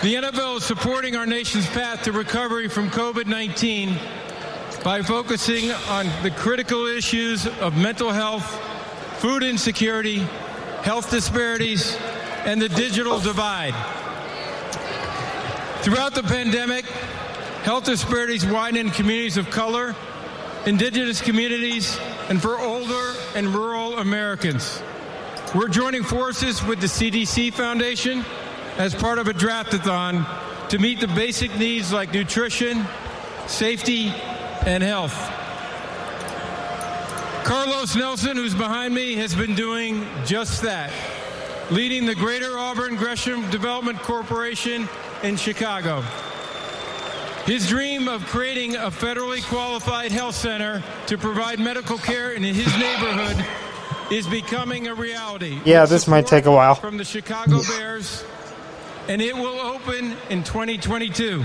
the 0.03 0.17
NFL 0.17 0.59
is 0.59 0.65
supporting 0.65 1.17
our 1.17 1.25
nation's 1.25 1.67
path 1.69 2.03
to 2.03 2.13
recovery 2.13 2.69
from 2.69 2.91
COVID 2.91 3.25
19 3.25 3.97
by 4.85 5.01
focusing 5.01 5.71
on 5.89 6.07
the 6.23 6.31
critical 6.33 6.85
issues 6.85 7.47
of 7.47 7.79
mental 7.79 8.11
health, 8.13 8.45
food 9.21 9.43
insecurity, 9.43 10.19
health 10.83 11.11
disparities, 11.11 11.97
and 12.47 12.63
the 12.63 12.69
digital 12.69 13.19
divide. 13.19 13.75
Throughout 15.83 16.15
the 16.15 16.23
pandemic, 16.23 16.85
health 17.65 17.85
disparities 17.85 18.47
widen 18.47 18.79
in 18.87 18.91
communities 18.91 19.37
of 19.37 19.51
color, 19.51 19.97
indigenous 20.65 21.21
communities, 21.21 21.99
and 22.29 22.41
for 22.41 22.59
older 22.61 23.15
and 23.35 23.49
rural 23.49 23.99
Americans. 23.99 24.81
We're 25.57 25.69
joining 25.69 26.05
forces 26.05 26.63
with 26.65 26.81
the 26.81 26.87
CDC 26.87 27.53
Foundation 27.53 28.25
as 28.79 28.95
part 28.95 29.19
of 29.19 29.27
a 29.27 29.33
draftathon 29.33 30.25
to 30.69 30.79
meet 30.79 31.01
the 31.01 31.09
basic 31.09 31.57
needs 31.59 31.93
like 31.93 32.13
nutrition, 32.13 32.87
safety, 33.49 34.07
and 34.65 34.85
health. 34.85 35.15
Carlos 37.45 37.97
Nelson, 37.97 38.37
who's 38.37 38.55
behind 38.55 38.95
me, 38.95 39.15
has 39.17 39.35
been 39.35 39.55
doing 39.55 40.07
just 40.25 40.63
that, 40.63 40.93
leading 41.71 42.07
the 42.07 42.15
Greater 42.15 42.57
Auburn 42.57 42.95
Gresham 42.97 43.49
Development 43.51 43.99
Corporation 43.99 44.89
in 45.23 45.37
Chicago. 45.37 46.03
His 47.45 47.69
dream 47.69 48.09
of 48.09 48.25
creating 48.27 48.77
a 48.77 48.91
federally 48.91 49.43
qualified 49.45 50.13
health 50.13 50.35
center 50.35 50.83
to 51.07 51.19
provide 51.19 51.59
medical 51.59 51.99
care 51.99 52.33
in 52.33 52.43
his 52.43 52.67
neighborhood 52.79 53.45
is 54.13 54.27
becoming 54.29 54.87
a 54.89 54.95
reality. 54.95 55.61
Yeah, 55.65 55.87
this 55.87 56.07
might 56.07 56.27
take 56.27 56.47
a 56.47 56.53
while. 56.53 56.77
From 56.77 56.97
the 56.97 57.05
Chicago 57.05 57.61
Bears, 57.69 58.25
and 59.09 59.21
it 59.21 59.35
will 59.35 59.61
open 59.61 60.17
in 60.31 60.45
2022. 60.45 61.45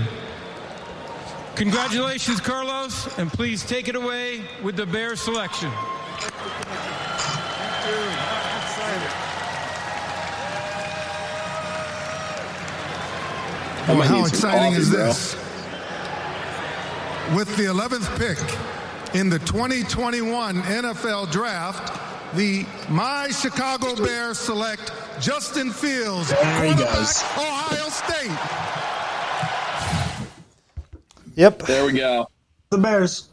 Congratulations, 1.56 2.40
Carlos, 2.40 3.18
and 3.18 3.32
please 3.32 3.64
take 3.64 3.88
it 3.88 3.96
away 3.96 4.42
with 4.62 4.76
the 4.76 4.86
Bear 4.86 5.16
selection. 5.16 5.70
I 13.88 13.94
might 13.94 14.06
How 14.06 14.24
exciting 14.24 14.72
is 14.74 14.90
coffee, 14.90 14.96
bro. 14.96 15.06
this? 15.06 15.34
With 17.36 17.56
the 17.56 17.64
11th 17.64 18.08
pick 18.18 19.14
in 19.14 19.28
the 19.28 19.38
2021 19.40 20.62
NFL 20.62 21.30
Draft, 21.30 21.98
the 22.36 22.64
My 22.88 23.28
Chicago 23.30 23.94
Bears 23.96 24.38
select 24.38 24.92
Justin 25.20 25.70
Fields, 25.70 26.30
There 26.30 26.64
he 26.64 26.74
quarterback. 26.74 27.38
Ohio 27.38 27.88
State. 27.88 28.38
Yep. 31.36 31.62
There 31.62 31.84
we 31.86 31.92
go. 31.92 32.28
The 32.70 32.78
Bears. 32.78 33.28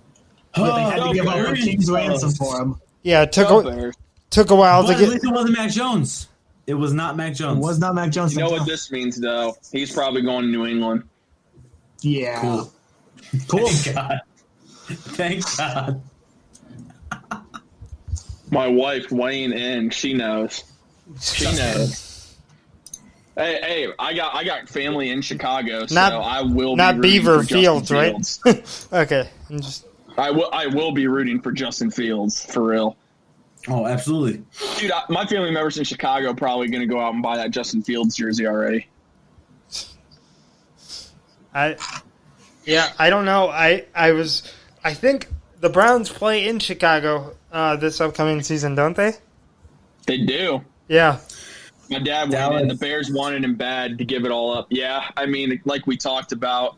Yeah, 0.57 0.63
they 0.63 0.71
had 0.81 0.95
to 0.95 1.01
Oh, 1.03 1.13
give 1.13 1.27
up 1.27 1.35
a 1.35 1.43
Bears. 1.43 1.63
King's 1.63 1.91
ransom 1.91 2.31
for 2.31 2.61
him. 2.61 2.75
Yeah, 3.03 3.21
it 3.23 3.31
took 3.31 3.49
Go 3.49 3.59
a, 3.59 3.63
Bears. 3.75 3.95
took 4.29 4.49
a 4.51 4.55
while 4.55 4.81
But 4.83 4.87
to 4.89 4.93
at 4.95 4.99
get. 4.99 5.09
least 5.09 5.23
it 5.25 5.31
wasn't 5.33 5.57
Mac 5.57 5.69
Jones. 5.71 6.27
It 6.69 6.75
was 6.75 6.93
not 6.93 7.17
Mac 7.17 7.31
It 7.31 7.35
Jones. 7.35 7.59
was 7.65 7.79
not 7.79 7.95
Mac 7.95 8.11
Jones. 8.11 8.33
You 8.35 8.41
know 8.41 8.51
what 8.51 8.67
this 8.67 8.91
means, 8.91 9.19
though? 9.19 9.57
He's 9.71 9.91
probably 9.91 10.21
going 10.21 10.43
to 10.45 10.51
New 10.51 10.65
England. 10.67 11.03
Yeah. 12.01 12.39
Cool. 12.41 12.71
Cool. 13.47 13.67
Thank 13.67 13.95
God. 13.95 14.19
Thank 14.87 15.57
God. 15.57 16.01
My 18.51 18.67
wife 18.67 19.11
weighing 19.11 19.51
in. 19.51 19.89
She 19.91 20.13
knows. 20.13 20.63
She 21.21 21.45
knows. 21.55 22.35
Hey, 23.35 23.59
hey! 23.61 23.93
I 23.99 24.13
got 24.15 24.35
I 24.35 24.43
got 24.43 24.67
family 24.67 25.11
in 25.11 25.21
Chicago, 25.21 25.85
so 25.85 25.95
Not- 25.95 26.13
I 26.13 26.41
will 26.41 26.75
not 26.75 26.95
be 26.99 27.19
Beaver 27.19 27.37
for 27.39 27.43
Justin 27.43 27.61
Fields, 27.61 27.91
right? 27.91 28.11
Fields. 28.13 28.87
okay. 28.93 29.29
I'm 29.49 29.61
just 29.61 29.85
I 30.17 30.31
will 30.31 30.49
I 30.51 30.67
will 30.67 30.91
be 30.91 31.07
rooting 31.07 31.39
for 31.41 31.51
Justin 31.51 31.89
Fields 31.91 32.43
for 32.51 32.63
real, 32.63 32.97
Oh, 33.67 33.85
absolutely. 33.85 34.43
dude. 34.77 34.91
I, 34.91 35.03
my 35.09 35.25
family 35.25 35.51
members 35.51 35.77
in 35.77 35.83
Chicago 35.83 36.33
probably 36.33 36.69
going 36.69 36.81
to 36.81 36.87
go 36.87 36.99
out 36.99 37.13
and 37.13 37.21
buy 37.21 37.37
that 37.37 37.51
Justin 37.51 37.81
Fields 37.81 38.15
jersey 38.15 38.47
already. 38.47 38.87
I. 41.53 41.75
Yeah, 42.65 42.91
I 42.97 43.09
don't 43.09 43.25
know. 43.25 43.49
I 43.49 43.85
I 43.95 44.11
was. 44.11 44.43
I 44.83 44.93
think 44.93 45.27
the 45.59 45.69
Browns 45.69 46.09
play 46.09 46.47
in 46.47 46.59
Chicago 46.59 47.35
uh, 47.51 47.75
this 47.75 47.99
upcoming 47.99 48.41
season, 48.43 48.75
don't 48.75 48.95
they? 48.95 49.13
They 50.05 50.19
do. 50.19 50.63
Yeah. 50.87 51.19
My 51.89 51.99
dad 51.99 52.21
went 52.21 52.31
Dallas. 52.31 52.61
in. 52.61 52.67
The 52.67 52.75
Bears 52.75 53.11
wanted 53.11 53.43
him 53.43 53.55
bad 53.55 53.97
to 53.97 54.05
give 54.05 54.25
it 54.25 54.31
all 54.31 54.53
up. 54.53 54.67
Yeah, 54.69 55.09
I 55.17 55.25
mean, 55.25 55.59
like 55.65 55.87
we 55.87 55.97
talked 55.97 56.31
about, 56.31 56.77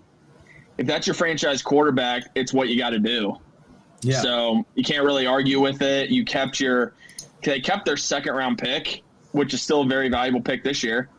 if 0.78 0.88
that's 0.88 1.06
your 1.06 1.14
franchise 1.14 1.62
quarterback, 1.62 2.24
it's 2.34 2.54
what 2.54 2.70
you 2.70 2.78
got 2.78 2.92
to 2.92 3.00
do. 3.00 3.38
Yeah. 4.02 4.22
So 4.22 4.66
you 4.76 4.84
can't 4.84 5.06
really 5.06 5.26
argue 5.26 5.60
with 5.60 5.82
it. 5.82 6.10
You 6.10 6.26
kept 6.26 6.60
your, 6.60 6.94
they 7.44 7.60
kept 7.60 7.86
their 7.86 7.98
second 7.98 8.34
round 8.34 8.58
pick, 8.58 9.04
which 9.32 9.54
is 9.54 9.62
still 9.62 9.82
a 9.82 9.88
very 9.88 10.10
valuable 10.10 10.42
pick 10.42 10.64
this 10.64 10.84
year. 10.84 11.10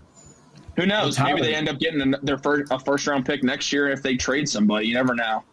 Who 0.76 0.86
knows? 0.86 1.18
Maybe 1.18 1.42
they 1.42 1.54
end 1.54 1.68
up 1.68 1.78
getting 1.78 2.14
their 2.22 2.38
first 2.38 2.72
a 2.72 2.78
first 2.78 3.06
round 3.06 3.26
pick 3.26 3.42
next 3.42 3.72
year 3.72 3.90
if 3.90 4.02
they 4.02 4.16
trade 4.16 4.48
somebody. 4.48 4.86
You 4.86 4.94
never 4.94 5.14
know. 5.14 5.44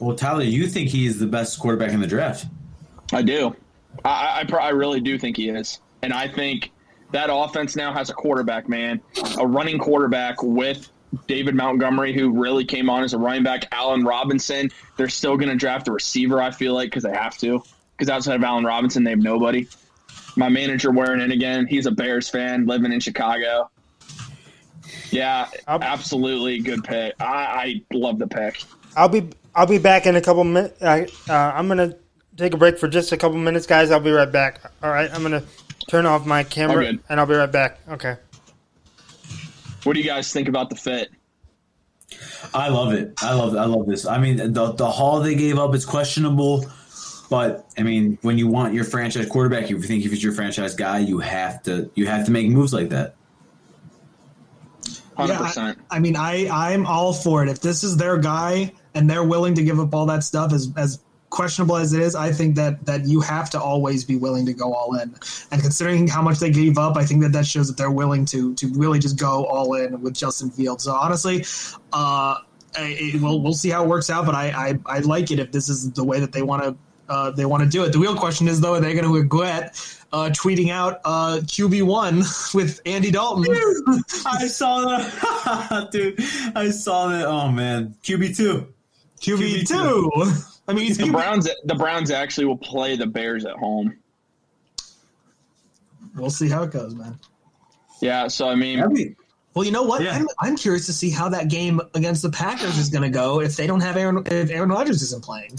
well, 0.00 0.16
Tyler, 0.16 0.42
you 0.44 0.66
think 0.66 0.88
he 0.88 1.06
is 1.06 1.18
the 1.18 1.26
best 1.26 1.58
quarterback 1.58 1.92
in 1.92 2.00
the 2.00 2.06
draft? 2.06 2.46
I 3.12 3.20
do. 3.22 3.54
I, 4.04 4.44
I, 4.50 4.56
I, 4.56 4.56
I 4.56 4.68
really 4.70 5.00
do 5.00 5.18
think 5.18 5.36
he 5.36 5.50
is, 5.50 5.80
and 6.02 6.12
I 6.12 6.26
think 6.26 6.72
that 7.12 7.28
offense 7.30 7.76
now 7.76 7.92
has 7.92 8.08
a 8.10 8.14
quarterback, 8.14 8.68
man, 8.68 9.00
a 9.38 9.46
running 9.46 9.78
quarterback 9.78 10.42
with 10.42 10.90
David 11.26 11.54
Montgomery, 11.54 12.12
who 12.12 12.30
really 12.30 12.64
came 12.64 12.88
on 12.90 13.04
as 13.04 13.12
a 13.14 13.18
running 13.18 13.42
back. 13.42 13.66
Allen 13.72 14.04
Robinson. 14.04 14.70
They're 14.96 15.08
still 15.08 15.36
going 15.36 15.50
to 15.50 15.56
draft 15.56 15.88
a 15.88 15.92
receiver. 15.92 16.40
I 16.40 16.50
feel 16.50 16.74
like 16.74 16.88
because 16.90 17.02
they 17.02 17.12
have 17.12 17.36
to. 17.38 17.62
Because 17.96 18.08
outside 18.10 18.36
of 18.36 18.44
Allen 18.44 18.64
Robinson, 18.64 19.04
they 19.04 19.10
have 19.10 19.20
nobody. 19.20 19.66
My 20.36 20.48
manager 20.48 20.90
wearing 20.90 21.20
in 21.20 21.30
again. 21.32 21.66
He's 21.66 21.86
a 21.86 21.90
Bears 21.92 22.28
fan, 22.28 22.66
living 22.66 22.92
in 22.92 23.00
Chicago. 23.00 23.70
Yeah, 25.10 25.48
I'll- 25.68 25.82
absolutely 25.82 26.58
good 26.60 26.82
pick. 26.84 27.14
I, 27.20 27.24
I 27.24 27.82
love 27.92 28.18
the 28.18 28.26
pick. 28.26 28.62
I'll 28.96 29.08
be 29.08 29.28
I'll 29.54 29.66
be 29.66 29.78
back 29.78 30.06
in 30.06 30.16
a 30.16 30.20
couple 30.20 30.42
minutes. 30.44 30.80
Uh, 30.82 31.06
uh, 31.28 31.32
I'm 31.32 31.68
gonna 31.68 31.94
take 32.36 32.54
a 32.54 32.56
break 32.56 32.78
for 32.78 32.88
just 32.88 33.12
a 33.12 33.16
couple 33.16 33.38
minutes, 33.38 33.66
guys. 33.66 33.90
I'll 33.90 34.00
be 34.00 34.10
right 34.10 34.30
back. 34.30 34.60
All 34.82 34.90
right. 34.90 35.08
I'm 35.12 35.22
gonna 35.22 35.42
turn 35.88 36.06
off 36.06 36.26
my 36.26 36.42
camera 36.42 36.92
and 37.08 37.20
I'll 37.20 37.26
be 37.26 37.34
right 37.34 37.50
back. 37.50 37.78
Okay. 37.88 38.16
What 39.84 39.94
do 39.94 40.00
you 40.00 40.06
guys 40.06 40.32
think 40.32 40.48
about 40.48 40.70
the 40.70 40.76
fit? 40.76 41.10
I 42.52 42.68
love 42.68 42.92
it. 42.92 43.14
I 43.22 43.34
love. 43.34 43.56
I 43.56 43.64
love 43.64 43.86
this. 43.86 44.06
I 44.06 44.18
mean, 44.18 44.36
the 44.52 44.72
the 44.72 44.90
haul 44.90 45.20
they 45.20 45.34
gave 45.34 45.58
up 45.58 45.74
is 45.74 45.84
questionable, 45.84 46.66
but 47.30 47.66
I 47.78 47.82
mean, 47.82 48.18
when 48.22 48.38
you 48.38 48.46
want 48.46 48.74
your 48.74 48.84
franchise 48.84 49.26
quarterback, 49.26 49.70
you 49.70 49.80
think 49.80 50.04
if 50.04 50.12
it's 50.12 50.22
your 50.22 50.32
franchise 50.32 50.74
guy, 50.74 50.98
you 50.98 51.18
have 51.18 51.62
to 51.64 51.90
you 51.94 52.06
have 52.06 52.26
to 52.26 52.30
make 52.30 52.48
moves 52.48 52.72
like 52.72 52.90
that. 52.90 53.14
Hundred 55.16 55.34
Yeah, 55.34 55.40
I, 55.40 55.46
percent. 55.46 55.78
I 55.90 55.98
mean, 55.98 56.16
I 56.16 56.48
I'm 56.48 56.86
all 56.86 57.12
for 57.12 57.42
it. 57.42 57.48
If 57.48 57.60
this 57.60 57.84
is 57.84 57.96
their 57.96 58.18
guy 58.18 58.72
and 58.94 59.08
they're 59.08 59.24
willing 59.24 59.54
to 59.54 59.62
give 59.62 59.80
up 59.80 59.94
all 59.94 60.06
that 60.06 60.24
stuff, 60.24 60.52
as 60.52 60.70
as 60.76 61.00
questionable 61.34 61.76
as 61.76 61.92
it 61.92 62.00
is, 62.00 62.14
I 62.14 62.30
think 62.30 62.54
that 62.54 62.86
that 62.86 63.06
you 63.06 63.20
have 63.20 63.50
to 63.50 63.60
always 63.60 64.04
be 64.04 64.16
willing 64.16 64.46
to 64.46 64.54
go 64.54 64.72
all 64.72 64.94
in. 64.94 65.14
And 65.50 65.60
considering 65.60 66.06
how 66.06 66.22
much 66.22 66.38
they 66.38 66.50
gave 66.50 66.78
up, 66.78 66.96
I 66.96 67.04
think 67.04 67.22
that 67.22 67.32
that 67.32 67.44
shows 67.44 67.66
that 67.66 67.76
they're 67.76 67.90
willing 67.90 68.24
to 68.26 68.54
to 68.54 68.68
really 68.74 69.00
just 69.00 69.18
go 69.18 69.44
all 69.46 69.74
in 69.74 70.00
with 70.00 70.14
Justin 70.14 70.50
Fields. 70.50 70.84
So 70.84 70.92
honestly, 70.92 71.44
uh, 71.92 72.36
it, 72.76 73.20
we'll 73.20 73.40
we'll 73.40 73.52
see 73.52 73.70
how 73.70 73.82
it 73.82 73.88
works 73.88 74.10
out. 74.10 74.26
But 74.26 74.36
I 74.36 74.78
I, 74.86 74.96
I 74.96 74.98
like 75.00 75.32
it 75.32 75.40
if 75.40 75.50
this 75.50 75.68
is 75.68 75.90
the 75.90 76.04
way 76.04 76.20
that 76.20 76.32
they 76.32 76.42
want 76.42 76.62
to. 76.62 76.76
Uh, 77.06 77.30
they 77.30 77.44
want 77.44 77.62
to 77.62 77.68
do 77.68 77.84
it. 77.84 77.92
The 77.92 77.98
real 77.98 78.16
question 78.16 78.48
is, 78.48 78.62
though, 78.62 78.76
are 78.76 78.80
they 78.80 78.94
going 78.94 79.04
to 79.04 79.14
regret 79.14 79.76
uh, 80.10 80.30
tweeting 80.30 80.70
out 80.70 81.02
uh, 81.04 81.40
QB 81.42 81.82
one 81.82 82.22
with 82.54 82.80
Andy 82.86 83.10
Dalton? 83.10 83.44
I 84.26 84.46
saw 84.46 84.80
that, 84.86 85.88
dude. 85.92 86.18
I 86.56 86.70
saw 86.70 87.08
that. 87.08 87.26
Oh 87.26 87.50
man, 87.50 87.94
QB 88.02 88.34
two. 88.38 88.72
QB 89.20 89.68
two. 89.68 90.53
I 90.66 90.72
mean, 90.72 90.84
he's 90.86 90.96
The 90.98 91.04
QB. 91.04 91.12
Browns, 91.12 91.48
the 91.64 91.74
Browns 91.74 92.10
actually 92.10 92.46
will 92.46 92.56
play 92.56 92.96
the 92.96 93.06
Bears 93.06 93.44
at 93.44 93.56
home. 93.56 93.96
We'll 96.16 96.30
see 96.30 96.48
how 96.48 96.62
it 96.62 96.70
goes, 96.70 96.94
man. 96.94 97.18
Yeah, 98.00 98.28
so 98.28 98.48
I 98.48 98.54
mean, 98.54 98.80
Every, 98.80 99.16
Well, 99.54 99.64
you 99.64 99.72
know 99.72 99.82
what? 99.82 100.02
Yeah. 100.02 100.12
I'm, 100.14 100.26
I'm 100.40 100.56
curious 100.56 100.86
to 100.86 100.92
see 100.92 101.10
how 101.10 101.28
that 101.30 101.48
game 101.48 101.80
against 101.94 102.22
the 102.22 102.30
Packers 102.30 102.78
is 102.78 102.88
going 102.88 103.02
to 103.02 103.10
go 103.10 103.40
if 103.40 103.56
they 103.56 103.66
don't 103.66 103.80
have 103.80 103.96
Aaron 103.96 104.22
if 104.26 104.50
Aaron 104.50 104.68
Rodgers 104.70 105.02
isn't 105.02 105.22
playing. 105.24 105.58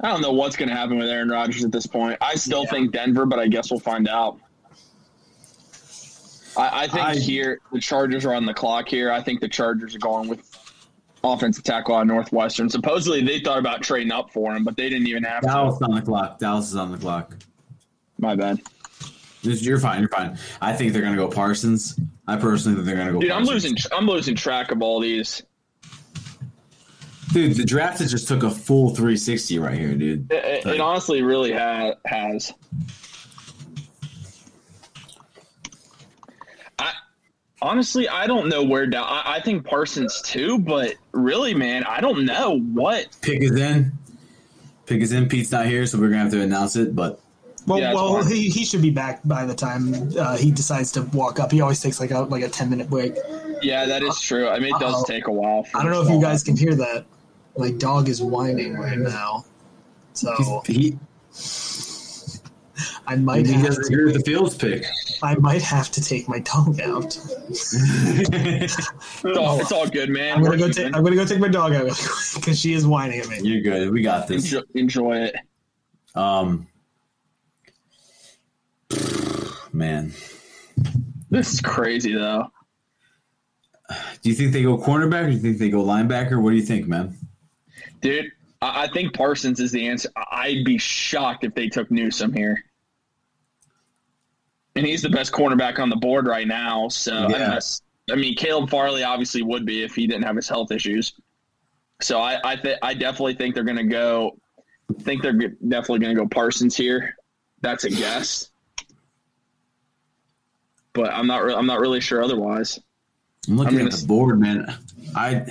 I 0.00 0.08
don't 0.08 0.20
know 0.20 0.32
what's 0.32 0.56
going 0.56 0.68
to 0.68 0.74
happen 0.74 0.98
with 0.98 1.08
Aaron 1.08 1.28
Rodgers 1.28 1.64
at 1.64 1.72
this 1.72 1.86
point. 1.86 2.18
I 2.20 2.34
still 2.34 2.64
Yeah. 2.64 2.70
think 2.70 2.92
Denver, 2.92 3.26
but 3.26 3.38
I 3.38 3.46
guess 3.46 3.70
we'll 3.70 3.80
find 3.80 4.08
out. 4.08 4.38
I, 6.56 6.84
I 6.84 6.88
think 6.88 7.04
I- 7.06 7.14
here 7.16 7.60
the 7.72 7.80
Chargers 7.80 8.24
are 8.24 8.34
on 8.34 8.46
the 8.46 8.54
clock. 8.54 8.88
Here, 8.88 9.10
I 9.10 9.22
think 9.22 9.40
the 9.40 9.48
Chargers 9.48 9.94
are 9.94 9.98
going 10.00 10.28
with 10.28 10.40
offensive 11.24 11.64
tackle 11.64 11.96
of 11.98 12.06
Northwestern. 12.06 12.68
Supposedly, 12.68 13.22
they 13.22 13.40
thought 13.40 13.58
about 13.58 13.82
trading 13.82 14.12
up 14.12 14.30
for 14.32 14.54
him, 14.54 14.62
but 14.64 14.76
they 14.76 14.88
didn't 14.88 15.06
even 15.08 15.24
have 15.24 15.42
Dallas 15.42 15.78
to. 15.78 15.84
on 15.86 15.94
the 15.94 16.02
clock. 16.02 16.38
Dallas 16.38 16.68
is 16.68 16.76
on 16.76 16.92
the 16.92 16.98
clock. 16.98 17.34
My 18.18 18.36
bad, 18.36 18.60
You're 19.42 19.78
fine. 19.80 20.00
You're 20.00 20.08
fine. 20.08 20.38
I 20.60 20.72
think 20.72 20.92
they're 20.92 21.02
gonna 21.02 21.16
go 21.16 21.28
Parsons. 21.28 21.98
I 22.28 22.36
personally 22.36 22.76
think 22.76 22.86
they're 22.86 22.96
gonna 22.96 23.12
go. 23.12 23.20
dude. 23.20 23.30
I'm 23.32 23.44
losing. 23.44 23.74
I'm 23.92 24.06
losing 24.06 24.34
track 24.36 24.70
of 24.70 24.82
all 24.82 25.00
these. 25.00 25.42
Dude, 27.32 27.56
the 27.56 27.64
draft 27.64 27.98
has 27.98 28.10
just 28.12 28.28
took 28.28 28.44
a 28.44 28.50
full 28.50 28.90
360 28.90 29.58
right 29.58 29.76
here, 29.76 29.94
dude. 29.94 30.30
It, 30.30 30.44
it- 30.44 30.66
it 30.74 30.80
honestly 30.80 31.22
really 31.22 31.52
ha- 31.52 31.94
has. 32.06 32.52
Honestly, 37.64 38.08
I 38.08 38.26
don't 38.26 38.48
know 38.48 38.62
where 38.62 38.86
down. 38.86 39.06
I, 39.08 39.36
I 39.36 39.40
think 39.40 39.64
Parsons 39.66 40.20
too, 40.22 40.58
but 40.58 40.94
really, 41.12 41.54
man, 41.54 41.84
I 41.84 42.00
don't 42.00 42.24
know 42.26 42.58
what. 42.60 43.06
Pick 43.22 43.42
is 43.42 43.52
in. 43.56 43.92
Pick 44.86 45.00
is 45.00 45.12
in. 45.12 45.28
Pete's 45.28 45.50
not 45.50 45.66
here, 45.66 45.86
so 45.86 45.98
we're 45.98 46.08
gonna 46.10 46.22
have 46.24 46.32
to 46.32 46.42
announce 46.42 46.76
it. 46.76 46.94
But 46.94 47.20
Well, 47.66 47.78
Yeah, 47.80 47.94
well, 47.94 48.22
fine. 48.22 48.30
he, 48.32 48.50
he 48.50 48.64
should 48.64 48.82
be 48.82 48.90
back 48.90 49.20
by 49.24 49.44
the 49.46 49.54
time 49.54 50.10
uh, 50.18 50.36
he 50.36 50.50
decides 50.50 50.92
to 50.92 51.02
walk 51.14 51.40
up. 51.40 51.50
He 51.50 51.60
always 51.62 51.80
takes 51.80 51.98
like 52.00 52.10
a 52.10 52.20
like 52.20 52.42
a 52.44 52.48
ten 52.48 52.68
minute 52.70 52.90
break. 52.90 53.14
Yeah, 53.62 53.86
that 53.86 54.02
is 54.02 54.20
true. 54.20 54.48
I 54.48 54.58
mean, 54.58 54.74
it 54.74 54.80
does 54.80 54.94
Uh-oh. 54.94 55.04
take 55.06 55.26
a 55.26 55.32
while. 55.32 55.62
for 55.64 55.78
I 55.78 55.82
don't 55.82 55.92
know 55.92 56.02
if 56.02 56.10
you 56.10 56.20
guys 56.20 56.42
can 56.42 56.56
hear 56.56 56.74
that. 56.74 57.06
My 57.56 57.70
dog 57.70 58.08
is 58.08 58.20
whining 58.20 58.74
right 58.74 58.98
now, 58.98 59.44
so 60.12 60.60
He, 60.66 60.98
I 63.06 63.16
might 63.16 63.46
he 63.46 63.52
have 63.52 63.66
doesn't 63.66 63.84
to, 63.84 63.88
hear 63.90 64.12
the 64.12 64.20
fields 64.20 64.56
pick. 64.56 64.84
I 65.24 65.34
might 65.36 65.62
have 65.62 65.90
to 65.92 66.02
take 66.02 66.28
my 66.28 66.38
dog 66.40 66.80
out. 66.80 67.18
It's 69.26 69.38
all, 69.38 69.58
it's 69.60 69.72
all 69.72 69.88
good, 69.88 70.10
man. 70.10 70.36
I'm 70.36 70.42
gonna 70.44 70.56
go. 70.58 70.64
even. 70.66 70.72
take. 70.74 70.96
I'm 70.96 71.02
gonna 71.02 71.16
go 71.16 71.24
take 71.24 71.38
my 71.40 71.48
dog 71.48 71.72
out 71.72 71.84
because 72.34 72.58
she 72.60 72.74
is 72.74 72.86
whining 72.86 73.20
at 73.20 73.28
me. 73.28 73.40
You're 73.42 73.62
good. 73.62 73.90
We 73.90 74.02
got 74.02 74.28
this. 74.28 74.44
enjoy, 74.44 74.62
enjoy 74.74 75.16
it. 75.18 75.36
Um, 76.14 76.66
man, 79.72 80.12
This 81.30 81.52
is 81.54 81.60
crazy, 81.60 82.14
though. 82.14 82.46
do 84.22 84.28
you 84.28 84.34
think 84.34 84.52
they 84.52 84.62
go 84.62 84.78
cornerback 84.78 85.24
or 85.24 85.26
do 85.28 85.32
you 85.32 85.38
think 85.40 85.58
they 85.58 85.70
go 85.70 85.82
linebacker? 85.82 86.40
What 86.40 86.50
do 86.50 86.56
you 86.56 86.62
think, 86.62 86.86
man? 86.86 87.16
Dude, 88.00 88.30
I, 88.62 88.84
I 88.84 88.88
think 88.88 89.14
Parsons 89.14 89.58
is 89.60 89.72
the 89.72 89.86
answer. 89.88 90.10
I- 90.16 90.24
I'd 90.44 90.64
be 90.64 90.78
shocked 90.78 91.44
if 91.44 91.54
they 91.54 91.68
took 91.68 91.90
Newsome 91.90 92.32
here. 92.32 92.62
And 94.76 94.84
he's 94.86 95.02
the 95.02 95.10
best 95.10 95.32
cornerback 95.32 95.78
on 95.78 95.88
the 95.88 95.96
board 95.96 96.26
right 96.26 96.46
now. 96.48 96.88
So, 96.88 97.12
Yeah. 97.28 97.44
unless, 97.44 97.82
I 98.10 98.16
mean, 98.16 98.34
Caleb 98.34 98.68
Farley 98.70 99.04
obviously 99.04 99.42
would 99.42 99.64
be 99.64 99.82
if 99.84 99.94
he 99.94 100.06
didn't 100.06 100.24
have 100.24 100.36
his 100.36 100.48
health 100.48 100.72
issues. 100.72 101.14
So, 102.02 102.20
I 102.20 102.38
I, 102.44 102.56
th- 102.56 102.78
I 102.82 102.92
definitely 102.94 103.34
think 103.34 103.54
they're 103.54 103.62
going 103.64 103.76
to 103.76 103.84
go. 103.84 104.36
think 105.02 105.22
they're 105.22 105.32
g- 105.32 105.54
definitely 105.68 106.00
going 106.00 106.14
to 106.14 106.20
go 106.22 106.28
Parsons 106.28 106.76
here. 106.76 107.14
That's 107.62 107.84
a 107.84 107.90
guess, 107.90 108.50
but 110.92 111.10
I'm 111.14 111.26
not. 111.26 111.44
Re- 111.44 111.54
I'm 111.54 111.64
not 111.66 111.80
really 111.80 112.00
sure 112.00 112.22
otherwise. 112.22 112.78
I'm 113.48 113.56
looking 113.56 113.78
I'm 113.80 113.86
at 113.86 113.90
gonna 113.92 114.02
the 114.02 114.06
board, 114.06 114.38
man. 114.40 114.76
I 115.16 115.46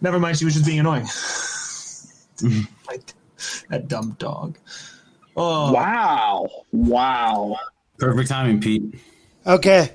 Never 0.00 0.18
mind. 0.18 0.38
She 0.38 0.44
was 0.44 0.54
just 0.54 0.66
being 0.66 0.80
annoying. 0.80 1.04
like 2.88 3.12
that 3.68 3.86
dumb 3.86 4.16
dog. 4.18 4.56
Oh, 5.36 5.72
Wow! 5.72 6.48
Wow! 6.72 7.56
perfect 7.98 8.28
timing, 8.28 8.60
Pete. 8.60 8.82
Okay. 9.46 9.90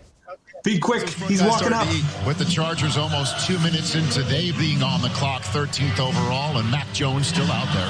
be 0.63 0.79
quick. 0.79 1.07
He's 1.09 1.41
walking 1.43 1.73
up. 1.73 1.83
starting 1.85 2.01
to 2.03 2.21
eat. 2.21 2.27
With 2.27 2.37
the 2.37 2.45
Chargers 2.45 2.97
almost 2.97 3.45
two 3.45 3.57
minutes 3.59 3.95
into 3.95 4.21
they 4.23 4.51
being 4.51 4.81
on 4.83 5.01
the 5.01 5.09
clock, 5.09 5.41
13th 5.43 5.99
overall, 5.99 6.57
and 6.57 6.69
Mac 6.71 6.91
Jones 6.93 7.27
still 7.27 7.49
out 7.51 7.67
there. 7.73 7.89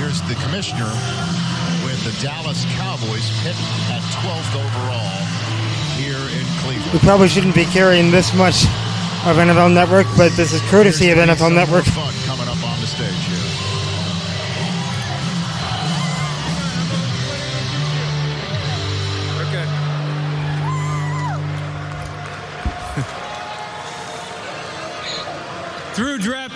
Here's 0.00 0.20
the 0.28 0.34
commissioner 0.46 0.88
with 1.84 1.98
the 2.04 2.14
Dallas 2.22 2.64
Cowboys 2.76 3.28
pick 3.42 3.56
at 3.90 4.02
12th 4.22 4.54
overall 4.54 5.18
here 5.96 6.20
in 6.38 6.44
Cleveland. 6.62 6.92
We 6.92 6.98
probably 7.00 7.28
shouldn't 7.28 7.54
be 7.54 7.64
carrying 7.66 8.10
this 8.10 8.32
much 8.34 8.64
of 9.26 9.36
NFL 9.36 9.74
Network, 9.74 10.06
but 10.16 10.32
this 10.32 10.52
is 10.52 10.60
courtesy 10.70 11.10
of 11.10 11.18
Here's 11.18 11.18
NFL 11.18 11.54
Network. 11.54 11.84
Fun 11.84 12.14
coming 12.24 12.48
up 12.48 12.62
on 12.64 12.80
the 12.80 12.86
stage 12.86 13.27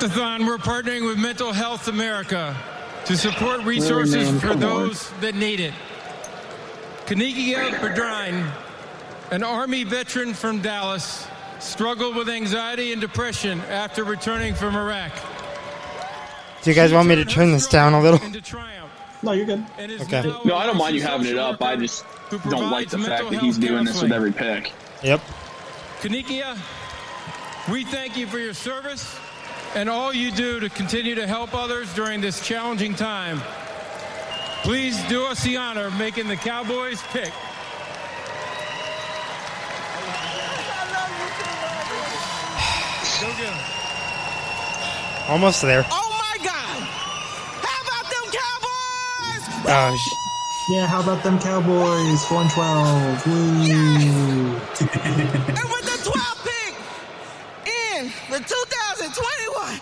Through 0.03 0.47
we're 0.47 0.59
partnering 0.59 1.07
with 1.07 1.17
Mental 1.17 1.53
Health 1.53 1.87
America 1.87 2.57
to 3.05 3.17
support 3.17 3.63
resources 3.63 4.33
man, 4.33 4.41
for 4.41 4.47
come 4.49 4.55
on. 4.55 4.61
those 4.61 5.13
that 5.21 5.37
need 5.37 5.61
it. 5.61 5.73
Kanikia 7.07 7.71
Bedrine, 7.75 8.53
an 9.31 9.45
Army 9.45 9.85
veteran 9.85 10.35
from 10.35 10.61
Dallas, 10.61 11.29
struggled 11.61 12.17
with 12.17 12.29
anxiety 12.29 12.91
and 12.91 13.01
depression 13.01 13.61
after 13.71 14.03
returning 14.03 14.55
from 14.55 14.75
Iraq. 14.75 15.13
Do 16.63 16.71
you 16.71 16.75
guys 16.75 16.93
want 16.93 17.07
me 17.09 17.15
to 17.15 17.25
turn 17.25 17.53
this 17.53 17.69
down 17.69 17.95
a 17.95 18.01
little? 18.01 18.21
Into 18.25 18.41
triumph 18.41 18.91
No, 19.23 19.31
you're 19.31 19.47
good. 19.47 19.65
Okay. 19.79 20.23
No, 20.45 20.57
I 20.57 20.67
a 20.67 20.67
don't 20.67 20.79
mind 20.79 20.97
you 20.97 21.03
having 21.03 21.29
it 21.29 21.39
up. 21.39 21.63
I 21.63 21.77
just 21.77 22.05
don't 22.51 22.73
like 22.73 22.91
the 22.91 22.99
fact 22.99 23.31
that 23.31 23.41
he's 23.41 23.57
health 23.57 23.57
doing 23.57 23.85
this 23.85 24.03
with 24.03 24.11
every 24.11 24.33
pick. 24.33 24.73
Yep. 25.05 25.21
Kanikia, 26.01 26.59
we 27.71 27.85
thank 27.85 28.17
you 28.17 28.27
for 28.27 28.41
your 28.41 28.55
service 28.55 29.17
and 29.75 29.89
all 29.89 30.13
you 30.13 30.31
do 30.31 30.61
to 30.61 30.69
continue 30.69 31.15
to 31.15 31.27
help 31.27 31.55
others 31.55 31.93
during 31.95 32.21
this 32.21 32.47
challenging 32.47 32.95
time. 32.95 33.41
Please 34.63 35.03
do 35.09 35.25
us 35.27 35.43
the 35.43 35.57
honor 35.57 35.87
of 35.87 35.99
making 35.99 36.29
the 36.29 36.37
Cowboys 36.37 37.01
pick. 37.13 37.33
Go 43.21 43.29
get 43.39 43.53
'em. 43.53 43.59
Almost 45.29 45.63
there. 45.63 45.85
Oh 45.91 46.09
my 46.19 46.37
God! 46.45 46.83
How 47.63 47.81
about 47.87 48.07
them 48.11 48.27
Cowboys? 48.41 49.45
Oh, 49.69 49.97
sh- 49.97 50.71
Yeah, 50.73 50.87
how 50.87 51.01
about 51.01 51.23
them 51.23 51.39
Cowboys? 51.39 52.25
4 52.27 52.41
and 52.43 52.51
12. 52.51 53.27
Woo. 53.27 53.33
And 55.03 55.59
in 58.03 58.09
the 58.31 58.39
2021 58.39 59.81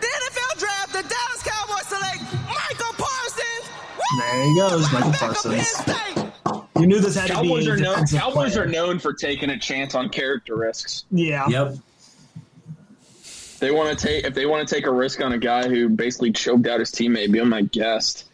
NFL 0.00 0.58
Draft, 0.58 0.92
the 0.92 1.02
Dallas 1.02 1.42
Cowboys 1.42 1.86
select 1.86 2.22
Micah 2.48 2.92
Parsons. 2.98 3.70
Woo! 3.96 4.20
There 4.20 4.44
he 4.44 4.56
goes, 4.56 4.92
Micah 4.92 5.10
Back 5.10 5.22
up 5.22 5.42
Penn 5.44 5.54
Parsons. 5.84 6.68
You 6.80 6.86
knew 6.86 6.98
this 7.00 7.14
had 7.14 7.28
to 7.28 7.34
Cowboys 7.34 7.64
be 7.64 7.70
a 7.70 7.74
are 7.74 7.76
known. 7.78 8.06
Cowboys 8.06 8.52
player. 8.54 8.64
are 8.64 8.68
known 8.68 8.98
for 8.98 9.12
taking 9.14 9.50
a 9.50 9.58
chance 9.58 9.94
on 9.94 10.08
character 10.08 10.56
risks. 10.56 11.04
Yeah. 11.10 11.48
Yep. 11.48 11.76
They 13.60 13.70
want 13.70 13.96
to 13.96 14.06
take 14.06 14.24
if 14.24 14.34
they 14.34 14.44
want 14.46 14.66
to 14.68 14.74
take 14.74 14.86
a 14.86 14.90
risk 14.92 15.20
on 15.20 15.32
a 15.32 15.38
guy 15.38 15.68
who 15.68 15.88
basically 15.88 16.32
choked 16.32 16.66
out 16.66 16.80
his 16.80 16.90
teammate. 16.90 17.30
Be 17.30 17.38
on 17.40 17.48
my 17.48 17.62
guest. 17.62 18.24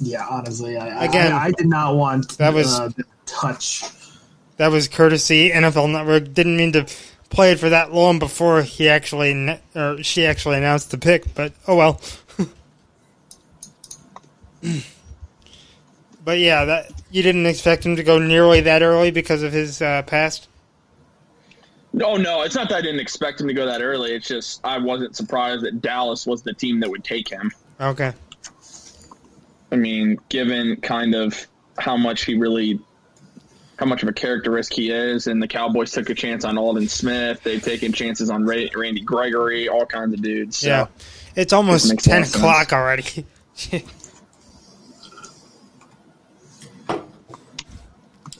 Yeah, 0.00 0.26
honestly, 0.28 0.76
I, 0.78 1.04
Again, 1.04 1.32
I, 1.32 1.46
I 1.46 1.50
did 1.50 1.66
not 1.66 1.96
want 1.96 2.38
that 2.38 2.54
was- 2.54 2.78
uh, 2.78 2.88
the 2.96 3.04
touch. 3.26 3.82
that 4.56 4.68
was 4.70 4.88
courtesy 4.88 5.50
NFL 5.50 5.90
Network. 5.92 6.32
Didn't 6.32 6.56
mean 6.56 6.72
to 6.72 6.86
play 7.30 7.52
it 7.52 7.60
for 7.60 7.68
that 7.68 7.92
long 7.92 8.18
before 8.18 8.62
he 8.62 8.88
actually 8.88 9.60
or 9.74 10.02
she 10.02 10.26
actually 10.26 10.56
announced 10.56 10.90
the 10.90 10.98
pick, 10.98 11.34
but 11.34 11.52
oh 11.66 11.76
well. 11.76 12.00
but 16.24 16.38
yeah, 16.38 16.64
that 16.64 16.90
you 17.10 17.22
didn't 17.22 17.46
expect 17.46 17.84
him 17.84 17.96
to 17.96 18.02
go 18.02 18.18
nearly 18.18 18.60
that 18.62 18.82
early 18.82 19.10
because 19.10 19.42
of 19.42 19.52
his 19.52 19.80
uh, 19.82 20.02
past. 20.02 20.48
Oh 22.02 22.16
no, 22.16 22.42
it's 22.42 22.54
not 22.54 22.68
that 22.68 22.76
I 22.76 22.80
didn't 22.82 23.00
expect 23.00 23.40
him 23.40 23.48
to 23.48 23.54
go 23.54 23.66
that 23.66 23.80
early. 23.80 24.12
It's 24.12 24.28
just 24.28 24.60
I 24.64 24.78
wasn't 24.78 25.16
surprised 25.16 25.64
that 25.64 25.80
Dallas 25.80 26.26
was 26.26 26.42
the 26.42 26.52
team 26.52 26.80
that 26.80 26.90
would 26.90 27.04
take 27.04 27.28
him. 27.28 27.50
Okay. 27.80 28.12
I 29.70 29.76
mean, 29.76 30.18
given 30.28 30.76
kind 30.76 31.14
of 31.14 31.46
how 31.78 31.96
much 31.96 32.24
he 32.24 32.34
really, 32.34 32.80
how 33.78 33.86
much 33.86 34.02
of 34.02 34.08
a 34.08 34.12
character 34.12 34.50
risk 34.50 34.72
he 34.72 34.90
is, 34.90 35.28
and 35.28 35.40
the 35.40 35.46
Cowboys 35.48 35.92
took 35.92 36.10
a 36.10 36.14
chance 36.14 36.44
on 36.44 36.58
Aldon 36.58 36.88
Smith. 36.88 37.42
They've 37.44 37.62
taken 37.62 37.92
chances 37.92 38.28
on 38.28 38.44
Ray, 38.44 38.68
Randy 38.74 39.00
Gregory, 39.02 39.68
all 39.68 39.86
kinds 39.86 40.12
of 40.14 40.20
dudes. 40.20 40.58
So. 40.58 40.68
Yeah. 40.68 40.86
It's 41.36 41.52
almost 41.52 41.88
makes 41.88 42.06
a 42.06 42.10
lot 42.10 42.14
ten 42.14 42.22
of 42.22 42.28
sense. 42.28 42.42
o'clock 42.42 42.72
already. 42.72 43.24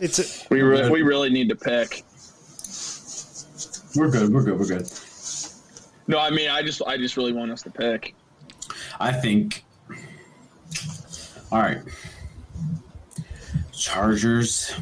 it's 0.01 0.49
We 0.51 0.63
re- 0.63 0.89
we 0.91 1.03
really 1.03 1.31
need 1.31 1.49
to 1.51 1.57
pick. 1.57 2.05
We're 3.95 4.11
good. 4.11 4.33
We're 4.33 4.43
good. 4.43 4.59
We're 4.59 4.67
good. 4.67 4.91
No, 6.09 6.19
I 6.19 6.31
mean, 6.31 6.51
I 6.51 6.63
just 6.63 6.83
I 6.87 6.97
just 6.97 7.17
really 7.17 7.33
want 7.33 7.53
us 7.53 7.63
to 7.63 7.71
pick. 7.71 8.15
I 8.99 9.13
think. 9.13 9.65
All 11.53 11.61
right. 11.61 11.79
Chargers. 13.73 14.73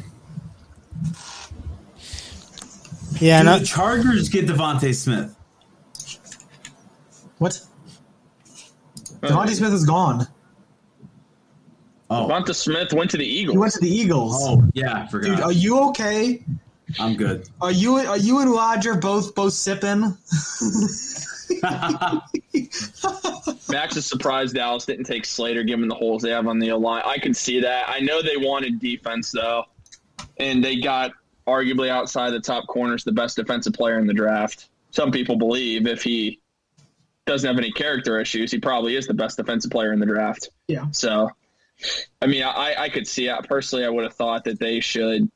Yeah, 3.19 3.39
Do 3.39 3.45
no, 3.45 3.59
the 3.59 3.65
Chargers 3.65 4.29
get 4.29 4.45
Devonta 4.45 4.93
Smith? 4.93 5.35
What? 7.39 7.59
Devonta 9.21 9.49
Smith 9.55 9.73
is 9.73 9.85
gone. 9.85 10.27
Oh, 12.09 12.27
Devonta 12.27 12.55
Smith 12.55 12.93
went 12.93 13.11
to 13.11 13.17
the 13.17 13.25
Eagles. 13.25 13.53
He 13.53 13.57
went 13.57 13.73
to 13.73 13.79
the 13.79 13.89
Eagles. 13.89 14.35
oh 14.39 14.63
yeah, 14.73 15.03
I 15.03 15.07
forgot. 15.07 15.27
Dude, 15.27 15.39
are 15.41 15.51
you 15.51 15.79
okay? 15.89 16.43
I'm 16.99 17.15
good. 17.15 17.49
Are 17.59 17.71
you 17.71 17.95
are 17.97 18.17
you 18.17 18.39
and 18.39 18.49
Roger 18.51 18.95
both 18.95 19.35
both 19.35 19.53
sipping? 19.53 20.01
Max 23.69 23.97
is 23.97 24.05
surprised 24.05 24.55
Dallas 24.55 24.85
didn't 24.85 25.05
take 25.05 25.25
Slater, 25.25 25.63
given 25.63 25.89
the 25.89 25.95
holes 25.95 26.21
they 26.21 26.29
have 26.29 26.47
on 26.47 26.59
the 26.59 26.71
line. 26.73 27.03
I 27.05 27.17
can 27.17 27.33
see 27.33 27.59
that. 27.61 27.89
I 27.89 27.99
know 27.99 28.21
they 28.21 28.37
wanted 28.37 28.79
defense 28.79 29.31
though, 29.31 29.65
and 30.39 30.63
they 30.63 30.77
got 30.79 31.11
arguably 31.47 31.89
outside 31.89 32.31
the 32.31 32.39
top 32.39 32.67
corners 32.67 33.03
the 33.03 33.11
best 33.11 33.37
defensive 33.37 33.73
player 33.73 33.99
in 33.99 34.07
the 34.07 34.13
draft. 34.13 34.69
Some 34.91 35.11
people 35.11 35.37
believe 35.37 35.87
if 35.87 36.03
he 36.03 36.39
doesn't 37.25 37.47
have 37.47 37.57
any 37.57 37.71
character 37.71 38.19
issues, 38.19 38.51
he 38.51 38.59
probably 38.59 38.95
is 38.95 39.07
the 39.07 39.13
best 39.13 39.37
defensive 39.37 39.71
player 39.71 39.93
in 39.93 39.99
the 39.99 40.05
draft. 40.05 40.49
Yeah. 40.67 40.85
So, 40.91 41.29
I 42.21 42.25
mean, 42.25 42.43
I, 42.43 42.75
I 42.77 42.89
could 42.89 43.07
see 43.07 43.27
it. 43.27 43.47
Personally, 43.47 43.85
I 43.85 43.89
would 43.89 44.03
have 44.03 44.13
thought 44.13 44.43
that 44.45 44.59
they 44.59 44.79
should 44.79 45.29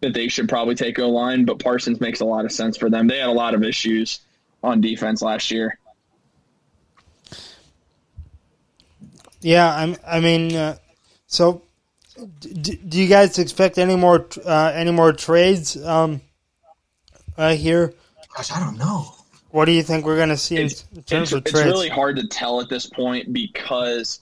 that 0.00 0.12
they 0.12 0.28
should 0.28 0.48
probably 0.48 0.74
take 0.74 0.98
O 0.98 1.08
line, 1.08 1.46
but 1.46 1.58
Parsons 1.58 2.00
makes 2.00 2.20
a 2.20 2.26
lot 2.26 2.44
of 2.44 2.52
sense 2.52 2.76
for 2.76 2.90
them. 2.90 3.06
They 3.06 3.18
had 3.18 3.28
a 3.28 3.32
lot 3.32 3.54
of 3.54 3.64
issues 3.64 4.20
on 4.62 4.82
defense 4.82 5.22
last 5.22 5.50
year. 5.50 5.78
Yeah, 9.40 9.74
I'm, 9.74 9.96
I 10.06 10.20
mean, 10.20 10.54
uh, 10.54 10.76
so 11.26 11.63
d- 12.40 12.76
do 12.76 13.00
you 13.00 13.08
guys 13.08 13.38
expect 13.38 13.78
any 13.78 13.96
more 13.96 14.26
uh, 14.44 14.72
any 14.74 14.90
more 14.90 15.12
trades 15.12 15.76
um, 15.84 16.20
uh, 17.36 17.54
here? 17.54 17.94
Gosh, 18.36 18.52
I 18.52 18.60
don't 18.60 18.78
know. 18.78 19.14
What 19.50 19.66
do 19.66 19.72
you 19.72 19.82
think 19.84 20.04
we're 20.04 20.16
going 20.16 20.30
to 20.30 20.36
see 20.36 20.56
It's, 20.56 20.84
in 20.96 21.02
terms 21.04 21.32
it's, 21.32 21.32
of 21.32 21.46
it's 21.46 21.64
really 21.64 21.88
hard 21.88 22.16
to 22.16 22.26
tell 22.26 22.60
at 22.60 22.68
this 22.68 22.86
point 22.86 23.32
because 23.32 24.20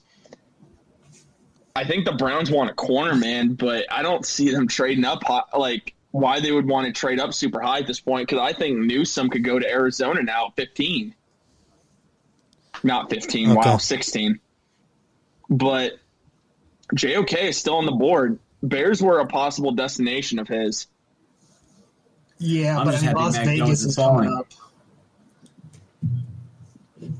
I 1.75 1.85
think 1.85 2.05
the 2.05 2.11
Browns 2.11 2.51
want 2.51 2.69
a 2.69 2.73
corner 2.75 3.15
man, 3.15 3.55
but 3.55 3.91
I 3.91 4.03
don't 4.03 4.25
see 4.25 4.51
them 4.51 4.67
trading 4.67 5.05
up 5.05 5.23
high, 5.23 5.41
like 5.57 5.95
why 6.11 6.39
they 6.39 6.51
would 6.51 6.67
want 6.67 6.85
to 6.85 6.93
trade 6.93 7.19
up 7.19 7.33
super 7.33 7.59
high 7.59 7.79
at 7.79 7.87
this 7.87 7.99
point 7.99 8.29
because 8.29 8.41
I 8.47 8.53
think 8.53 8.77
Newsome 8.77 9.31
could 9.31 9.43
go 9.43 9.57
to 9.57 9.67
Arizona 9.67 10.21
now 10.21 10.47
at 10.47 10.55
15. 10.55 11.15
Not 12.83 13.09
15, 13.09 13.49
Okay. 13.49 13.69
wow, 13.69 13.77
16. 13.77 14.39
But 15.49 15.93
JOK 16.95 17.33
is 17.33 17.57
still 17.57 17.75
on 17.75 17.85
the 17.85 17.91
board. 17.91 18.39
Bears 18.61 19.01
were 19.01 19.19
a 19.19 19.27
possible 19.27 19.71
destination 19.71 20.39
of 20.39 20.47
his. 20.47 20.87
Yeah, 22.39 22.79
I'm 22.79 22.85
but 22.85 22.91
just 22.91 23.03
I 23.03 23.07
mean, 23.07 23.15
Las 23.15 23.35
Mac 23.35 23.45
Vegas 23.45 23.59
Jones 23.59 23.79
is 23.79 23.85
is 23.85 23.95
falling. 23.95 24.29
up. 24.37 24.47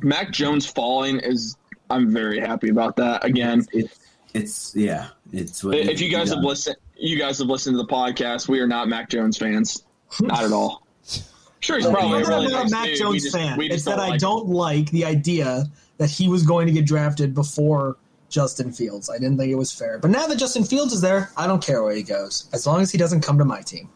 Mac 0.01 0.31
Jones 0.31 0.65
falling 0.65 1.19
is 1.19 1.57
I'm 1.89 2.11
very 2.11 2.39
happy 2.39 2.69
about 2.69 2.95
that. 2.97 3.23
Again, 3.23 3.65
It's 3.71 3.99
it's 4.33 4.75
yeah. 4.75 5.09
It's 5.31 5.63
what 5.63 5.75
if 5.75 5.87
you 5.87 5.93
to 5.95 6.03
be 6.05 6.09
guys 6.09 6.29
have 6.29 6.39
listened, 6.39 6.77
you 6.95 7.17
guys 7.17 7.39
have 7.39 7.47
listened 7.47 7.75
to 7.75 7.77
the 7.77 7.87
podcast. 7.87 8.47
We 8.47 8.59
are 8.59 8.67
not 8.67 8.87
Mac 8.87 9.09
Jones 9.09 9.37
fans, 9.37 9.83
not 10.21 10.43
at 10.43 10.51
all. 10.51 10.85
Sure, 11.59 11.77
he's 11.77 11.87
probably 11.87 12.21
a 12.21 12.25
really 12.27 12.47
a 12.47 12.49
nice 12.49 12.71
Mac 12.71 12.85
dude. 12.85 12.97
Jones 12.97 13.23
just, 13.23 13.35
fan. 13.35 13.57
We 13.57 13.67
just 13.69 13.77
It's 13.77 13.85
that 13.85 13.99
I 13.99 14.09
like 14.09 14.13
him. 14.13 14.19
don't 14.19 14.47
like 14.49 14.89
the 14.91 15.05
idea 15.05 15.65
that 15.97 16.09
he 16.09 16.27
was 16.27 16.43
going 16.43 16.67
to 16.67 16.73
get 16.73 16.85
drafted 16.85 17.33
before 17.33 17.97
Justin 18.33 18.71
Fields. 18.71 19.09
I 19.09 19.19
didn't 19.19 19.37
think 19.37 19.51
it 19.51 19.55
was 19.55 19.71
fair. 19.71 19.99
But 19.99 20.09
now 20.09 20.25
that 20.25 20.37
Justin 20.37 20.63
Fields 20.63 20.91
is 20.91 21.01
there, 21.01 21.29
I 21.37 21.45
don't 21.45 21.63
care 21.63 21.83
where 21.83 21.95
he 21.95 22.01
goes, 22.01 22.49
as 22.51 22.65
long 22.65 22.81
as 22.81 22.91
he 22.91 22.97
doesn't 22.97 23.21
come 23.21 23.37
to 23.37 23.45
my 23.45 23.61
team. 23.61 23.89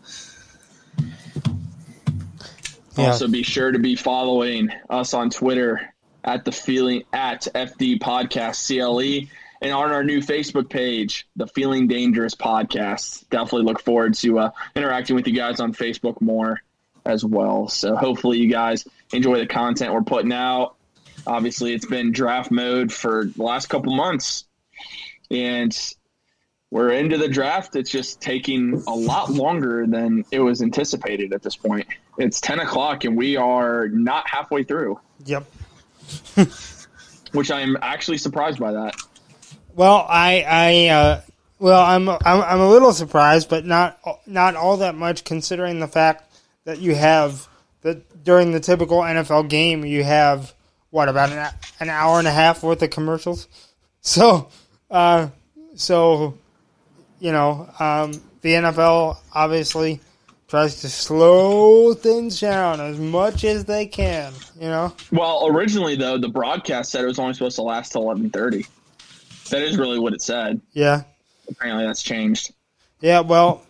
Yeah. 2.96 3.08
Also, 3.08 3.28
be 3.28 3.44
sure 3.44 3.72
to 3.72 3.80
be 3.80 3.96
following 3.96 4.70
us 4.90 5.14
on 5.14 5.30
Twitter 5.30 5.94
at 6.24 6.46
the 6.46 6.52
feeling 6.52 7.04
at 7.14 7.48
FD 7.54 8.00
Podcast 8.00 8.68
CLE 8.68 9.28
and 9.62 9.74
on 9.74 9.92
our 9.92 10.04
new 10.04 10.20
Facebook 10.20 10.70
page, 10.70 11.28
the 11.36 11.48
Feeling 11.48 11.88
Dangerous 11.88 12.36
Podcast. 12.36 13.28
Definitely 13.30 13.64
look 13.64 13.82
forward 13.82 14.14
to 14.16 14.40
uh, 14.40 14.52
interacting 14.76 15.16
with 15.16 15.28
you 15.28 15.34
guys 15.34 15.60
on 15.60 15.74
Facebook 15.74 16.22
more 16.22 16.62
as 17.06 17.26
well. 17.26 17.68
So 17.68 17.96
hopefully 17.96 18.38
you 18.38 18.52
guys 18.52 18.86
enjoy 19.14 19.40
the 19.40 19.48
content 19.48 19.94
we're 19.94 20.02
putting 20.02 20.34
out. 20.34 20.77
Obviously, 21.28 21.74
it's 21.74 21.86
been 21.86 22.12
draft 22.12 22.52
mode 22.52 22.92
for 22.92 23.26
the 23.26 23.44
last 23.44 23.68
couple 23.68 23.96
months, 23.96 24.46
and 25.30 25.78
we're 26.72 26.92
into 26.92 27.18
the 27.18 27.28
draft. 27.28 27.76
It's 27.76 27.90
just 27.90 28.22
taking 28.22 28.82
a 28.88 28.94
lot 28.94 29.32
longer 29.32 29.86
than 29.86 30.26
it 30.32 30.40
was 30.40 30.62
anticipated 30.62 31.34
at 31.34 31.44
this 31.44 31.56
point. 31.56 31.88
It's 32.18 32.42
10 32.42 32.60
o'clock, 32.62 33.04
and 33.04 33.16
we 33.18 33.36
are 33.38 33.90
not 33.90 34.28
halfway 34.28 34.64
through, 34.64 35.00
Yep. 35.26 35.46
which 37.34 37.52
I'm 37.52 37.78
actually 37.82 38.18
surprised 38.18 38.60
by 38.60 38.72
that. 38.72 38.96
Well, 39.76 40.06
I, 40.10 40.44
I, 40.48 40.88
uh, 40.88 41.22
well, 41.60 41.84
I'm, 41.84 42.10
I'm, 42.10 42.20
I'm 42.26 42.60
a 42.60 42.70
little 42.70 42.94
surprised, 42.94 43.50
but 43.50 43.66
not, 43.66 44.00
not 44.26 44.56
all 44.56 44.78
that 44.78 44.96
much, 44.96 45.24
considering 45.24 45.80
the 45.80 45.88
fact 45.88 46.34
that 46.64 46.80
you 46.80 46.96
have 46.96 47.48
that 47.82 48.24
during 48.24 48.52
the 48.52 48.60
typical 48.60 49.00
NFL 49.00 49.50
game, 49.50 49.86
you 49.86 50.04
have 50.04 50.54
what 50.98 51.10
about 51.10 51.32
an, 51.32 51.48
an 51.80 51.90
hour 51.90 52.18
and 52.18 52.28
a 52.28 52.32
half 52.32 52.64
worth 52.64 52.82
of 52.82 52.90
commercials. 52.90 53.48
So, 54.00 54.48
uh, 54.90 55.28
so, 55.76 56.38
you 57.20 57.34
know, 57.34 57.70
um, 57.78 58.14
the 58.40 58.54
NFL 58.54 59.18
obviously 59.34 60.00
tries 60.48 60.80
to 60.82 60.90
slow 60.90 61.94
things 61.94 62.40
down 62.40 62.80
as 62.80 62.98
much 62.98 63.44
as 63.44 63.66
they 63.66 63.86
can. 63.86 64.32
You 64.58 64.68
know. 64.70 64.96
Well, 65.12 65.48
originally, 65.48 65.98
though, 65.98 66.18
the 66.18 66.30
broadcast 66.30 66.92
said 66.92 67.04
it 67.04 67.08
was 67.08 67.20
only 67.20 67.34
supposed 67.34 67.58
to 67.58 67.64
last 67.64 67.92
till 67.92 68.04
11.30. 68.04 68.66
That 69.50 69.62
is 69.62 69.78
really 69.78 70.00
what 70.00 70.14
it 70.14 70.22
said. 70.22 70.62
Yeah. 70.72 71.02
Apparently, 71.50 71.86
that's 71.86 72.04
changed. 72.04 72.54
Yeah, 73.02 73.22
well, 73.22 73.66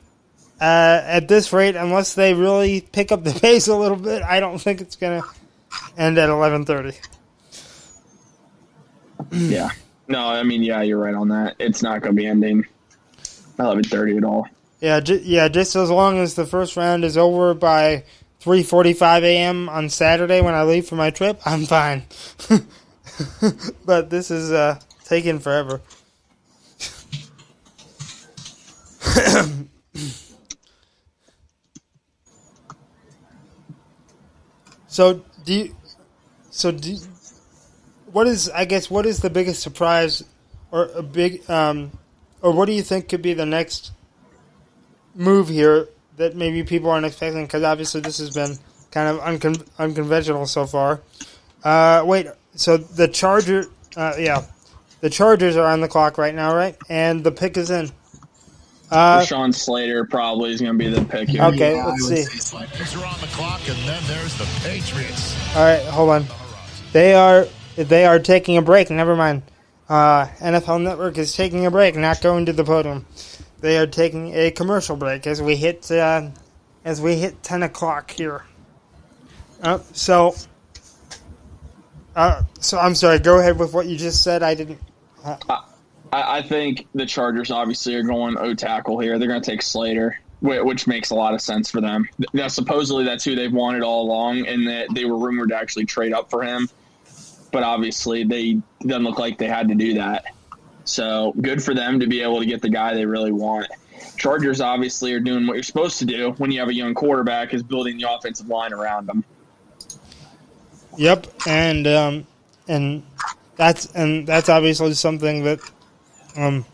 uh, 0.62 1.02
at 1.04 1.28
this 1.28 1.52
rate, 1.52 1.76
unless 1.76 2.14
they 2.14 2.36
really 2.36 2.82
pick 2.82 3.12
up 3.12 3.24
the 3.24 3.34
pace 3.42 3.68
a 3.68 3.76
little 3.76 3.98
bit, 3.98 4.22
I 4.22 4.40
don't 4.40 4.60
think 4.60 4.82
it's 4.82 4.98
gonna 4.98 5.24
end 5.98 6.20
at 6.20 6.30
eleven 6.30 6.64
thirty. 6.64 6.94
yeah. 9.32 9.70
No, 10.08 10.28
I 10.28 10.44
mean, 10.44 10.64
yeah, 10.64 10.82
you're 10.82 11.00
right 11.00 11.14
on 11.16 11.28
that. 11.30 11.56
It's 11.60 11.82
not 11.84 12.02
going 12.02 12.16
to 12.16 12.20
be 12.22 12.26
ending 12.28 12.66
11.30 13.60 14.18
at 14.18 14.24
all. 14.24 14.48
Yeah, 14.80 15.00
ju- 15.00 15.22
yeah, 15.24 15.48
just 15.50 15.76
as 15.76 15.90
long 15.90 16.20
as 16.20 16.36
the 16.36 16.46
first 16.46 16.78
round 16.78 17.04
is 17.04 17.18
over 17.18 17.54
by 17.56 18.04
three 18.40 18.62
forty-five 18.62 19.24
a.m. 19.24 19.68
on 19.70 19.90
Saturday 19.90 20.40
when 20.40 20.54
I 20.54 20.64
leave 20.64 20.88
for 20.88 20.96
my 20.96 21.10
trip, 21.10 21.42
I'm 21.46 21.66
fine. 21.66 22.04
but 23.86 24.12
this 24.12 24.30
is 24.30 24.52
uh, 24.52 24.80
taking 25.06 25.40
forever. 25.40 25.82
so 34.88 35.22
do 35.46 35.54
you, 35.54 35.76
so 36.50 36.72
do 36.72 36.92
you- 36.94 37.00
what 38.18 38.26
is 38.26 38.50
I 38.50 38.66
guess 38.66 38.90
what 38.90 39.06
is 39.06 39.20
the 39.20 39.30
biggest 39.30 39.62
surprise 39.62 40.24
or 40.72 40.86
a 40.96 41.04
big 41.04 41.48
um 41.48 41.92
or 42.42 42.52
what 42.52 42.66
do 42.66 42.72
you 42.74 42.82
think 42.82 43.10
could 43.10 43.22
be 43.22 43.36
the 43.36 43.46
next 43.46 43.92
move 45.14 45.50
here 45.50 45.88
that 46.16 46.36
maybe 46.36 46.64
people 46.64 46.90
aren't 46.90 47.06
expecting 47.06 47.46
because 47.46 47.62
obviously 47.62 48.02
this 48.02 48.18
has 48.18 48.32
been 48.32 48.58
kind 48.90 49.08
of 49.08 49.20
uncon- 49.24 49.68
unconventional 49.78 50.48
so 50.48 50.66
far. 50.66 51.00
Uh, 51.64 52.02
wait, 52.08 52.26
so 52.56 52.78
the 52.78 53.08
Charger, 53.08 53.66
uh, 53.96 54.14
yeah, 54.18 54.46
the 55.02 55.12
Chargers 55.12 55.56
are 55.56 55.68
on 55.68 55.82
the 55.82 55.88
clock 55.88 56.18
right 56.18 56.34
now, 56.34 56.56
right? 56.56 56.76
And 56.90 57.24
the 57.24 57.32
pick 57.32 57.56
is 57.56 57.70
in. 57.70 57.92
Uh, 58.90 59.20
Rashawn 59.20 59.54
Slater 59.54 60.06
probably 60.06 60.54
is 60.54 60.62
going 60.62 60.74
to 60.74 60.78
be 60.78 60.90
the 60.90 61.06
pick 61.06 61.30
here. 61.30 61.44
Okay, 61.44 61.76
Yeah, 61.76 61.86
let's 61.86 62.08
see. 62.08 62.24
say 62.24 63.00
are 63.00 63.06
on 63.06 63.22
the 63.22 63.28
clock, 63.28 63.62
and 63.70 63.78
then 63.88 64.02
there's 64.08 64.36
the 64.40 64.48
Patriots. 64.64 65.36
All 65.56 65.64
right, 65.64 65.84
hold 65.86 66.10
on. 66.10 66.26
They 66.94 67.14
are 67.14 67.46
they 67.78 68.06
are 68.06 68.20
taking 68.20 68.58
a 68.58 68.62
break. 68.62 68.90
Never 68.90 69.16
mind. 69.16 69.44
Uh, 69.88 70.26
NFL 70.40 70.84
Network 70.84 71.18
is 71.18 71.34
taking 71.36 71.66
a 71.66 71.72
break, 71.72 71.96
not 71.96 72.22
going 72.22 72.46
to 72.48 72.54
the 72.54 72.64
podium. 72.64 73.06
They 73.62 73.78
are 73.78 73.88
taking 73.88 74.34
a 74.36 74.52
commercial 74.52 74.98
break 74.98 75.26
as 75.26 75.42
we 75.42 75.56
hit 75.56 75.90
uh, 75.92 76.30
as 76.84 77.02
we 77.02 77.16
hit 77.16 77.42
ten 77.42 77.64
o'clock 77.64 78.12
here. 78.12 78.44
Uh, 79.62 79.80
so, 79.94 80.36
uh, 82.16 82.44
so 82.60 82.78
I'm 82.78 82.96
sorry. 82.96 83.20
Go 83.20 83.40
ahead 83.40 83.58
with 83.58 83.74
what 83.74 83.88
you 83.88 83.98
just 83.98 84.24
said. 84.24 84.44
I 84.44 84.56
didn't. 84.56 84.80
I, 86.12 86.38
I 86.40 86.42
think 86.42 86.88
the 86.94 87.06
Chargers 87.06 87.50
obviously 87.52 87.96
are 87.96 88.04
going 88.04 88.38
O 88.38 88.54
tackle 88.54 89.00
here. 89.00 89.18
They're 89.18 89.28
going 89.28 89.42
to 89.42 89.52
take 89.52 89.62
Slater, 89.62 90.20
whi- 90.42 90.62
which 90.62 90.88
makes 90.88 91.10
a 91.10 91.16
lot 91.16 91.34
of 91.34 91.42
sense 91.42 91.72
for 91.72 91.82
them. 91.82 92.08
Now, 92.34 92.48
supposedly 92.48 93.06
that's 93.06 93.24
who 93.24 93.36
they've 93.36 93.52
wanted 93.52 93.84
all 93.84 94.04
along, 94.04 94.46
and 94.46 94.68
that 94.68 94.88
they 94.94 95.06
were 95.06 95.18
rumored 95.18 95.50
to 95.50 95.56
actually 95.56 95.86
trade 95.86 96.14
up 96.14 96.30
for 96.30 96.44
him. 96.44 96.70
But 97.52 97.64
obviously, 97.64 98.24
they 98.24 98.62
doesn't 98.82 99.04
look 99.04 99.20
like 99.20 99.38
they 99.38 99.48
had 99.48 99.68
to 99.70 99.76
do 99.76 99.96
that. 99.96 100.26
So 100.84 101.34
good 101.42 101.62
for 101.62 101.74
them 101.74 102.00
to 102.00 102.08
be 102.08 102.22
able 102.22 102.40
to 102.40 102.46
get 102.46 102.62
the 102.62 102.70
guy 102.70 102.94
they 102.94 103.06
really 103.06 103.32
want. 103.32 103.68
Chargers 104.18 104.62
obviously 104.62 105.14
are 105.14 105.20
doing 105.20 105.46
what 105.48 105.56
you're 105.56 105.64
supposed 105.64 106.00
to 106.00 106.06
do 106.06 106.32
when 106.38 106.52
you 106.52 106.60
have 106.60 106.70
a 106.70 106.74
young 106.74 106.94
quarterback, 106.94 107.54
is 107.54 107.64
building 107.64 107.98
the 107.98 108.12
offensive 108.12 108.48
line 108.48 108.74
around 108.74 109.08
them. 109.08 109.24
Yep, 110.98 111.28
and 111.46 111.88
um, 111.88 112.28
and 112.68 113.04
that's 113.56 113.94
and 113.94 114.26
that's 114.26 114.50
obviously 114.50 114.94
something 114.94 115.44
that 115.44 115.60
um, 116.36 116.66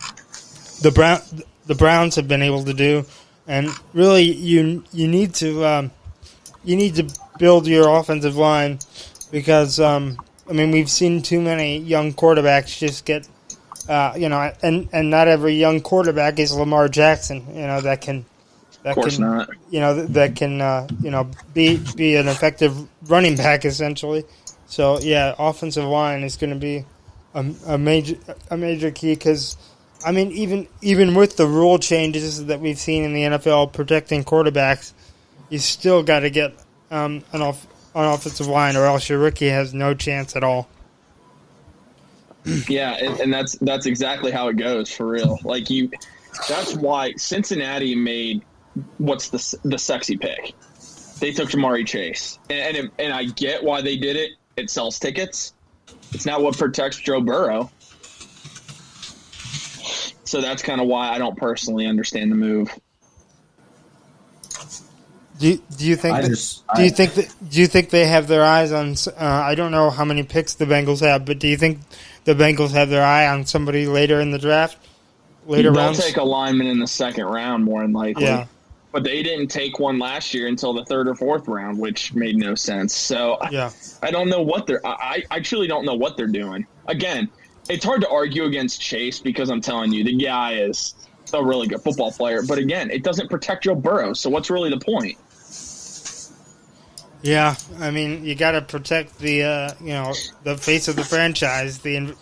the 0.82 0.92
Brown 0.92 1.22
the 1.66 1.76
Browns 1.76 2.16
have 2.16 2.28
been 2.28 2.42
able 2.42 2.64
to 2.64 2.74
do, 2.74 3.06
and 3.48 3.70
really 3.94 4.24
you 4.24 4.84
you 4.92 5.08
need 5.08 5.34
to 5.36 5.66
um, 5.66 5.92
you 6.64 6.76
need 6.76 6.96
to 6.96 7.10
build 7.38 7.68
your 7.68 7.90
offensive 7.98 8.38
line 8.38 8.80
because 9.32 9.80
um, 9.80 10.18
I 10.50 10.54
mean 10.54 10.72
we've 10.72 10.90
seen 10.90 11.22
too 11.22 11.42
many 11.42 11.78
young 11.78 12.14
quarterbacks 12.14 12.78
just 12.78 13.06
get 13.06 13.28
uh, 13.88 14.14
you 14.18 14.30
know 14.30 14.52
and 14.62 14.90
and 14.94 15.10
not 15.10 15.28
every 15.28 15.56
young 15.56 15.82
quarterback 15.82 16.40
is 16.40 16.54
Lamar 16.54 16.88
Jackson 16.90 17.46
you 17.56 17.68
know 17.68 17.82
that 17.82 18.02
can 18.02 18.26
that 18.84 18.92
Of 18.92 18.96
course 18.96 19.18
can 19.18 19.26
not. 19.26 19.50
you 19.70 19.80
know 19.80 20.06
that 20.06 20.36
can 20.36 20.62
uh, 20.62 20.88
you 21.02 21.12
know 21.12 21.30
be 21.54 21.78
be 21.96 22.16
an 22.16 22.28
effective 22.28 22.76
running 23.10 23.36
back 23.36 23.66
essentially. 23.66 24.24
So 24.68 25.00
yeah, 25.00 25.36
offensive 25.38 25.86
line 25.86 26.24
is 26.24 26.36
going 26.38 26.50
to 26.52 26.60
be 26.60 26.86
a, 27.34 27.46
a 27.68 27.78
major 27.78 28.18
a 28.50 28.58
major 28.58 28.92
key 28.92 29.14
because 29.14 29.58
I 30.06 30.12
mean, 30.12 30.32
even 30.32 30.68
even 30.82 31.16
with 31.16 31.38
the 31.38 31.48
rule 31.48 31.80
changes 31.80 32.46
that 32.46 32.60
we've 32.60 32.78
seen 32.78 33.04
in 33.04 33.14
the 33.14 33.22
NFL 33.22 33.74
protecting 33.74 34.24
quarterbacks, 34.24 34.94
you 35.50 35.60
still 35.60 36.04
got 36.04 36.22
to 36.22 36.30
get 36.30 36.54
um, 36.92 37.24
an 37.32 37.42
off 37.42 37.66
an 37.96 38.06
offensive 38.06 38.48
line, 38.48 38.76
or 38.76 38.86
else 38.86 39.10
your 39.10 39.20
rookie 39.20 39.50
has 39.50 39.74
no 39.74 39.94
chance 39.94 40.36
at 40.36 40.44
all. 40.44 40.68
Yeah, 42.68 42.94
and, 42.94 43.20
and 43.20 43.34
that's 43.34 43.58
that's 43.60 43.86
exactly 43.86 44.32
how 44.32 44.50
it 44.50 44.58
goes 44.58 44.92
for 44.92 45.08
real. 45.08 45.40
Like 45.44 45.70
you, 45.70 45.92
that's 46.50 46.76
why 46.76 47.14
Cincinnati 47.16 47.96
made 47.96 48.44
what's 48.98 49.30
the 49.30 49.60
the 49.64 49.78
sexy 49.78 50.18
pick. 50.18 50.54
They 51.20 51.32
took 51.32 51.50
Ja'Marr 51.50 51.86
Chase, 51.88 52.40
and 52.50 52.78
and, 52.78 52.92
and 53.00 53.14
I 53.14 53.26
get 53.26 53.64
why 53.64 53.82
they 53.82 53.98
did 53.98 54.18
it. 54.18 54.32
It 54.58 54.70
sells 54.70 55.00
tickets. 55.00 55.54
It's 56.12 56.26
not 56.26 56.42
what 56.42 56.58
protects 56.58 56.98
Joe 56.98 57.22
Burrow. 57.22 57.72
So 60.26 60.42
that's 60.42 60.62
kind 60.62 60.82
of 60.82 60.88
why 60.88 61.10
I 61.10 61.18
don't 61.20 61.38
personally 61.38 61.86
understand 61.86 62.32
the 62.32 62.36
move. 62.36 62.70
Do 65.44 65.50
you, 65.50 65.62
do 65.78 65.86
you 65.86 65.98
think 65.98 66.16
I 66.16 66.22
that, 66.22 66.30
just- 66.30 66.64
do 66.74 66.84
you 66.84 66.90
think 66.90 67.16
that, 67.16 67.36
do 67.50 67.60
you 67.60 67.68
think 67.68 67.90
they 67.90 68.06
have 68.08 68.28
their 68.28 68.46
eyes 68.46 68.72
on? 68.72 68.96
Uh, 69.08 69.26
I 69.26 69.56
don't 69.56 69.72
know 69.72 69.90
how 69.90 70.06
many 70.06 70.24
picks 70.24 70.54
the 70.54 70.64
Bengals 70.64 71.02
have, 71.02 71.26
but 71.26 71.38
do 71.40 71.50
you 71.50 71.58
think 71.58 71.80
the 72.24 72.34
Bengals 72.34 72.72
have 72.72 72.90
their 72.90 73.04
eye 73.04 73.28
on 73.28 73.46
somebody 73.46 73.86
later 73.86 74.22
in 74.22 74.32
the 74.32 74.38
draft, 74.40 74.78
later 75.46 75.64
They'll 75.74 75.82
rounds? 75.84 76.00
take 76.02 76.16
a 76.16 76.24
lineman 76.24 76.68
in 76.68 76.80
the 76.80 76.88
second 76.88 77.26
round 77.26 77.66
more 77.66 77.82
than 77.82 77.92
likely. 77.92 78.24
Yeah. 78.24 78.46
But 78.94 79.04
they 79.04 79.22
didn't 79.22 79.48
take 79.50 79.80
one 79.80 80.00
last 80.00 80.34
year 80.34 80.48
until 80.48 80.72
the 80.72 80.86
third 80.86 81.10
or 81.10 81.16
fourth 81.16 81.46
round, 81.50 81.78
which 81.78 82.14
made 82.14 82.38
no 82.38 82.56
sense. 82.56 82.96
So 82.96 83.34
I- 83.42 83.50
Yeah. 83.50 83.72
I 84.02 84.12
don't 84.12 84.30
know 84.30 84.42
what 84.44 84.66
they're. 84.66 84.80
I, 84.88 85.24
I 85.30 85.42
truly 85.42 85.68
don't 85.68 85.84
know 85.84 85.96
what 85.96 86.16
they're 86.16 86.28
doing. 86.28 86.66
Again, 86.88 87.28
it's 87.68 87.84
hard 87.84 88.00
to 88.00 88.10
argue 88.10 88.46
against 88.46 88.80
Chase 88.80 89.20
because 89.20 89.50
I'm 89.50 89.60
telling 89.60 89.92
you, 89.92 90.06
the 90.06 90.16
guy 90.16 90.54
is 90.54 90.94
a 91.34 91.44
really 91.44 91.68
good 91.68 91.82
football 91.82 92.12
player. 92.14 92.44
But 92.48 92.60
again, 92.60 92.92
it 92.92 93.04
doesn't 93.04 93.30
protect 93.30 93.64
Joe 93.66 93.76
Burrow. 93.76 94.14
So 94.14 94.30
what's 94.30 94.50
really 94.52 94.70
the 94.70 94.80
point? 94.80 95.18
Yeah, 97.24 97.56
I 97.80 97.90
mean, 97.92 98.26
you 98.26 98.36
got 98.36 98.52
to 98.52 98.62
protect 98.62 99.18
the 99.18 99.44
uh, 99.44 99.74
you 99.80 99.94
know 99.94 100.14
the 100.44 100.58
face 100.58 100.88
of 100.90 100.96
the 100.98 101.04
franchise, 101.06 101.80
the 101.80 101.96
in- 101.96 102.16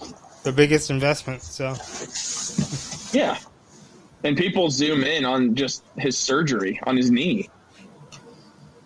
the 0.43 0.52
biggest 0.52 0.89
investment. 0.89 1.41
So 1.41 1.76
Yeah. 3.18 3.38
And 4.24 4.38
people 4.38 4.70
zoom 4.70 5.04
in 5.04 5.26
on 5.26 5.56
just 5.56 5.84
his 5.97 6.16
surgery 6.18 6.80
on 6.86 6.95
his 6.95 7.10
knee. 7.12 7.49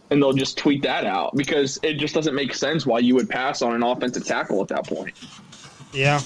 And 0.09 0.21
they'll 0.21 0.33
just 0.33 0.57
tweet 0.57 0.83
that 0.83 1.03
out 1.05 1.35
because 1.35 1.79
it 1.83 1.95
just 1.95 2.13
doesn't 2.13 2.35
make 2.35 2.53
sense 2.53 2.85
why 2.85 2.99
you 2.99 3.15
would 3.15 3.29
pass 3.29 3.61
on 3.61 3.73
an 3.73 3.83
offensive 3.83 4.25
tackle 4.25 4.61
at 4.61 4.67
that 4.69 4.87
point. 4.87 5.13
yeah, 5.91 6.21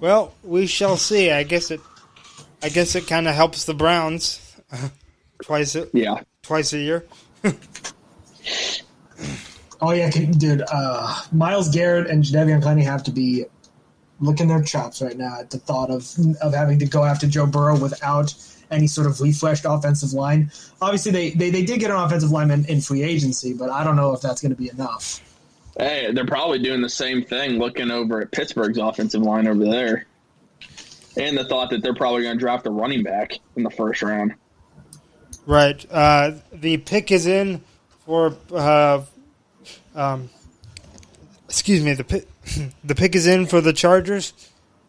well, 0.00 0.34
we 0.42 0.66
shall 0.66 0.96
see. 0.98 1.30
I 1.30 1.42
guess 1.44 1.70
it, 1.70 1.80
I 2.62 2.68
guess 2.68 2.94
it 2.94 3.06
kind 3.06 3.26
of 3.28 3.34
helps 3.34 3.64
the 3.64 3.74
Browns 3.74 4.56
twice 5.42 5.74
a, 5.76 5.88
Yeah. 5.94 6.20
twice 6.42 6.72
a 6.74 6.78
year. 6.78 7.06
Oh 9.80 9.92
yeah, 9.92 10.10
dude. 10.10 10.62
Uh, 10.70 11.14
Myles 11.32 11.68
Garrett 11.68 12.08
and 12.08 12.22
Jadeveon 12.22 12.62
Clowney 12.62 12.82
have 12.82 13.02
to 13.04 13.10
be 13.10 13.44
licking 14.20 14.48
their 14.48 14.62
chops 14.62 15.02
right 15.02 15.16
now 15.16 15.38
at 15.40 15.50
the 15.50 15.58
thought 15.58 15.90
of 15.90 16.10
of 16.40 16.54
having 16.54 16.78
to 16.78 16.86
go 16.86 17.04
after 17.04 17.26
Joe 17.26 17.46
Burrow 17.46 17.78
without 17.78 18.34
any 18.70 18.86
sort 18.86 19.06
of 19.06 19.20
refreshed 19.20 19.64
offensive 19.68 20.12
line. 20.12 20.50
Obviously, 20.80 21.12
they 21.12 21.30
they, 21.30 21.50
they 21.50 21.64
did 21.64 21.80
get 21.80 21.90
an 21.90 21.96
offensive 21.96 22.30
lineman 22.30 22.64
in 22.66 22.80
free 22.80 23.02
agency, 23.02 23.52
but 23.52 23.70
I 23.70 23.84
don't 23.84 23.96
know 23.96 24.12
if 24.14 24.22
that's 24.22 24.40
going 24.40 24.54
to 24.54 24.56
be 24.56 24.70
enough. 24.70 25.20
Hey, 25.78 26.10
they're 26.12 26.24
probably 26.24 26.58
doing 26.58 26.80
the 26.80 26.88
same 26.88 27.22
thing 27.22 27.58
looking 27.58 27.90
over 27.90 28.22
at 28.22 28.32
Pittsburgh's 28.32 28.78
offensive 28.78 29.20
line 29.20 29.46
over 29.46 29.64
there. 29.64 30.06
And 31.18 31.36
the 31.36 31.44
thought 31.44 31.68
that 31.70 31.82
they're 31.82 31.94
probably 31.94 32.22
going 32.22 32.36
to 32.36 32.40
draft 32.40 32.66
a 32.66 32.70
running 32.70 33.02
back 33.02 33.32
in 33.56 33.62
the 33.62 33.70
first 33.70 34.00
round. 34.00 34.34
Right. 35.44 35.84
Uh, 35.90 36.32
the 36.50 36.78
pick 36.78 37.12
is 37.12 37.26
in 37.26 37.62
for. 38.06 38.34
Uh, 38.50 39.02
um, 39.94 40.30
excuse 41.46 41.82
me. 41.82 41.94
The 41.94 42.04
pick, 42.04 42.28
the 42.84 42.94
pick 42.94 43.14
is 43.14 43.26
in 43.26 43.46
for 43.46 43.60
the 43.60 43.72
Chargers, 43.72 44.32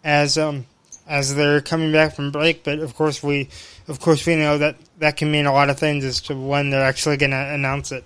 as 0.03 0.37
um, 0.37 0.65
as 1.07 1.35
they're 1.35 1.61
coming 1.61 1.91
back 1.91 2.15
from 2.15 2.31
break. 2.31 2.63
But 2.63 2.79
of 2.79 2.95
course, 2.95 3.21
we 3.23 3.49
of 3.87 3.99
course 3.99 4.25
we 4.25 4.35
know 4.35 4.57
that 4.57 4.77
that 4.99 5.17
can 5.17 5.31
mean 5.31 5.45
a 5.45 5.53
lot 5.53 5.69
of 5.69 5.79
things 5.79 6.03
as 6.03 6.21
to 6.21 6.35
when 6.35 6.69
they're 6.69 6.83
actually 6.83 7.17
going 7.17 7.31
to 7.31 7.53
announce 7.53 7.91
it. 7.91 8.03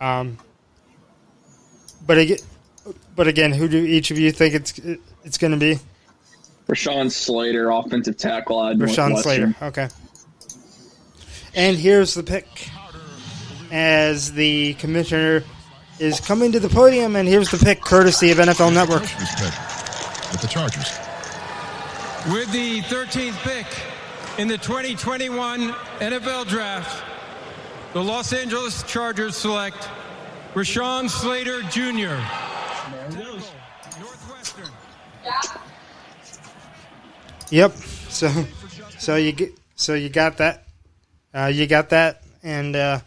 Um, 0.00 0.38
but 2.06 2.18
again, 2.18 2.38
but 3.14 3.28
again, 3.28 3.52
who 3.52 3.68
do 3.68 3.84
each 3.84 4.10
of 4.10 4.18
you 4.18 4.32
think 4.32 4.54
it's 4.54 4.78
it's 5.24 5.38
going 5.38 5.52
to 5.52 5.56
be? 5.56 5.78
Rashawn 6.68 7.10
Slater, 7.10 7.70
offensive 7.70 8.16
tackle 8.16 8.60
of 8.60 8.78
Rashawn 8.78 9.18
Slater. 9.18 9.54
Okay. 9.60 9.88
And 11.54 11.76
here's 11.76 12.14
the 12.14 12.22
pick. 12.22 12.46
As 13.70 14.32
the 14.32 14.74
commissioner 14.74 15.44
is 16.02 16.20
coming 16.20 16.50
to 16.50 16.58
the 16.58 16.68
podium, 16.68 17.14
and 17.14 17.28
here's 17.28 17.50
the 17.50 17.58
pick, 17.58 17.80
courtesy 17.80 18.32
of 18.32 18.38
NFL 18.38 18.74
Network. 18.74 19.04
Pick 19.04 19.18
with 20.32 20.40
the 20.40 20.48
Chargers. 20.48 20.98
With 22.32 22.50
the 22.52 22.80
13th 22.82 23.36
pick 23.42 23.66
in 24.38 24.48
the 24.48 24.58
2021 24.58 25.70
NFL 26.00 26.48
Draft, 26.48 27.04
the 27.92 28.02
Los 28.02 28.32
Angeles 28.32 28.82
Chargers 28.82 29.36
select 29.36 29.88
Rashawn 30.54 31.08
Slater 31.08 31.62
Jr. 31.70 32.18
Northwestern. 34.00 34.70
Yep. 37.50 37.72
So, 38.08 38.44
so 38.98 39.16
you 39.16 39.32
get, 39.32 39.52
so 39.76 39.94
you 39.94 40.08
got 40.08 40.38
that, 40.38 40.64
uh, 41.32 41.46
you 41.46 41.66
got 41.68 41.90
that, 41.90 42.22
and 42.42 42.74
uh, 42.74 43.00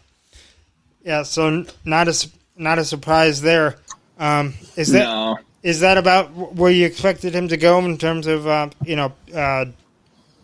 yeah. 1.04 1.24
So 1.24 1.66
not 1.84 2.08
a 2.08 2.12
su- 2.12 2.30
not 2.56 2.78
a 2.78 2.84
surprise 2.84 3.40
there. 3.40 3.76
Um, 4.18 4.54
is 4.76 4.92
that 4.92 5.04
No. 5.04 5.38
is 5.62 5.80
that 5.80 5.98
about 5.98 6.32
where 6.54 6.70
you 6.70 6.86
expected 6.86 7.34
him 7.34 7.48
to 7.48 7.56
go 7.56 7.78
in 7.80 7.98
terms 7.98 8.26
of 8.26 8.46
uh, 8.46 8.70
you 8.84 8.96
know 8.96 9.12
uh, 9.34 9.66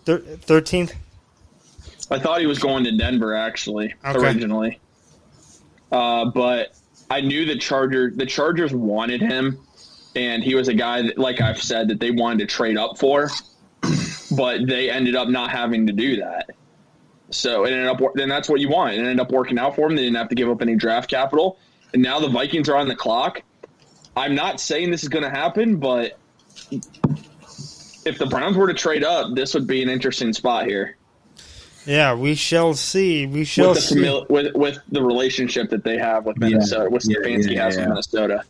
thirteenth? 0.04 0.94
I 2.10 2.18
thought 2.18 2.40
he 2.40 2.46
was 2.46 2.58
going 2.58 2.84
to 2.84 2.96
Denver 2.96 3.34
actually 3.34 3.94
Okay. 4.04 4.18
originally, 4.18 4.80
uh, 5.90 6.26
but 6.26 6.74
I 7.08 7.20
knew 7.20 7.44
the 7.46 7.56
Charger 7.56 8.10
the 8.14 8.26
Chargers 8.26 8.74
wanted 8.74 9.22
him, 9.22 9.58
and 10.14 10.42
he 10.42 10.54
was 10.54 10.68
a 10.68 10.74
guy 10.74 11.02
that, 11.02 11.18
like 11.18 11.40
I've 11.40 11.62
said, 11.62 11.88
that 11.88 12.00
they 12.00 12.10
wanted 12.10 12.40
to 12.40 12.46
trade 12.54 12.76
up 12.76 12.98
for, 12.98 13.30
but 14.30 14.66
they 14.66 14.90
ended 14.90 15.14
up 15.16 15.28
not 15.28 15.50
having 15.50 15.86
to 15.86 15.92
do 15.92 16.16
that. 16.16 16.50
So 17.30 17.64
it 17.64 17.72
ended 17.72 17.86
up 17.88 18.00
then 18.14 18.28
that's 18.28 18.48
what 18.50 18.60
you 18.60 18.68
want. 18.68 18.94
It 18.94 18.98
ended 18.98 19.20
up 19.20 19.30
working 19.30 19.58
out 19.58 19.74
for 19.76 19.88
them. 19.88 19.96
They 19.96 20.02
didn't 20.02 20.16
have 20.16 20.28
to 20.28 20.34
give 20.34 20.50
up 20.50 20.60
any 20.60 20.76
draft 20.76 21.08
capital, 21.08 21.58
and 21.92 22.02
now 22.02 22.20
the 22.20 22.28
Vikings 22.28 22.68
are 22.68 22.76
on 22.76 22.88
the 22.88 22.96
clock. 22.96 23.42
I'm 24.16 24.34
not 24.34 24.60
saying 24.60 24.90
this 24.90 25.02
is 25.02 25.08
going 25.08 25.24
to 25.24 25.30
happen, 25.30 25.76
but 25.76 26.18
if 28.04 28.18
the 28.18 28.26
Browns 28.26 28.56
were 28.56 28.66
to 28.66 28.74
trade 28.74 29.04
up, 29.04 29.34
this 29.34 29.54
would 29.54 29.66
be 29.66 29.82
an 29.82 29.88
interesting 29.88 30.32
spot 30.32 30.66
here 30.66 30.96
Yeah, 31.86 32.14
we 32.14 32.34
shall 32.34 32.74
see. 32.74 33.26
We 33.26 33.44
shall 33.44 33.68
with 33.70 33.76
the 33.78 33.82
see. 33.82 33.94
famili- 33.96 34.28
with 34.28 34.54
with 34.54 34.78
the 34.90 35.02
relationship 35.02 35.70
that 35.70 35.82
they 35.84 35.98
have 35.98 36.26
with 36.26 36.36
Minnesota, 36.38 36.90
with 36.90 37.04
Yeah, 37.08 37.18
Stefanski 37.18 37.52
yeah, 37.54 37.64
has 37.64 37.74
yeah. 37.76 37.80
with 37.82 37.88
Minnesota. 37.90 38.44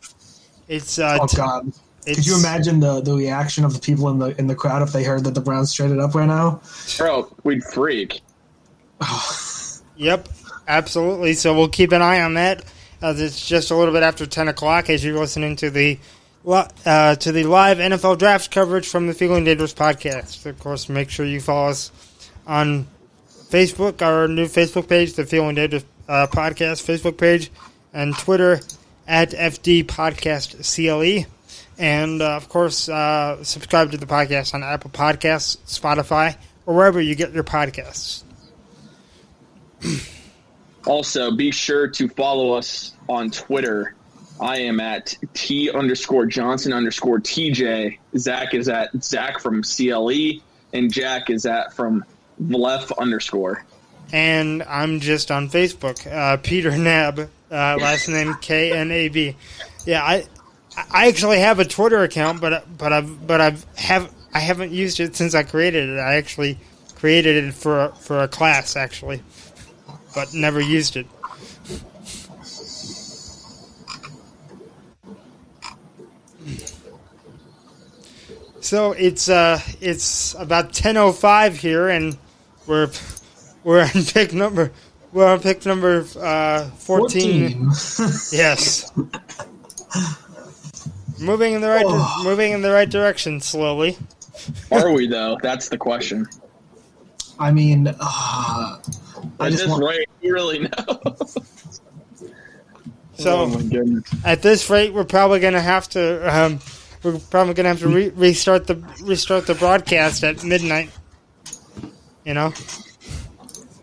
It's 0.67 0.99
uh, 0.99 1.17
Oh 1.21 1.27
God. 1.27 1.67
it's, 2.05 2.17
Could 2.17 2.25
you 2.27 2.37
imagine 2.37 2.79
the, 2.79 3.01
the 3.01 3.13
reaction 3.13 3.63
of 3.65 3.73
the 3.73 3.79
people 3.79 4.09
in 4.09 4.19
the 4.19 4.37
in 4.39 4.47
the 4.47 4.55
crowd 4.55 4.81
if 4.81 4.91
they 4.91 5.03
heard 5.03 5.23
that 5.25 5.33
the 5.35 5.41
Browns 5.41 5.71
traded 5.73 5.99
up 5.99 6.13
right 6.15 6.25
now? 6.27 6.61
Bro, 6.97 7.33
we'd 7.43 7.63
freak. 7.63 8.21
Yep, 9.95 10.27
absolutely. 10.67 11.33
So 11.33 11.53
we'll 11.55 11.69
keep 11.69 11.91
an 11.91 12.01
eye 12.01 12.21
on 12.21 12.33
that. 12.33 12.63
As 13.03 13.19
it's 13.19 13.45
just 13.45 13.69
a 13.69 13.75
little 13.75 13.93
bit 13.93 14.01
after 14.01 14.25
ten 14.25 14.47
o'clock, 14.47 14.89
as 14.89 15.03
you're 15.03 15.19
listening 15.19 15.57
to 15.57 15.69
the 15.69 15.99
uh, 16.47 17.15
to 17.15 17.31
the 17.33 17.43
live 17.43 17.77
NFL 17.77 18.17
draft 18.17 18.49
coverage 18.49 18.87
from 18.87 19.07
the 19.07 19.13
Feeling 19.13 19.43
Dangerous 19.43 19.73
podcast. 19.73 20.45
Of 20.45 20.57
course, 20.57 20.87
make 20.87 21.09
sure 21.09 21.25
you 21.25 21.41
follow 21.41 21.71
us 21.71 21.91
on 22.47 22.87
Facebook, 23.49 24.01
our 24.01 24.29
new 24.29 24.45
Facebook 24.45 24.87
page, 24.87 25.13
the 25.13 25.25
Feeling 25.25 25.55
Dangerous 25.55 25.83
uh, 26.07 26.27
podcast 26.27 26.81
Facebook 26.81 27.17
page, 27.17 27.51
and 27.93 28.17
Twitter 28.17 28.61
at 29.05 29.31
FD 29.31 29.83
Podcast 29.83 30.55
CLE. 30.63 31.29
And 31.77 32.21
uh, 32.21 32.37
of 32.37 32.47
course, 32.47 32.87
uh, 32.87 33.43
subscribe 33.43 33.91
to 33.91 33.97
the 33.97 34.05
podcast 34.05 34.53
on 34.53 34.63
Apple 34.63 34.91
Podcasts, 34.91 35.57
Spotify, 35.67 36.37
or 36.65 36.73
wherever 36.73 37.01
you 37.01 37.15
get 37.15 37.33
your 37.33 37.43
podcasts. 37.43 38.23
Also, 40.85 41.31
be 41.31 41.51
sure 41.51 41.87
to 41.87 42.07
follow 42.09 42.53
us 42.53 42.93
on 43.07 43.31
Twitter. 43.31 43.95
I 44.41 44.57
am 44.59 44.79
at 44.79 45.15
T 45.33 45.71
underscore 45.71 46.25
Johnson 46.25 46.73
underscore 46.73 47.19
TJ. 47.19 47.99
Zach 48.17 48.53
is 48.53 48.67
at 48.67 48.89
Zach 49.03 49.39
from 49.39 49.63
CLE, 49.63 50.41
and 50.73 50.91
Jack 50.91 51.29
is 51.29 51.45
at 51.45 51.73
from 51.73 52.03
Vlef 52.41 52.91
underscore. 52.97 53.63
and 54.11 54.63
I'm 54.63 54.99
just 54.99 55.31
on 55.31 55.49
Facebook. 55.49 56.05
Uh, 56.11 56.37
Peter 56.37 56.71
Knab, 56.71 57.19
uh, 57.19 57.77
last 57.79 58.09
name 58.09 58.35
K 58.41 58.71
N 58.73 58.91
A 58.91 59.07
B. 59.09 59.35
Yeah, 59.85 60.03
I 60.03 60.25
I 60.91 61.07
actually 61.07 61.39
have 61.39 61.59
a 61.59 61.65
Twitter 61.65 62.03
account, 62.03 62.41
but 62.41 62.65
but 62.77 62.91
I've 62.91 63.25
but 63.25 63.39
I've 63.39 63.65
have 63.75 64.11
I 64.33 64.39
haven't 64.39 64.71
used 64.71 64.99
it 64.99 65.15
since 65.15 65.35
I 65.35 65.43
created 65.43 65.89
it. 65.89 65.99
I 65.99 66.15
actually 66.15 66.57
created 66.95 67.43
it 67.45 67.53
for 67.53 67.89
for 67.99 68.19
a 68.23 68.27
class 68.27 68.75
actually, 68.75 69.21
but 70.15 70.33
never 70.33 70.61
used 70.61 70.95
it. 70.95 71.07
So 78.61 78.93
it's 78.93 79.29
uh 79.29 79.59
it's 79.81 80.35
about 80.35 80.73
ten 80.73 80.97
oh 80.97 81.11
five 81.11 81.57
here, 81.57 81.89
and 81.89 82.17
we're 82.65 82.89
we're 83.63 83.81
on 83.81 84.05
pick 84.05 84.33
number 84.33 84.71
we're 85.11 85.27
on 85.27 85.39
pick 85.41 85.65
number 85.65 86.05
uh, 86.19 86.69
fourteen. 86.71 87.69
14. 87.71 88.11
Yes. 88.31 88.91
moving 91.19 91.53
in 91.53 91.61
the 91.61 91.69
right 91.69 91.85
Oh. 91.87 92.21
moving 92.23 92.51
in 92.53 92.61
the 92.61 92.71
right 92.71 92.89
direction 92.89 93.41
slowly. 93.41 93.97
Are 94.71 94.91
we 94.91 95.07
though? 95.07 95.37
That's 95.41 95.69
the 95.69 95.77
question. 95.77 96.25
I 97.39 97.51
mean, 97.51 97.93
uh, 97.99 98.77
I 99.39 99.47
At 99.47 99.51
just 99.51 99.63
this 99.63 99.69
want, 99.71 99.83
rate, 99.83 100.09
you 100.21 100.33
really 100.33 100.59
know. 100.59 100.69
So 103.15 103.47
oh 103.47 104.01
at 104.25 104.41
this 104.41 104.69
rate, 104.69 104.91
we're 104.93 105.03
probably 105.03 105.39
gonna 105.39 105.61
have 105.61 105.87
to 105.89 106.35
um, 106.35 106.59
we're 107.03 107.19
probably 107.19 107.53
gonna 107.53 107.69
have 107.69 107.79
to 107.79 107.87
re- 107.87 108.09
restart 108.09 108.65
the 108.65 108.75
restart 109.03 109.45
the 109.45 109.53
broadcast 109.53 110.23
at 110.23 110.43
midnight. 110.43 110.89
You 112.25 112.33
know, 112.33 112.53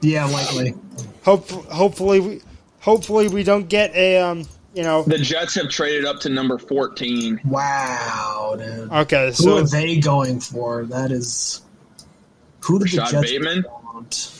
yeah, 0.01 0.25
likely. 0.25 0.75
hope 1.23 1.49
hopefully 1.49 2.19
we 2.21 2.43
hopefully 2.81 3.29
we 3.29 3.45
don't 3.45 3.69
get 3.69 3.95
a 3.95 4.19
um 4.19 4.47
you 4.75 4.83
know 4.83 5.05
The 5.05 5.19
Jets 5.19 5.55
have 5.55 5.69
traded 5.69 6.07
up 6.07 6.21
to 6.21 6.29
number 6.29 6.59
14. 6.59 7.41
Wow, 7.45 8.57
dude. 8.59 8.91
okay 8.91 9.27
Who 9.29 9.33
so 9.33 9.59
are 9.59 9.63
they 9.63 9.99
going 9.99 10.41
for? 10.41 10.87
That 10.87 11.13
is 11.13 11.63
who 12.61 12.79
did 12.81 12.89
the 12.91 12.97
Jets 12.97 13.13
Bateman? 13.13 13.65
want? 13.95 14.40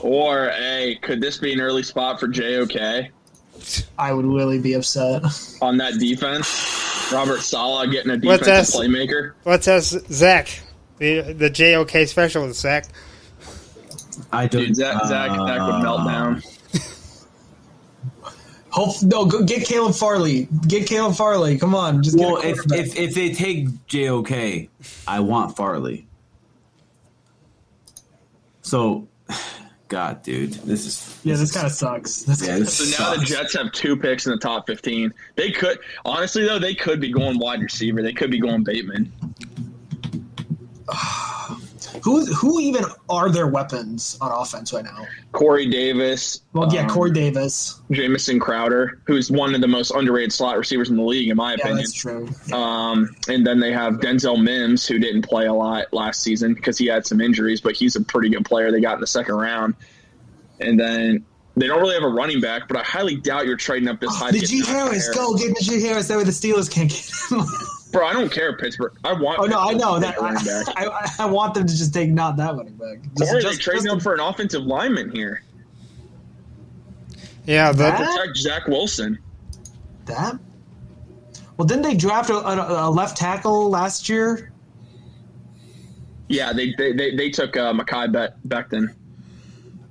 Or, 0.00 0.48
hey, 0.50 0.98
could 1.00 1.20
this 1.20 1.38
be 1.38 1.52
an 1.52 1.60
early 1.60 1.82
spot 1.84 2.18
for 2.18 2.26
JOK 2.26 3.08
I 3.98 4.12
would 4.12 4.24
really 4.26 4.58
be 4.58 4.72
upset. 4.74 5.22
on 5.60 5.76
that 5.76 5.94
defense? 6.00 7.10
Robert 7.12 7.40
Saleh 7.40 7.90
getting 7.90 8.10
a 8.10 8.16
What's 8.18 8.42
defensive 8.44 8.80
that? 8.80 8.88
playmaker. 8.88 9.32
let's 9.44 9.68
ask 9.68 9.94
Zach 10.10 10.60
the 10.98 11.32
the 11.34 11.50
JOK 11.50 12.08
specialist 12.08 12.60
Zach. 12.60 12.86
I 14.32 14.46
don't. 14.46 14.66
Dude, 14.66 14.76
Zach, 14.76 15.04
Zach, 15.04 15.30
Zach 15.30 15.60
would 15.66 15.82
melt 15.82 16.00
uh, 16.00 16.04
down. 16.06 16.42
Hope 18.70 19.02
no, 19.02 19.26
go 19.26 19.42
get 19.44 19.66
Caleb 19.66 19.94
Farley. 19.94 20.48
Get 20.66 20.86
Caleb 20.88 21.14
Farley. 21.14 21.58
Come 21.58 21.74
on, 21.74 22.02
just 22.02 22.16
get 22.16 22.26
Well, 22.26 22.38
a 22.38 22.46
if, 22.48 22.58
if 22.72 22.96
if 22.96 23.14
they 23.14 23.32
take 23.32 23.66
JOK, 23.86 24.68
I 25.06 25.20
want 25.20 25.56
Farley. 25.56 26.06
So, 28.72 29.06
God, 29.88 30.22
dude, 30.22 30.54
this 30.54 30.86
is 30.86 31.20
yeah, 31.24 31.34
this 31.34 31.52
kind 31.52 31.66
of 31.66 31.72
sucks. 31.72 32.22
This 32.22 32.46
yeah, 32.46 32.58
this 32.58 32.78
So 32.78 33.02
now 33.04 33.14
the. 33.14 33.22
Jets 33.22 33.52
have 33.52 33.70
two 33.72 33.98
picks 33.98 34.24
in 34.24 34.32
the 34.32 34.38
top 34.38 34.66
15. 34.66 35.12
They 35.36 35.50
could, 35.50 35.78
honestly, 36.06 36.46
though, 36.46 36.58
they 36.58 36.74
could 36.74 36.98
be 36.98 37.12
going 37.12 37.38
wide 37.38 37.60
receiver. 37.60 38.00
They 38.00 38.14
could 38.14 38.30
be 38.30 38.40
going 38.40 38.64
Bateman. 38.64 39.12
Who 42.02 42.26
who 42.26 42.60
even 42.60 42.84
are 43.08 43.30
their 43.30 43.46
weapons 43.46 44.18
on 44.20 44.30
offense 44.32 44.72
right 44.72 44.84
now? 44.84 45.06
Corey 45.32 45.66
Davis. 45.68 46.40
Well, 46.52 46.72
yeah, 46.74 46.82
um, 46.82 46.88
Corey 46.88 47.12
Davis. 47.12 47.80
Jamison 47.90 48.38
Crowder, 48.40 49.00
who's 49.06 49.30
one 49.30 49.54
of 49.54 49.60
the 49.60 49.68
most 49.68 49.90
underrated 49.92 50.32
slot 50.32 50.58
receivers 50.58 50.90
in 50.90 50.96
the 50.96 51.02
league, 51.02 51.28
in 51.28 51.36
my 51.36 51.50
Yeah, 51.52 51.60
opinion. 51.60 51.76
that's 51.78 51.92
true. 51.92 52.28
Um, 52.52 53.14
and 53.28 53.46
then 53.46 53.60
they 53.60 53.72
have 53.72 53.94
Denzel 53.94 54.42
Mims, 54.42 54.86
who 54.86 54.98
didn't 54.98 55.22
play 55.22 55.46
a 55.46 55.52
lot 55.54 55.92
last 55.92 56.22
season 56.22 56.54
because 56.54 56.76
he 56.76 56.86
had 56.86 57.06
some 57.06 57.20
injuries, 57.20 57.60
but 57.60 57.74
he's 57.74 57.96
a 57.96 58.00
pretty 58.00 58.28
good 58.28 58.44
player. 58.44 58.70
They 58.72 58.80
got 58.80 58.94
in 58.94 59.00
the 59.00 59.06
second 59.06 59.36
round. 59.36 59.74
And 60.60 60.78
then 60.78 61.24
they 61.56 61.66
don't 61.66 61.80
really 61.80 61.94
have 61.94 62.04
a 62.04 62.08
running 62.08 62.40
back, 62.40 62.66
but 62.68 62.76
I 62.76 62.82
highly 62.82 63.16
doubt 63.16 63.46
you're 63.46 63.56
trading 63.56 63.88
up 63.88 64.00
this 64.00 64.14
high. 64.14 64.30
to 64.30 64.38
get 64.38 64.48
Najee 64.48 64.62
Najee 64.62 64.66
Harris, 64.66 65.08
go 65.14 65.34
get 65.36 65.54
Najee 65.56 65.80
Harris. 65.82 66.08
That 66.08 66.18
way 66.18 66.24
the 66.24 66.30
Steelers 66.30 66.70
can't 66.70 66.90
get 66.90 67.10
him. 67.30 67.46
Bro, 67.92 68.06
I 68.06 68.12
don't 68.14 68.32
care, 68.32 68.56
Pittsburgh. 68.56 68.94
I 69.04 69.12
want. 69.12 69.38
oh 69.38 69.44
no, 69.44 69.60
I 69.60 69.72
know 69.74 69.98
that. 69.98 70.14
take 70.14 70.20
a 70.20 70.24
running 70.24 70.44
back. 70.44 70.66
I, 70.76 70.86
I, 71.20 71.24
I 71.24 71.26
want 71.26 71.54
them 71.54 71.66
to 71.66 71.76
just 71.76 71.92
take 71.92 72.08
not 72.10 72.36
that 72.38 72.56
running 72.56 72.74
back. 72.76 72.98
Just, 73.18 73.32
Or 73.32 73.36
they 73.36 73.42
just- 73.42 73.60
trading 73.60 73.84
just 73.84 73.96
up 73.96 74.02
for 74.02 74.14
an 74.14 74.20
offensive 74.20 74.62
lineman 74.62 75.10
here. 75.10 75.42
Yeah, 77.44 77.72
the, 77.72 77.78
That? 77.78 77.98
Protect 78.16 78.36
Zach 78.36 78.66
Wilson. 78.68 79.18
that. 80.06 80.38
Well, 81.56 81.66
didn't 81.66 81.82
they 81.82 81.94
draft 81.94 82.30
a, 82.30 82.34
a, 82.36 82.88
a 82.88 82.90
left 82.90 83.16
tackle 83.16 83.68
last 83.68 84.08
year? 84.08 84.52
Yeah, 86.28 86.52
they 86.52 86.72
they, 86.78 86.92
they, 86.92 87.14
they 87.14 87.30
took 87.30 87.56
uh, 87.56 87.72
Mekhi 87.74 88.10
Be- 88.10 88.48
Becton. 88.48 88.94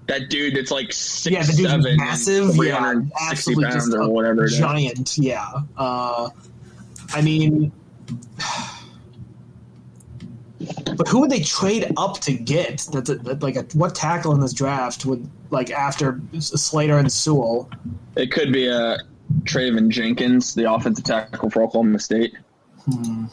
That 0.08 0.30
dude 0.30 0.56
that's 0.56 0.72
like 0.72 0.92
six 0.92 1.32
yeah, 1.32 1.44
the 1.44 1.54
dude's 1.54 1.70
seven, 1.70 1.98
massive. 1.98 2.56
Yeah, 2.56 2.76
hundred 2.80 3.12
sixty 3.12 3.26
absolutely 3.30 3.64
pounds 3.66 3.86
just 3.86 3.96
or 3.98 4.10
whatever. 4.10 4.42
it 4.44 4.46
is. 4.52 4.58
giant. 4.58 5.18
Yeah. 5.18 5.48
Uh, 5.78 6.30
I 7.14 7.22
mean, 7.22 7.72
but 10.96 11.08
who 11.08 11.22
would 11.22 11.30
they 11.30 11.42
trade 11.42 11.92
up 11.98 12.20
to 12.22 12.34
get? 12.34 12.88
That's 12.92 13.10
a, 13.10 13.16
that, 13.16 13.42
like 13.42 13.56
a, 13.56 13.64
what 13.74 13.96
tackle 13.96 14.34
in 14.34 14.40
this 14.40 14.54
draft 14.54 15.06
would 15.06 15.28
like 15.50 15.72
after 15.72 16.22
Slater 16.40 16.98
and 16.98 17.12
Sewell? 17.12 17.70
It 18.16 18.32
could 18.32 18.52
be 18.54 18.68
a 18.68 18.98
Teven 19.44 19.90
Jenkins, 19.90 20.54
the 20.54 20.72
offensive 20.72 21.06
tackle 21.06 21.50
for 21.50 21.64
Oklahoma 21.64 22.00
State. 22.00 22.36
Hmm. 22.86 23.26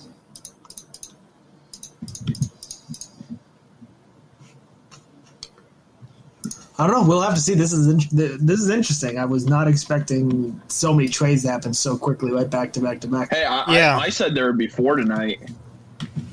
I 6.80 6.86
don't 6.86 6.94
know. 6.94 7.08
We'll 7.08 7.20
have 7.22 7.34
to 7.34 7.40
see. 7.40 7.54
This 7.54 7.72
is 7.72 7.88
in- 7.88 8.46
this 8.46 8.60
is 8.60 8.68
interesting. 8.70 9.18
I 9.18 9.24
was 9.24 9.46
not 9.46 9.66
expecting 9.66 10.60
so 10.68 10.94
many 10.94 11.08
trades 11.08 11.42
to 11.42 11.50
happen 11.50 11.74
so 11.74 11.98
quickly, 11.98 12.30
right 12.30 12.48
back 12.48 12.72
to 12.74 12.80
back 12.80 13.00
to 13.00 13.08
back. 13.08 13.30
Hey, 13.34 13.44
I, 13.44 13.74
Yeah. 13.74 13.98
I, 13.98 14.02
I 14.02 14.08
said 14.10 14.34
there 14.34 14.46
would 14.46 14.58
be 14.58 14.68
four 14.68 14.94
tonight. 14.96 15.40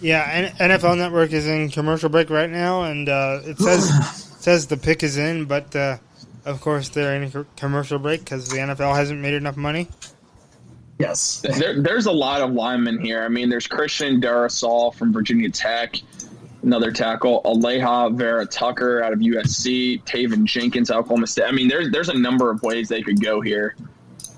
yeah. 0.02 0.52
N- 0.60 0.70
NFL 0.70 0.98
Network 1.00 1.32
is 1.34 1.48
in 1.48 1.70
commercial 1.70 2.10
break 2.10 2.30
right 2.30 2.50
now, 2.50 2.84
and 2.84 3.10
uh, 3.10 3.40
it 3.44 3.58
says 3.58 3.90
says 4.40 4.68
the 4.68 4.78
pick 4.78 5.02
is 5.02 5.18
in, 5.18 5.46
but 5.46 5.76
uh, 5.76 5.98
of 6.46 6.62
course 6.62 6.90
they're 6.90 7.16
in 7.20 7.24
a 7.36 7.44
commercial 7.58 7.98
break 7.98 8.20
because 8.20 8.48
the 8.50 8.58
NFL 8.58 8.96
hasn't 8.96 9.20
made 9.20 9.34
enough 9.34 9.58
money. 9.58 9.88
Yes. 11.00 11.42
There, 11.42 11.82
there's 11.82 12.06
a 12.06 12.12
lot 12.12 12.42
of 12.42 12.52
linemen 12.54 13.00
here. 13.04 13.24
I 13.24 13.28
mean, 13.28 13.50
there's 13.50 13.68
Christian 13.68 14.22
Darrisaw 14.22 14.94
from 14.96 15.12
Virginia 15.12 15.50
Tech, 15.50 15.96
another 16.66 16.92
tackle, 16.92 17.42
Alijah 17.46 18.14
Vera 18.16 18.46
Tucker 18.46 19.02
out 19.04 19.14
of 19.14 19.20
USC, 19.20 20.04
Teven 20.04 20.44
Jenkins, 20.44 20.92
Oklahoma 20.92 21.28
State. 21.28 21.46
I 21.46 21.52
mean, 21.52 21.68
there's 21.70 21.92
there's 21.92 22.10
a 22.10 22.18
number 22.18 22.50
of 22.52 22.62
ways 22.64 22.90
they 22.90 23.02
could 23.02 23.22
go 23.22 23.40
here 23.40 23.76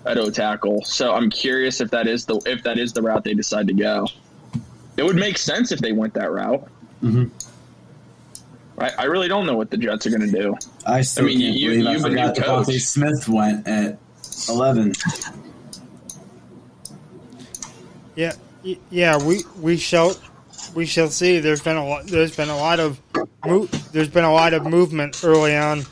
at 0.06 0.18
O 0.18 0.30
tackle. 0.30 0.84
So 0.84 1.14
I'm 1.14 1.30
curious 1.30 1.82
if 1.82 1.90
that 1.92 2.08
is 2.08 2.26
the 2.26 2.36
if 2.46 2.64
that 2.64 2.78
is 2.78 2.94
the 2.94 3.02
route 3.02 3.24
they 3.24 3.34
decide 3.34 3.68
to 3.68 3.74
go. 3.74 4.08
It 4.98 5.04
would 5.04 5.16
make 5.16 5.38
sense 5.38 5.72
if 5.72 5.80
they 5.80 5.92
went 5.94 6.14
that 6.16 6.32
route. 6.32 6.68
Mhm. 7.04 7.30
I, 8.80 8.92
I 9.00 9.04
really 9.06 9.28
don't 9.28 9.46
know 9.48 9.56
what 9.58 9.72
the 9.72 9.78
Jets 9.78 10.06
are 10.06 10.12
going 10.12 10.22
to 10.22 10.32
do. 10.32 10.56
I 10.86 11.02
still 11.02 11.24
I 11.26 11.28
mean, 11.30 11.40
can't 11.40 11.56
you- 11.58 11.70
believe 11.70 11.84
you've 11.94 12.06
I 12.06 12.10
been 12.10 12.18
forgot 12.34 12.38
new. 12.38 12.44
Devonta 12.74 12.80
Smith 12.82 13.28
went 13.30 13.68
at 13.68 13.98
eleven. 14.50 14.94
Yeah, 18.16 18.34
yeah. 18.90 19.18
We 19.18 19.44
we 19.62 19.78
shall 19.78 20.16
we 20.76 20.86
shall 20.86 21.10
see. 21.10 21.40
There's 21.40 21.62
been 21.62 21.78
a 21.78 21.86
lot. 21.86 22.08
There's 22.08 22.36
been 22.36 22.50
a 22.50 22.58
lot 22.58 22.80
of 22.80 23.00
mo- 23.46 23.66
there's 23.92 24.10
been 24.10 24.24
a 24.26 24.34
lot 24.34 24.54
of 24.54 24.66
movement 24.66 25.22
early 25.24 25.56
on 25.56 25.84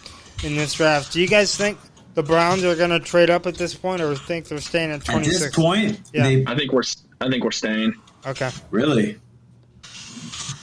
in 0.43 0.55
this 0.55 0.73
draft. 0.73 1.13
Do 1.13 1.21
you 1.21 1.27
guys 1.27 1.55
think 1.55 1.77
the 2.13 2.23
Browns 2.23 2.63
are 2.63 2.75
going 2.75 2.89
to 2.91 2.99
trade 2.99 3.29
up 3.29 3.45
at 3.47 3.55
this 3.55 3.73
point, 3.73 4.01
or 4.01 4.15
think 4.15 4.47
they're 4.47 4.59
staying 4.59 4.91
at 4.91 5.03
twenty 5.05 5.25
six? 5.25 5.41
At 5.41 5.47
this 5.47 5.55
point, 5.55 6.01
Yeah. 6.13 6.23
they 6.23 6.43
I 6.45 6.55
think 6.55 6.71
we're 6.71 6.83
I 7.21 7.29
think 7.29 7.43
we're 7.43 7.51
staying. 7.51 7.93
Okay. 8.25 8.49
really. 8.71 9.19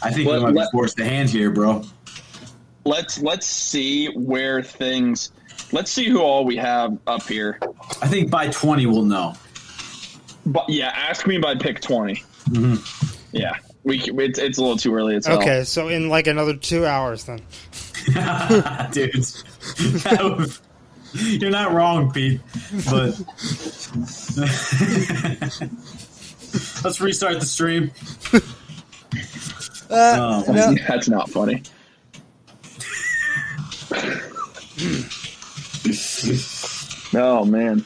I 0.03 0.11
think 0.11 0.29
Let- 0.29 0.39
we 0.39 0.45
might 0.47 0.51
be 0.53 0.59
let- 0.59 0.73
forced 0.73 0.97
to 0.99 1.05
hand 1.05 1.31
here, 1.31 1.51
bro. 1.51 1.85
Let's 2.85 3.21
let's 3.23 3.47
see 3.47 4.07
where 4.09 4.63
things. 4.63 5.31
Let's 5.71 5.91
see 5.91 6.09
who 6.09 6.21
all 6.21 6.45
we 6.45 6.57
have 6.57 6.99
up 7.07 7.23
here. 7.29 7.59
I 8.03 8.09
think 8.09 8.31
by 8.31 8.49
twenty 8.49 8.87
we'll 8.87 9.05
know. 9.05 9.35
But 10.45 10.69
yeah, 10.69 10.89
ask 10.89 11.25
me 11.29 11.39
by 11.39 11.55
pick 11.55 11.81
20 11.81 12.17
mm-hmm. 12.51 12.75
Yeah, 13.31 13.55
we 13.85 13.99
c- 13.99 14.13
it's, 14.17 14.39
it's 14.39 14.59
a 14.59 14.63
little 14.63 14.77
too 14.77 14.95
early. 14.95 15.17
It's 15.17 15.29
Okay. 15.29 15.65
So 15.65 15.89
in 15.89 16.09
like 16.09 16.27
another 16.27 16.55
two 16.57 16.87
hours, 16.87 17.25
then. 17.25 17.41
Dude, 18.93 19.15
was- 19.17 20.61
you're 21.15 21.51
not 21.51 21.73
wrong, 21.73 22.11
Pete. 22.13 22.41
But 22.91 23.19
let's 26.85 27.01
restart 27.01 27.41
the 27.41 27.47
stream. 27.47 27.91
Uh, 29.91 30.43
Um, 30.49 30.55
no, 30.55 30.75
that's 30.89 31.09
not 31.09 31.29
funny. 31.31 31.63
oh 37.15 37.45
man, 37.45 37.85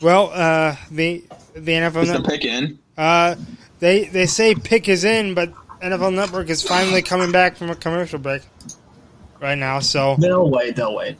well, 0.00 0.30
uh, 0.32 0.76
the 0.90 1.24
the 1.54 1.72
NFL 1.72 2.02
is 2.02 2.12
the 2.12 2.22
pick 2.22 2.44
in? 2.44 2.78
Uh, 2.96 3.36
they 3.78 4.04
they 4.04 4.26
say 4.26 4.54
pick 4.54 4.88
is 4.88 5.04
in, 5.04 5.34
but 5.34 5.52
NFL 5.82 6.14
Network 6.14 6.48
is 6.48 6.62
finally 6.62 7.02
coming 7.02 7.32
back 7.32 7.56
from 7.56 7.70
a 7.70 7.74
commercial 7.76 8.18
break 8.18 8.42
right 9.40 9.58
now. 9.58 9.80
So 9.80 10.16
They'll 10.18 10.48
wait. 10.50 10.76
They'll 10.76 10.94
wait. 10.96 11.16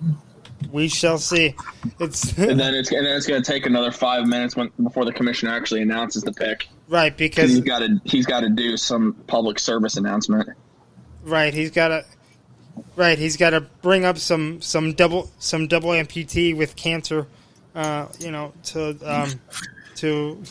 we 0.72 0.88
shall 0.88 1.18
see. 1.18 1.54
It's 2.00 2.32
and 2.38 2.58
then 2.58 2.74
it's 2.74 2.90
and 2.90 3.06
then 3.06 3.16
it's 3.16 3.26
going 3.26 3.42
to 3.42 3.50
take 3.52 3.66
another 3.66 3.90
five 3.90 4.26
minutes 4.26 4.56
when, 4.56 4.70
before 4.82 5.04
the 5.04 5.12
commissioner 5.12 5.52
actually 5.52 5.82
announces 5.82 6.22
the 6.22 6.32
pick. 6.32 6.68
right 6.88 7.16
Because 7.16 7.50
because 7.50 7.50
he's 7.52 7.64
got 7.64 7.78
to 7.80 8.00
he's 8.04 8.26
got 8.26 8.40
to 8.40 8.48
do 8.48 8.76
some 8.76 9.12
public 9.26 9.58
service 9.58 9.96
announcement. 9.96 10.48
right 11.22 11.52
he's 11.52 11.70
got 11.70 11.88
to 11.88 12.04
right 12.96 13.18
he's 13.18 13.36
got 13.36 13.50
to 13.50 13.60
bring 13.60 14.04
up 14.04 14.16
some 14.18 14.60
some 14.62 14.94
double 14.94 15.30
some 15.38 15.66
double 15.66 15.90
amputee 15.90 16.56
with 16.56 16.76
cancer, 16.76 17.26
uh, 17.74 18.06
you 18.18 18.30
know 18.30 18.52
to 18.64 18.96
um, 19.04 19.30
to. 19.96 20.42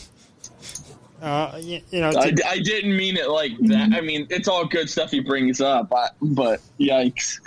Uh, 1.20 1.58
you, 1.60 1.80
you 1.90 2.00
know, 2.00 2.10
I, 2.10 2.30
to, 2.30 2.48
I 2.48 2.58
didn't 2.58 2.96
mean 2.96 3.16
it 3.16 3.30
like 3.30 3.52
that. 3.68 3.92
I 3.94 4.00
mean, 4.00 4.26
it's 4.30 4.48
all 4.48 4.66
good 4.66 4.90
stuff 4.90 5.10
he 5.10 5.20
brings 5.20 5.60
up, 5.60 5.92
I, 5.94 6.08
but 6.20 6.60
yikes. 6.78 7.40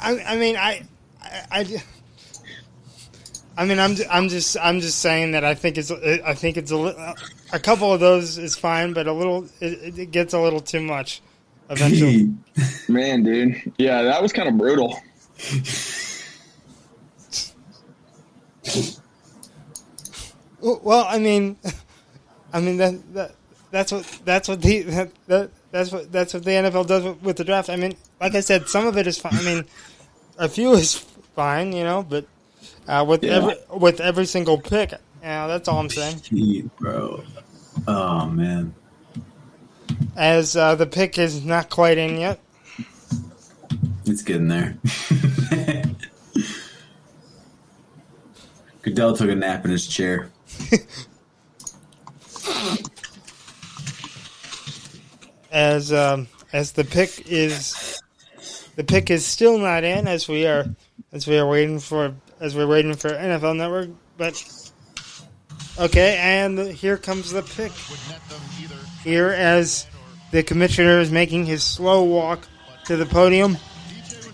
I, 0.00 0.22
I 0.24 0.36
mean, 0.36 0.56
I, 0.56 0.82
I, 1.20 1.42
I, 1.50 1.82
I 3.56 3.64
mean, 3.66 3.78
I'm, 3.78 3.96
I'm 4.10 4.28
just, 4.28 4.56
I'm 4.60 4.80
just 4.80 5.00
saying 5.00 5.32
that 5.32 5.44
I 5.44 5.54
think 5.54 5.76
it's, 5.76 5.90
I 5.90 6.34
think 6.34 6.56
it's 6.56 6.72
a, 6.72 7.14
a 7.52 7.58
couple 7.58 7.92
of 7.92 8.00
those 8.00 8.38
is 8.38 8.56
fine, 8.56 8.94
but 8.94 9.06
a 9.06 9.12
little, 9.12 9.46
it, 9.60 9.98
it 9.98 10.10
gets 10.10 10.32
a 10.32 10.40
little 10.40 10.60
too 10.60 10.80
much 10.80 11.20
eventually. 11.68 12.32
Man, 12.88 13.22
dude. 13.22 13.72
Yeah, 13.78 14.02
that 14.02 14.22
was 14.22 14.32
kind 14.32 14.48
of 14.48 14.56
brutal. 14.56 14.98
well, 20.60 21.04
I 21.08 21.18
mean, 21.18 21.58
I 22.52 22.60
mean 22.60 22.76
that, 22.78 23.14
that, 23.14 23.34
that's 23.70 23.92
what, 23.92 24.20
that's 24.24 24.48
what 24.48 24.60
the, 24.62 24.82
that, 24.82 25.10
that, 25.26 25.50
that's 25.70 25.90
what, 25.92 26.12
that's 26.12 26.34
what 26.34 26.44
the 26.44 26.50
NFL 26.50 26.86
does 26.86 27.04
with, 27.22 27.36
the 27.36 27.44
draft. 27.44 27.70
I 27.70 27.76
mean, 27.76 27.94
like 28.20 28.34
I 28.34 28.40
said, 28.40 28.68
some 28.68 28.86
of 28.86 28.96
it 28.98 29.06
is 29.06 29.18
fine. 29.18 29.34
I 29.34 29.42
mean, 29.42 29.64
a 30.38 30.48
few 30.48 30.72
is 30.72 30.96
fine, 31.34 31.72
you 31.72 31.82
know, 31.84 32.02
but 32.02 32.26
uh, 32.86 33.04
with 33.08 33.24
Yeah. 33.24 33.36
every, 33.36 33.54
with 33.70 34.00
every 34.00 34.26
single 34.26 34.58
pick, 34.58 34.92
yeah, 35.22 35.46
that's 35.46 35.68
all 35.68 35.78
I'm 35.78 35.88
saying. 35.88 36.20
Gee, 36.22 36.68
bro. 36.78 37.22
Oh 37.88 38.26
man. 38.26 38.74
as 40.16 40.56
uh, 40.56 40.74
the 40.74 40.86
pick 40.86 41.16
is 41.18 41.44
not 41.44 41.70
quite 41.70 41.96
in 41.96 42.18
yet. 42.18 42.38
It's 44.04 44.22
getting 44.22 44.48
there. 44.48 44.76
Goodell 48.82 49.16
took 49.16 49.30
a 49.30 49.34
nap 49.34 49.64
in 49.64 49.70
his 49.70 49.86
chair. 49.86 50.30
As 55.52 55.92
um, 55.92 56.26
as 56.52 56.72
the 56.72 56.84
pick 56.84 57.30
is 57.30 58.02
the 58.74 58.84
pick 58.84 59.10
is 59.10 59.24
still 59.24 59.58
not 59.58 59.84
in 59.84 60.08
as 60.08 60.26
we 60.26 60.46
are 60.46 60.66
as 61.12 61.26
we 61.26 61.38
are 61.38 61.46
waiting 61.46 61.78
for 61.78 62.14
as 62.40 62.56
we're 62.56 62.66
waiting 62.66 62.94
for 62.94 63.10
NFL 63.10 63.56
Network. 63.56 63.90
But 64.16 64.72
okay, 65.78 66.16
and 66.18 66.58
here 66.58 66.96
comes 66.96 67.30
the 67.30 67.42
pick. 67.42 67.72
Here 69.04 69.28
as 69.28 69.86
the 70.30 70.42
commissioner 70.42 71.00
is 71.00 71.10
making 71.10 71.46
his 71.46 71.62
slow 71.62 72.02
walk 72.02 72.46
to 72.86 72.96
the 72.96 73.06
podium, 73.06 73.58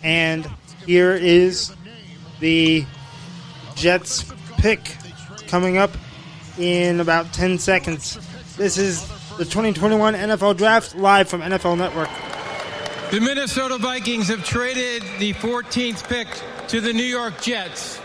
and 0.03 0.49
here 0.87 1.13
is 1.13 1.75
the 2.41 2.87
Jets 3.75 4.25
pick 4.59 4.97
coming 5.49 5.79
up 5.79 5.91
in 6.59 7.01
about 7.01 7.33
10 7.33 7.59
seconds. 7.59 8.19
This 8.57 8.79
is 8.79 9.09
the 9.39 9.45
2021 9.45 10.15
NFL 10.15 10.57
Draft 10.57 10.97
live 10.97 11.29
from 11.29 11.43
NFL 11.43 11.79
Network. 11.79 12.09
The 13.13 13.21
Minnesota 13.21 13.79
Vikings 13.79 14.27
have 14.29 14.45
traded 14.45 15.03
the 15.21 15.33
14th 15.35 16.09
pick 16.09 16.27
to 16.69 16.81
the 16.81 16.93
New 16.93 17.05
York 17.05 17.41
Jets. 17.41 18.01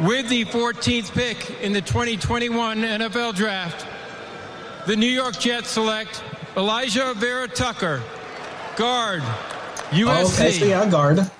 With 0.00 0.28
the 0.30 0.46
14th 0.46 1.12
pick 1.12 1.50
in 1.60 1.72
the 1.72 1.82
2021 1.82 2.78
NFL 2.78 3.34
Draft, 3.34 3.86
the 4.86 4.96
New 4.96 5.06
York 5.06 5.38
Jets 5.38 5.68
select 5.68 6.22
Alijah 6.54 7.14
Vera-Tucker, 7.14 8.02
guard, 8.76 9.22
USC. 9.90 10.06
Oh, 10.08 10.32
Okay, 10.34 10.50
so 10.52 10.64
yeah, 10.64 10.90
guard. 10.90 11.30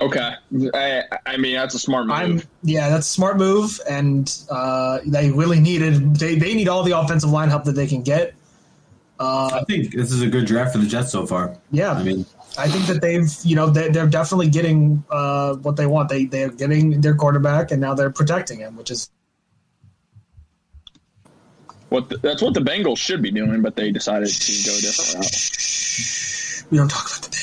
Okay. 0.00 0.34
I, 0.74 1.02
I 1.24 1.36
mean, 1.36 1.56
that's 1.56 1.74
a 1.74 1.78
smart 1.78 2.06
move. 2.06 2.16
I'm 2.16 2.42
yeah, 2.62 2.88
that's 2.90 3.08
a 3.08 3.10
smart 3.10 3.38
move, 3.38 3.80
and 3.88 4.32
uh, 4.50 4.98
they 5.06 5.30
really 5.30 5.60
needed. 5.60 6.16
They 6.16 6.34
they 6.34 6.54
need 6.54 6.68
all 6.68 6.82
the 6.82 6.98
offensive 6.98 7.30
line 7.30 7.48
help 7.48 7.64
that 7.64 7.72
they 7.72 7.86
can 7.86 8.02
get. 8.02 8.34
Uh, 9.18 9.50
I 9.52 9.64
think 9.64 9.94
this 9.94 10.12
is 10.12 10.20
a 10.20 10.26
good 10.26 10.46
draft 10.46 10.72
for 10.72 10.78
the 10.78 10.86
Jets 10.86 11.12
so 11.12 11.26
far. 11.26 11.56
yeah, 11.70 11.92
I 11.92 12.02
mean, 12.02 12.26
I 12.58 12.68
think 12.68 12.86
that 12.86 13.00
they've 13.00 13.32
you 13.42 13.56
know 13.56 13.70
they, 13.70 13.88
they're 13.88 14.06
definitely 14.06 14.50
getting 14.50 15.02
uh, 15.10 15.54
what 15.56 15.76
they 15.76 15.86
want. 15.86 16.10
They 16.10 16.26
they're 16.26 16.50
getting 16.50 17.00
their 17.00 17.14
quarterback, 17.14 17.70
and 17.70 17.80
now 17.80 17.94
they're 17.94 18.10
protecting 18.10 18.58
him, 18.58 18.76
which 18.76 18.90
is 18.90 19.08
what 21.88 22.08
the, 22.08 22.18
that's 22.18 22.42
what 22.42 22.54
the 22.54 22.60
Bengals 22.60 22.98
should 22.98 23.22
be 23.22 23.30
doing, 23.30 23.62
but 23.62 23.76
they 23.76 23.90
decided 23.90 24.28
to 24.28 24.52
go 24.64 24.76
a 24.76 24.80
different 24.80 25.14
route. 25.14 26.66
we 26.70 26.78
don't 26.78 26.90
talk 26.90 27.06
about 27.06 27.22
the 27.22 27.30
Bengals. 27.30 27.35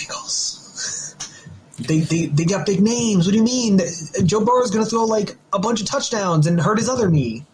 They, 1.80 2.00
they 2.02 2.26
they 2.28 2.46
got 2.46 2.66
big 2.68 2.82
names. 2.82 3.26
What 3.26 3.32
do 3.32 3.38
you 3.38 3.44
mean? 3.44 3.80
Joe 4.26 4.46
Burrow's 4.46 4.70
going 4.72 4.84
to 4.84 4.90
throw 4.90 5.06
like 5.06 5.36
a 5.54 5.60
bunch 5.60 5.82
of 5.82 5.88
touchdowns 5.88 6.46
and 6.48 6.60
hurt 6.62 6.78
his 6.78 6.88
other 6.88 7.10
knee. 7.10 7.46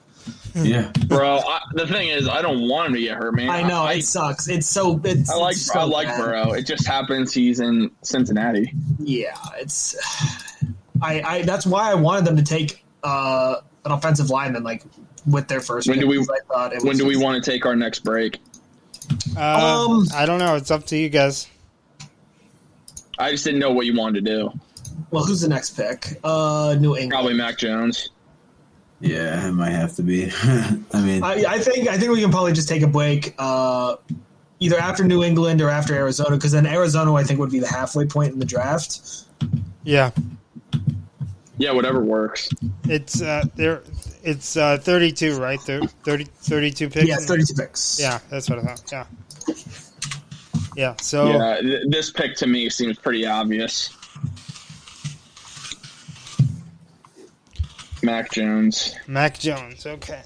yeah. 0.56 0.92
Bro, 1.08 1.38
I, 1.40 1.62
the 1.74 1.88
thing 1.88 2.10
is, 2.10 2.28
I 2.28 2.42
don't 2.42 2.68
want 2.68 2.88
him 2.90 2.94
to 2.96 3.00
get 3.02 3.16
hurt, 3.18 3.34
man. 3.36 3.50
I 3.50 3.62
know 3.62 3.84
I, 3.84 3.94
it 3.94 4.04
sucks. 4.04 4.50
It's 4.50 4.68
so 4.68 5.00
it's. 5.06 5.30
I 5.30 5.36
like 5.36 5.54
it's 5.54 5.66
so 5.68 5.80
I 5.80 5.84
like 5.84 6.08
bad. 6.08 6.20
Burrow. 6.20 6.52
It 6.54 6.66
just 6.66 6.86
happens 6.86 7.34
he's 7.34 7.60
in 7.62 7.92
Cincinnati. 8.02 8.74
Yeah, 9.00 9.38
it's. 9.58 9.96
I, 11.02 11.22
I 11.22 11.42
that's 11.44 11.66
why 11.66 11.90
I 11.90 11.96
wanted 11.96 12.26
them 12.26 12.36
to 12.36 12.44
take 12.44 12.84
uh, 13.04 13.56
an 13.86 13.92
offensive 13.94 14.30
lineman 14.30 14.64
like 14.64 14.84
with 15.26 15.48
their 15.48 15.62
first. 15.62 15.88
When 15.88 16.00
do 16.00 16.08
we- 16.08 16.20
I 16.20 16.40
thought 16.48 16.74
it 16.74 16.84
When 16.84 16.98
do 16.98 17.06
we 17.06 17.16
want 17.16 17.42
to 17.42 17.50
take 17.52 17.66
our 17.66 17.76
next 17.76 18.00
break? 18.04 18.40
Uh, 19.38 19.86
Um, 19.90 20.08
I 20.14 20.26
don't 20.26 20.40
know. 20.40 20.56
It's 20.56 20.72
up 20.72 20.86
to 20.88 20.98
you 20.98 21.08
guys. 21.10 21.48
I 23.20 23.32
just 23.32 23.44
didn't 23.44 23.60
know 23.60 23.72
what 23.72 23.86
you 23.86 23.96
wanted 23.96 24.26
to 24.26 24.32
do. 24.32 24.60
Well, 25.12 25.24
who's 25.24 25.42
the 25.42 25.48
next 25.50 25.72
pick? 25.72 26.20
Uh, 26.24 26.76
New 26.80 26.92
England. 26.96 27.12
Probably 27.12 27.34
Mac 27.34 27.58
Jones. 27.58 28.10
Yeah, 29.02 29.48
it 29.48 29.52
might 29.54 29.72
have 29.72 29.96
to 29.96 30.04
be. 30.04 30.30
I 30.44 31.02
mean, 31.02 31.24
I, 31.24 31.44
I 31.48 31.60
think 31.60 31.88
I 31.88 31.98
think 31.98 32.12
we 32.12 32.22
can 32.22 32.32
probably 32.32 32.54
just 32.54 32.68
take 32.68 32.82
a 32.82 32.88
break. 32.88 33.34
Uh, 33.38 33.96
either 34.60 34.78
after 34.78 35.04
New 35.06 35.24
England 35.24 35.62
or 35.62 35.70
after 35.70 35.96
Arizona, 35.96 36.36
because 36.36 36.52
then 36.52 36.66
Arizona 36.66 37.14
I 37.14 37.24
think 37.24 37.40
would 37.40 37.50
be 37.52 37.60
the 37.60 37.68
halfway 37.68 38.06
point 38.06 38.34
in 38.34 38.40
the 38.40 38.46
draft. 38.46 39.00
Yeah, 39.84 40.12
Yeah, 41.58 41.72
whatever 41.72 42.04
works. 42.04 42.50
it's 42.84 43.22
uh, 43.22 43.46
there. 43.56 43.84
It's 44.22 44.58
uh, 44.58 44.78
32, 44.80 45.38
right? 45.40 45.60
Thir- 45.62 45.80
30, 46.04 46.26
32 46.26 46.90
picks. 46.90 47.08
Yeah, 47.08 47.16
thirty-two 47.16 47.54
picks. 47.54 47.98
Yeah, 48.02 48.20
that's 48.30 48.50
what 48.50 48.60
I 48.60 48.64
thought. 48.64 48.92
Yeah, 48.92 49.06
yeah. 50.76 50.96
So 51.02 51.28
Yeah, 51.32 51.62
th- 51.62 51.84
this 51.88 52.12
pick 52.12 52.36
to 52.38 52.48
me 52.48 52.70
seems 52.70 52.98
pretty 52.98 53.26
obvious. 53.26 53.90
Mac 58.02 58.32
Jones. 58.32 58.96
Mac 59.08 59.38
Jones. 59.40 59.86
Okay. 59.86 60.22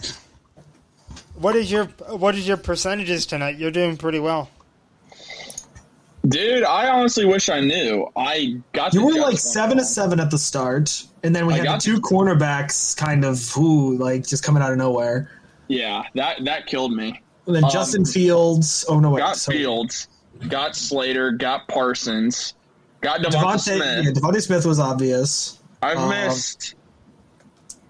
What 1.35 1.55
is 1.55 1.71
your 1.71 1.85
what 1.85 2.35
is 2.35 2.47
your 2.47 2.57
percentages 2.57 3.25
tonight? 3.25 3.57
You're 3.57 3.71
doing 3.71 3.97
pretty 3.97 4.19
well. 4.19 4.49
Dude, 6.27 6.63
I 6.63 6.87
honestly 6.89 7.25
wish 7.25 7.49
I 7.49 7.59
knew. 7.59 8.07
I 8.15 8.55
got 8.71 8.93
You 8.93 9.05
were 9.05 9.13
like 9.19 9.37
seven 9.37 9.77
to 9.77 9.83
seven 9.83 10.19
at 10.21 10.31
the 10.31 10.37
start, 10.37 11.03
and 11.23 11.35
then 11.35 11.45
we 11.47 11.55
I 11.55 11.57
had 11.57 11.67
the 11.67 11.77
two 11.83 11.93
you. 11.93 12.01
cornerbacks 12.01 12.95
kind 12.95 13.25
of 13.25 13.45
who 13.49 13.97
like 13.97 14.25
just 14.25 14.43
coming 14.43 14.63
out 14.63 14.71
of 14.71 14.77
nowhere. 14.77 15.29
Yeah, 15.67 16.03
that 16.15 16.45
that 16.45 16.67
killed 16.67 16.93
me. 16.93 17.21
And 17.47 17.55
then 17.55 17.63
Um, 17.65 17.69
Justin 17.71 18.05
Fields. 18.05 18.85
Oh 18.87 18.99
no, 18.99 19.09
wait, 19.09 19.19
got 19.19 19.35
sorry. 19.35 19.57
Fields, 19.57 20.07
got 20.49 20.75
Slater, 20.75 21.31
got 21.31 21.67
Parsons, 21.67 22.53
got 23.01 23.21
Devonta 23.21 23.31
Devontae, 23.31 23.59
Smith. 23.59 24.05
yeah, 24.05 24.11
Devonta 24.11 24.41
Smith 24.41 24.65
was 24.65 24.79
obvious. 24.79 25.59
I've 25.81 25.97
um, 25.97 26.09
missed 26.09 26.75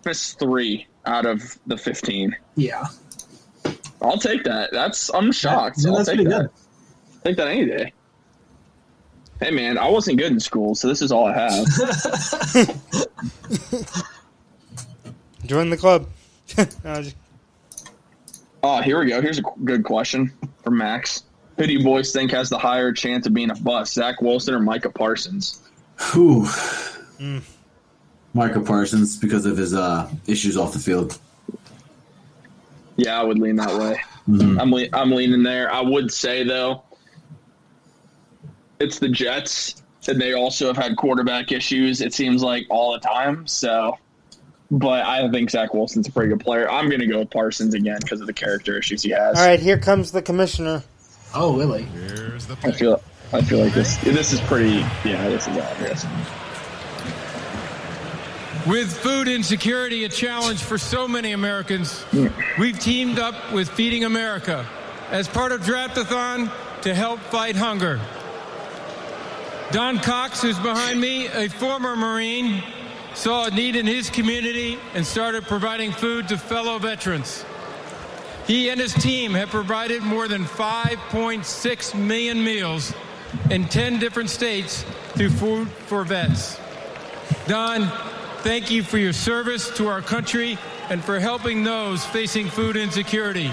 missed 0.05 0.39
three 0.39 0.87
out 1.05 1.25
of 1.25 1.41
the 1.67 1.77
fifteen. 1.77 2.35
Yeah, 2.55 2.85
I'll 4.01 4.17
take 4.17 4.43
that. 4.45 4.71
That's 4.71 5.09
I'm 5.13 5.31
shocked. 5.31 5.77
Yeah, 5.79 5.89
I'll 5.91 5.97
that's 5.97 6.09
take 6.09 6.17
pretty 6.17 6.29
that. 6.31 6.41
good. 6.43 6.49
Take 7.23 7.37
that 7.37 7.47
any 7.47 7.65
day. 7.65 7.93
Hey 9.41 9.51
man, 9.51 9.77
I 9.77 9.89
wasn't 9.89 10.17
good 10.19 10.31
in 10.31 10.39
school, 10.39 10.73
so 10.75 10.87
this 10.87 11.01
is 11.01 11.11
all 11.11 11.25
I 11.25 11.33
have. 11.33 11.65
Join 15.45 15.69
the 15.69 15.77
club. 15.77 16.07
No, 16.83 17.01
just- 17.01 17.15
oh, 18.61 18.81
here 18.81 18.99
we 18.99 19.07
go. 19.07 19.21
Here's 19.21 19.39
a 19.39 19.43
good 19.63 19.83
question 19.83 20.31
from 20.63 20.77
Max. 20.77 21.23
Who 21.57 21.67
do 21.67 21.73
you 21.73 21.83
boys 21.83 22.11
think 22.11 22.31
has 22.31 22.49
the 22.49 22.57
higher 22.57 22.91
chance 22.91 23.27
of 23.27 23.33
being 23.33 23.51
a 23.51 23.55
bust, 23.55 23.93
Zach 23.93 24.21
Wilson 24.21 24.53
or 24.55 24.59
Micah 24.59 24.89
Parsons? 24.89 25.59
whew. 26.11 26.45
Mm. 27.19 27.41
Micah 28.33 28.59
Parsons 28.61 29.15
because 29.17 29.45
of 29.45 29.57
his 29.57 29.73
uh, 29.75 30.09
issues 30.27 30.57
off 30.57 30.73
the 30.73 30.79
field. 30.79 31.17
Yeah, 32.95 33.19
I 33.19 33.23
would 33.23 33.37
lean 33.39 33.55
that 33.57 33.77
way. 33.79 34.01
Mhm. 34.27 34.59
I'm 34.59 34.71
le- 34.71 34.87
I'm 34.93 35.11
leaning 35.11 35.43
there. 35.43 35.71
I 35.71 35.81
would 35.81 36.11
say 36.11 36.43
though, 36.43 36.83
it's 38.79 38.99
the 38.99 39.09
Jets, 39.09 39.81
and 40.07 40.19
they 40.19 40.33
also 40.33 40.67
have 40.67 40.77
had 40.77 40.95
quarterback 40.97 41.51
issues. 41.51 42.01
It 42.01 42.13
seems 42.13 42.41
like 42.41 42.65
all 42.69 42.93
the 42.93 42.99
time. 42.99 43.45
So, 43.47 43.97
but 44.71 45.05
I 45.05 45.29
think 45.31 45.49
Zach 45.51 45.73
Wilson's 45.73 46.07
a 46.07 46.11
pretty 46.11 46.29
good 46.29 46.39
player. 46.39 46.69
I'm 46.69 46.87
going 46.89 47.01
to 47.01 47.07
go 47.07 47.19
with 47.19 47.29
Parsons 47.31 47.73
again 47.73 47.99
because 48.01 48.21
of 48.21 48.27
the 48.27 48.33
character 48.33 48.77
issues 48.77 49.03
he 49.03 49.11
has. 49.11 49.37
All 49.37 49.45
right, 49.45 49.59
here 49.59 49.77
comes 49.77 50.11
the 50.11 50.21
commissioner. 50.21 50.83
Oh, 51.33 51.57
really? 51.57 51.87
I 52.63 52.71
feel 52.71 53.01
I 53.31 53.41
feel 53.41 53.59
like 53.59 53.73
this 53.73 53.97
this 53.97 54.33
is 54.33 54.41
pretty. 54.41 54.85
Yeah, 55.03 55.27
this 55.29 55.47
is 55.47 55.57
obvious. 55.57 56.05
With 58.67 58.93
food 58.95 59.27
insecurity 59.27 60.05
a 60.05 60.09
challenge 60.09 60.61
for 60.61 60.77
so 60.77 61.07
many 61.07 61.33
Americans, 61.33 62.05
we've 62.57 62.79
teamed 62.79 63.19
up 63.19 63.51
with 63.51 63.67
Feeding 63.69 64.03
America 64.03 64.65
as 65.09 65.27
part 65.27 65.51
of 65.51 65.61
Draftathon 65.61 66.51
to 66.83 66.93
help 66.93 67.19
fight 67.19 67.55
hunger. 67.55 67.99
Don 69.71 69.97
Cox, 69.99 70.41
who's 70.41 70.59
behind 70.59 71.01
me, 71.01 71.27
a 71.27 71.49
former 71.49 71.95
Marine, 71.95 72.63
saw 73.15 73.47
a 73.47 73.51
need 73.51 73.75
in 73.75 73.87
his 73.87 74.09
community 74.09 74.77
and 74.93 75.05
started 75.05 75.45
providing 75.45 75.91
food 75.91 76.27
to 76.27 76.37
fellow 76.37 76.77
veterans. 76.77 77.43
He 78.47 78.69
and 78.69 78.79
his 78.79 78.93
team 78.93 79.33
have 79.33 79.49
provided 79.49 80.03
more 80.03 80.27
than 80.27 80.43
5.6 80.43 81.95
million 81.95 82.43
meals 82.43 82.93
in 83.49 83.65
10 83.67 83.99
different 83.99 84.29
states 84.29 84.83
through 85.15 85.29
Food 85.29 85.69
for 85.69 86.03
Vets. 86.03 86.59
Don, 87.47 87.87
thank 88.39 88.69
you 88.69 88.83
for 88.83 88.97
your 88.97 89.13
service 89.13 89.69
to 89.77 89.87
our 89.87 90.01
country 90.01 90.57
and 90.89 91.03
for 91.03 91.19
helping 91.19 91.63
those 91.63 92.05
facing 92.05 92.49
food 92.49 92.75
insecurity. 92.75 93.51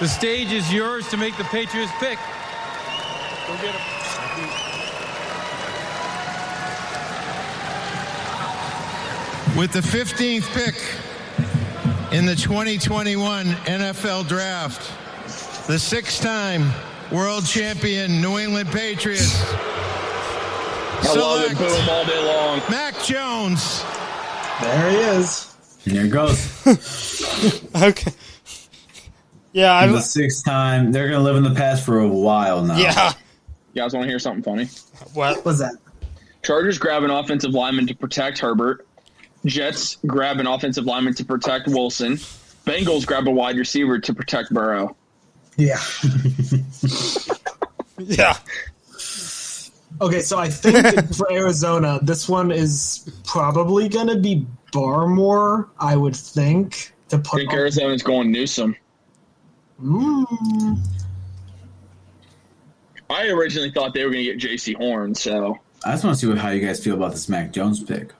The 0.00 0.08
stage 0.08 0.52
is 0.52 0.72
yours 0.72 1.06
to 1.08 1.16
make 1.16 1.36
the 1.36 1.44
Patriots 1.44 1.92
pick. 2.00 2.18
Go 3.46 3.56
get 3.56 3.74
'em. 3.74 3.80
With 9.56 9.72
the 9.72 9.82
15th 9.82 10.48
pick 10.54 10.76
in 12.12 12.24
the 12.24 12.34
2021 12.34 13.46
NFL 13.46 14.26
Draft, 14.28 15.66
the 15.66 15.78
six 15.78 16.18
time 16.18 16.70
world 17.12 17.46
champion 17.46 18.20
New 18.20 18.38
England 18.38 18.68
Patriots 18.70 19.42
I 21.00 21.14
love 21.14 21.40
select 21.42 21.58
Boom 21.58 21.88
all 21.88 22.04
day 22.04 22.24
long. 22.26 22.60
Mac 22.70 22.94
Jones. 23.04 23.84
There 24.60 24.90
he 24.90 24.96
is. 24.96 25.54
And 25.84 25.96
there 25.96 26.06
it 26.06 26.10
goes. 26.10 27.64
Okay. 27.76 28.10
Yeah, 29.52 29.86
the 29.86 29.96
I, 29.96 30.00
sixth 30.00 30.44
time. 30.44 30.90
They're 30.92 31.08
gonna 31.08 31.22
live 31.22 31.36
in 31.36 31.44
the 31.44 31.54
past 31.54 31.84
for 31.84 32.00
a 32.00 32.08
while 32.08 32.64
now. 32.64 32.76
yeah. 32.76 33.12
You 33.74 33.82
guys 33.82 33.94
want 33.94 34.04
to 34.04 34.08
hear 34.08 34.18
something 34.18 34.42
funny? 34.42 34.64
What? 35.14 35.44
was 35.44 35.60
that? 35.60 35.74
Chargers 36.42 36.78
grab 36.78 37.04
an 37.04 37.10
offensive 37.10 37.52
lineman 37.52 37.86
to 37.86 37.94
protect 37.94 38.38
Herbert. 38.40 38.87
Jets 39.44 39.96
grab 40.06 40.40
an 40.40 40.46
offensive 40.46 40.84
lineman 40.84 41.14
to 41.14 41.24
protect 41.24 41.68
Wilson. 41.68 42.14
Bengals 42.66 43.06
grab 43.06 43.26
a 43.28 43.30
wide 43.30 43.56
receiver 43.56 43.98
to 43.98 44.14
protect 44.14 44.52
Burrow. 44.52 44.96
Yeah. 45.56 45.80
Yeah. 47.98 48.36
Okay, 50.00 50.20
so 50.20 50.38
I 50.38 50.48
think 50.48 51.14
for 51.14 51.30
Arizona, 51.32 51.98
this 52.02 52.28
one 52.28 52.52
is 52.52 53.10
probably 53.26 53.88
going 53.88 54.06
to 54.06 54.16
be 54.16 54.46
Barmore, 54.72 55.68
I 55.80 55.96
would 55.96 56.14
think, 56.14 56.92
to 57.08 57.18
put 57.18 57.26
I 57.26 57.30
put 57.30 57.36
think 57.38 57.52
Arizona's 57.52 58.02
going 58.02 58.30
Newsome. 58.30 58.76
Mm. 59.82 60.78
I 63.10 63.28
originally 63.28 63.70
thought 63.70 63.94
they 63.94 64.04
were 64.04 64.10
going 64.10 64.24
to 64.24 64.36
get 64.36 64.40
Jaycee 64.40 64.76
Horn, 64.76 65.14
so 65.14 65.58
I 65.84 65.92
just 65.92 66.04
want 66.04 66.14
to 66.14 66.20
see 66.20 66.28
what, 66.28 66.38
how 66.38 66.50
you 66.50 66.64
guys 66.64 66.82
feel 66.82 66.94
about 66.94 67.12
this 67.12 67.28
Mac 67.28 67.52
Jones 67.52 67.82
pick. 67.82 68.12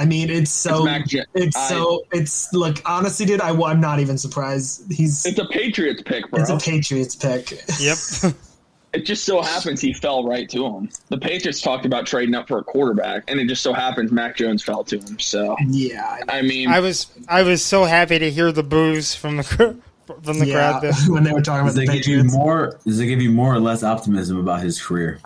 I 0.00 0.06
mean, 0.06 0.30
it's 0.30 0.50
so 0.50 0.86
It's 0.86 1.12
Mac 1.12 1.26
it's 1.34 1.56
I- 1.56 1.68
so 1.68 2.04
it's 2.10 2.50
like 2.54 2.80
honestly, 2.86 3.26
dude, 3.26 3.42
I, 3.42 3.50
am 3.50 3.80
not 3.82 4.00
even 4.00 4.16
surprised. 4.16 4.90
He's 4.90 5.26
it's 5.26 5.38
a 5.38 5.44
Patriots 5.44 6.02
pick, 6.02 6.30
bro. 6.30 6.40
it's 6.40 6.48
a 6.48 6.56
Patriots 6.56 7.14
pick. 7.14 7.50
Yep. 7.78 8.34
it 8.94 9.04
just 9.04 9.24
so 9.24 9.42
happens 9.42 9.82
he 9.82 9.92
fell 9.92 10.26
right 10.26 10.48
to 10.48 10.64
him. 10.64 10.88
The 11.10 11.18
Patriots 11.18 11.60
talked 11.60 11.84
about 11.84 12.06
trading 12.06 12.34
up 12.34 12.48
for 12.48 12.56
a 12.56 12.64
quarterback, 12.64 13.24
and 13.28 13.38
it 13.38 13.46
just 13.46 13.60
so 13.60 13.74
happens 13.74 14.10
Mac 14.10 14.38
Jones 14.38 14.62
fell 14.62 14.84
to 14.84 14.98
him. 14.98 15.18
So, 15.18 15.54
yeah, 15.66 16.20
I 16.30 16.40
mean, 16.40 16.70
I 16.70 16.80
was 16.80 17.08
I 17.28 17.42
was 17.42 17.62
so 17.62 17.84
happy 17.84 18.18
to 18.18 18.30
hear 18.30 18.52
the 18.52 18.62
boos 18.62 19.14
from 19.14 19.36
the 19.36 19.76
from 20.24 20.38
the 20.38 20.46
yeah. 20.46 20.54
crowd. 20.54 20.82
There. 20.82 20.92
when 21.08 21.24
they 21.24 21.32
were 21.32 21.42
talking 21.42 21.66
Does 21.66 21.74
about 21.76 21.82
it 21.82 21.86
the 21.88 21.98
give 21.98 22.06
you 22.06 22.16
Patriots. 22.22 22.34
more? 22.34 22.80
Does 22.86 23.00
it 23.00 23.06
give 23.06 23.20
you 23.20 23.30
more 23.30 23.54
or 23.54 23.60
less 23.60 23.82
optimism 23.82 24.38
about 24.38 24.62
his 24.62 24.80
career? 24.80 25.20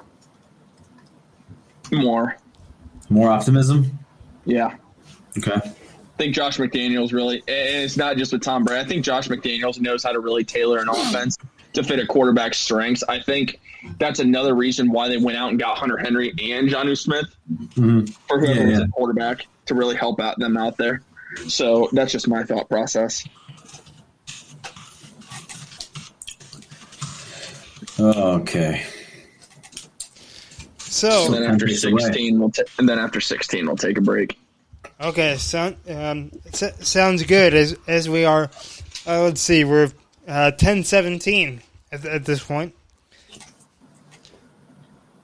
more. 1.93 2.37
More 3.09 3.31
optimism. 3.31 4.01
Yeah. 4.45 4.77
Okay. 5.39 5.53
I 5.55 6.17
think 6.17 6.35
Josh 6.35 6.59
McDaniels 6.59 7.13
really, 7.13 7.39
and 7.39 7.83
it's 7.83 7.97
not 7.97 8.17
just 8.17 8.33
with 8.33 8.43
Tom 8.43 8.65
Brady. 8.65 8.81
I 8.81 8.85
think 8.85 9.05
Josh 9.05 9.29
McDaniels 9.29 9.81
knows 9.81 10.05
how 10.05 10.13
to 10.13 10.21
really 10.21 10.45
tailor 10.45 10.79
an 10.79 10.89
offense 10.89 11.37
to 11.73 11.83
fit 11.83 11.99
a 11.99 12.07
quarterback's 12.07 12.59
strengths. 12.59 13.03
I 13.09 13.21
think 13.21 13.59
that's 13.99 14.21
another 14.21 14.55
reason 14.55 14.91
why 14.93 15.09
they 15.09 15.17
went 15.19 15.37
out 15.37 15.51
and 15.51 15.59
got 15.59 15.77
Hunter 15.77 15.97
Henry 15.97 16.29
and 16.31 16.69
Jonnu 16.69 16.97
Smith 16.97 17.27
Mhm. 17.75 18.09
for 18.29 18.39
whoever 18.39 18.61
Yeah, 18.61 18.67
was 18.71 18.79
yeah. 18.79 18.85
a 18.85 18.89
quarterback 18.89 19.47
to 19.67 19.75
really 19.75 19.97
help 19.97 20.21
out 20.21 20.39
them 20.39 20.57
out 20.57 20.77
there. 20.77 21.03
So 21.49 21.89
that's 21.93 22.13
just 22.13 22.29
my 22.29 22.45
thought 22.45 22.69
process. 22.69 23.27
Okay. 27.99 28.85
So 30.95 31.25
And 31.27 31.35
then 31.35 31.43
after 31.43 31.67
sixteen, 31.69 32.39
we'll 32.39 32.51
ta- 32.51 32.63
and 32.79 32.89
then 32.89 33.01
after 33.01 33.21
sixteen, 33.21 33.67
we'll 33.67 33.77
take 33.77 33.99
a 33.99 34.01
break. 34.01 34.39
okay, 35.01 35.37
sound 35.39 35.77
um, 35.91 36.31
s- 36.53 36.89
sounds 36.89 37.25
good. 37.25 37.53
As 37.53 37.77
as 37.89 38.09
we 38.09 38.25
are, 38.25 38.49
uh, 39.07 39.23
let's 39.23 39.41
see, 39.41 39.65
we're 39.65 39.91
uh, 40.29 40.53
ten 40.53 40.85
seventeen 40.85 41.63
at, 41.91 42.05
at 42.05 42.25
this 42.25 42.45
point 42.45 42.75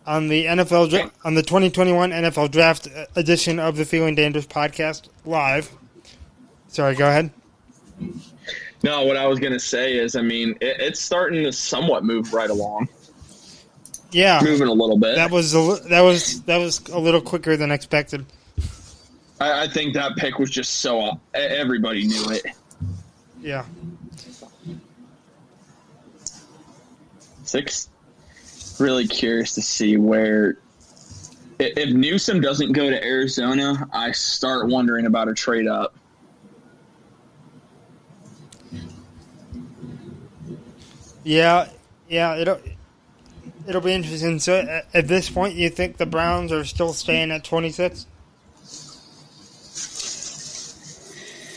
on 0.07 0.27
the 0.29 0.47
NFL 0.47 0.91
dra- 0.91 1.11
on 1.25 1.35
the 1.35 1.43
twenty 1.43 1.71
twenty 1.71 1.93
one 1.93 2.11
NFL 2.11 2.51
Draft 2.51 2.89
edition 3.15 3.61
of 3.61 3.77
the 3.77 3.85
Feeling 3.85 4.17
Dangerous 4.17 4.47
podcast 4.49 5.09
live. 5.25 5.71
Sorry, 6.67 6.97
go 6.97 7.09
ahead. 7.09 7.31
No, 8.83 9.05
what 9.05 9.17
I 9.17 9.27
was 9.27 9.39
going 9.39 9.53
to 9.53 9.61
say 9.61 9.99
is, 9.99 10.17
I 10.17 10.23
mean, 10.23 10.51
it, 10.61 10.81
it's 10.81 11.01
starting 11.01 11.45
to 11.45 11.53
somewhat 11.53 12.03
move 12.03 12.33
right 12.33 12.49
along, 12.51 12.89
Yeah, 14.13 14.41
moving 14.43 14.69
a 14.69 14.73
little 14.73 14.99
bit. 14.99 15.17
that 15.17 15.31
was 15.31 15.55
a, 15.55 15.79
that 15.89 16.01
was 16.01 16.43
that 16.43 16.57
was 16.59 16.81
a 16.89 16.99
little 16.99 17.21
quicker 17.21 17.57
than 17.57 17.71
expected. 17.71 18.27
I, 19.41 19.65
I 19.65 19.69
think 19.69 19.95
that 19.95 20.17
pick 20.17 20.39
was 20.39 20.51
just 20.51 20.75
so 20.81 21.01
uh, 21.01 21.15
e- 21.35 21.39
everybody 21.39 22.07
knew 22.07 22.31
it. 22.31 22.45
Yeah. 23.41 23.65
Six. 27.45 27.89
Really 28.79 29.07
curious 29.07 29.55
to 29.55 29.63
see 29.63 29.97
where. 29.97 30.59
If 31.59 31.95
Newsome 31.95 32.41
doesn't 32.41 32.73
go 32.73 32.89
to 32.89 33.05
Arizona, 33.05 33.87
I 33.93 34.13
start 34.13 34.69
wondering 34.69 35.05
about 35.07 35.29
a 35.29 35.35
trade 35.35 35.67
up. 35.67 35.95
Yeah, 41.25 41.69
yeah, 42.09 42.37
it'll 42.37 42.61
it'll 43.71 43.81
be 43.81 43.93
interesting. 43.93 44.39
So 44.39 44.61
at, 44.61 44.87
at 44.93 45.09
this 45.09 45.31
point, 45.31 45.55
you 45.55 45.71
think 45.71 45.97
the 45.97 46.07
Browns 46.07 46.53
are 46.53 46.65
still 46.65 46.93
staying 46.93 47.31
at 47.31 47.45
twenty 47.45 47.71
six? 47.71 48.07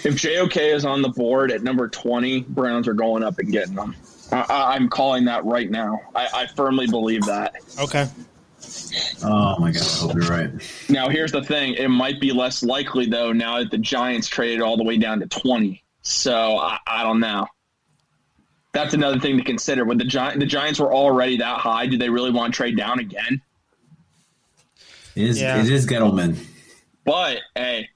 If 0.06 0.16
JOK 0.16 0.58
is 0.58 0.86
on 0.86 1.02
the 1.02 1.10
board 1.10 1.50
at 1.52 1.64
number 1.64 1.88
20, 1.88 2.42
Browns 2.42 2.90
are 2.90 2.94
going 2.94 3.24
up 3.24 3.40
and 3.40 3.50
getting 3.50 3.76
them. 3.76 3.96
I, 4.34 4.42
I, 4.42 4.76
I'm 4.76 4.90
calling 4.90 5.26
that 5.26 5.46
right 5.46 5.70
now. 5.72 6.02
I, 6.14 6.28
I 6.34 6.48
firmly 6.48 6.88
believe 6.88 7.26
that. 7.26 7.56
Okay. 7.80 8.08
Oh 9.24 9.58
my 9.60 9.72
god. 9.72 9.82
I 9.82 10.00
hope 10.00 10.14
you're 10.16 10.24
right. 10.24 10.50
Now, 10.90 11.08
here's 11.08 11.32
the 11.32 11.42
thing. 11.44 11.76
It 11.76 11.88
might 11.88 12.20
be 12.20 12.34
less 12.34 12.64
likely, 12.64 13.06
though, 13.06 13.32
now 13.32 13.60
that 13.60 13.72
the 13.72 13.78
Giants 13.78 14.28
traded 14.28 14.62
all 14.62 14.76
the 14.76 14.84
way 14.84 14.98
down 14.98 15.22
to 15.22 15.28
20. 15.28 15.82
So 16.02 16.58
I, 16.58 16.80
I 16.86 17.04
don't 17.04 17.22
know. 17.22 17.48
That's 18.74 18.94
another 18.94 19.20
thing 19.20 19.38
to 19.38 19.44
consider. 19.44 19.86
When 19.86 19.98
the, 19.98 20.06
Gi- 20.06 20.38
the 20.38 20.46
Giants 20.46 20.80
were 20.80 20.92
already 20.94 21.38
that 21.38 21.60
high, 21.60 21.86
do 21.86 21.98
they 21.98 22.10
really 22.10 22.32
want 22.32 22.54
to 22.54 22.58
trade 22.58 22.76
down 22.76 23.00
again? 23.00 23.42
It 25.16 25.24
is. 25.24 25.42
Yeah. 25.42 25.62
It 25.62 25.70
is 25.70 25.86
Gettleman. 25.86 26.44
But, 27.06 27.38
hey, 27.56 27.90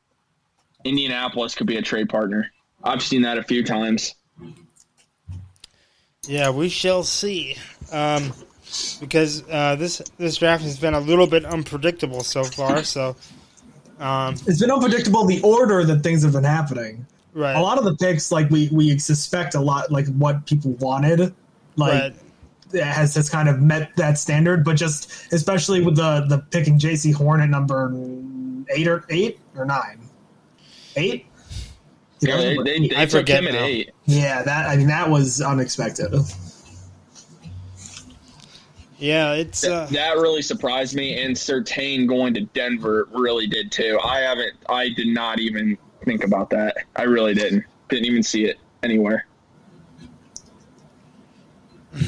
Indianapolis 0.83 1.55
could 1.55 1.67
be 1.67 1.77
a 1.77 1.81
trade 1.81 2.09
partner. 2.09 2.51
I've 2.83 3.01
seen 3.01 3.23
that 3.23 3.37
a 3.39 3.43
few 3.43 3.63
times. 3.63 4.13
Yeah, 6.27 6.51
we 6.51 6.69
shall 6.69 7.03
see. 7.03 7.57
Um, 7.91 8.33
because 8.99 9.43
uh, 9.49 9.75
this 9.77 10.01
this 10.17 10.35
draft 10.37 10.61
has 10.63 10.77
been 10.77 10.93
a 10.93 10.99
little 10.99 11.25
bit 11.25 11.45
unpredictable 11.45 12.21
so 12.21 12.43
far. 12.43 12.83
So, 12.83 13.15
um, 13.97 14.35
It's 14.45 14.59
been 14.59 14.69
unpredictable 14.69 15.25
the 15.25 15.41
order 15.41 15.85
that 15.85 16.03
things 16.03 16.21
have 16.23 16.33
been 16.33 16.43
happening. 16.43 17.07
Right. 17.37 17.55
a 17.55 17.61
lot 17.61 17.77
of 17.77 17.83
the 17.85 17.95
picks 17.95 18.31
like 18.31 18.49
we 18.49 18.67
we 18.71 18.97
suspect 18.97 19.53
a 19.53 19.59
lot 19.61 19.91
like 19.91 20.07
what 20.07 20.45
people 20.47 20.71
wanted 20.73 21.33
like 21.75 22.13
Right. 22.73 22.83
has 22.83 23.13
has 23.13 23.29
kind 23.29 23.47
of 23.47 23.61
met 23.61 23.95
that 23.95 24.17
standard 24.17 24.65
but 24.65 24.75
just 24.75 25.31
especially 25.31 25.81
with 25.81 25.95
the 25.97 26.25
the 26.27 26.39
picking 26.49 26.79
Jaycee 26.79 27.13
Horn 27.13 27.41
at 27.41 27.49
number 27.49 27.93
eight 28.69 28.87
or 28.87 29.05
eight 29.09 29.39
or 29.55 29.65
nine 29.65 29.99
eight 30.95 31.27
Yeah, 32.21 32.37
they, 32.37 32.57
they, 32.57 32.87
they 32.87 32.97
I 32.97 33.05
took 33.05 33.19
forget 33.21 33.43
him 33.43 33.53
at 33.55 33.61
eight. 33.61 33.91
yeah 34.05 34.41
that 34.41 34.67
i 34.67 34.75
mean 34.75 34.87
that 34.87 35.07
was 35.09 35.39
unexpected 35.39 36.11
Yeah, 38.99 39.33
it's 39.33 39.61
That, 39.61 39.71
uh, 39.71 39.85
that 39.91 40.15
really 40.17 40.41
surprised 40.41 40.95
me, 40.95 41.21
and 41.21 41.35
Surtain 41.35 42.07
going 42.07 42.33
to 42.33 42.41
Denver 42.55 43.07
really 43.11 43.45
did 43.45 43.71
too. 43.71 43.99
I 44.03 44.21
haven't, 44.21 44.53
I 44.69 44.89
did 44.89 45.09
not 45.09 45.39
even 45.39 45.77
think 46.07 46.23
about 46.23 46.49
that. 46.51 46.77
I 46.95 47.03
really 47.03 47.33
didn't. 47.33 47.65
Didn't 47.89 48.05
even 48.05 48.23
see 48.23 48.45
it 48.45 48.57
anywhere. 48.81 49.27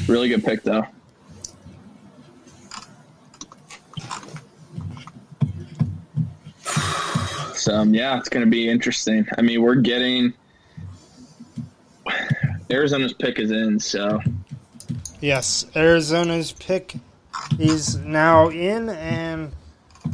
Really 0.08 0.28
good 0.28 0.44
pick 0.44 0.62
though. 0.62 0.86
So 7.54 7.74
um, 7.74 7.94
yeah, 7.94 8.18
it's 8.18 8.30
going 8.30 8.44
to 8.44 8.50
be 8.50 8.68
interesting. 8.68 9.26
I 9.36 9.42
mean, 9.42 9.60
we're 9.60 9.74
getting 9.74 10.32
Arizona's 12.70 13.12
pick 13.12 13.38
is 13.38 13.50
in, 13.50 13.78
so 13.78 14.20
yes. 15.20 15.66
Arizona's 15.76 16.52
pick 16.52 16.94
is 17.58 17.96
now 17.96 18.48
in, 18.48 18.88
and 18.88 19.52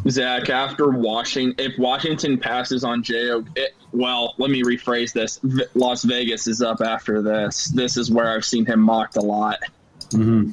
Zach, 0.09 0.49
after 0.51 0.89
Washington, 0.91 1.55
if 1.65 1.79
Washington 1.79 2.39
passes 2.39 2.85
on 2.85 3.03
Jo, 3.03 3.45
well, 3.93 4.35
let 4.39 4.51
me 4.51 4.63
rephrase 4.63 5.13
this. 5.13 5.39
V- 5.43 5.65
Las 5.75 6.03
Vegas 6.05 6.47
is 6.47 6.63
up 6.63 6.81
after 6.81 7.23
this. 7.23 7.69
This 7.69 7.97
is 7.97 8.11
where 8.11 8.29
I've 8.31 8.45
seen 8.45 8.65
him 8.67 8.81
mocked 8.81 9.17
a 9.17 9.21
lot. 9.23 9.59
hmm 10.13 10.51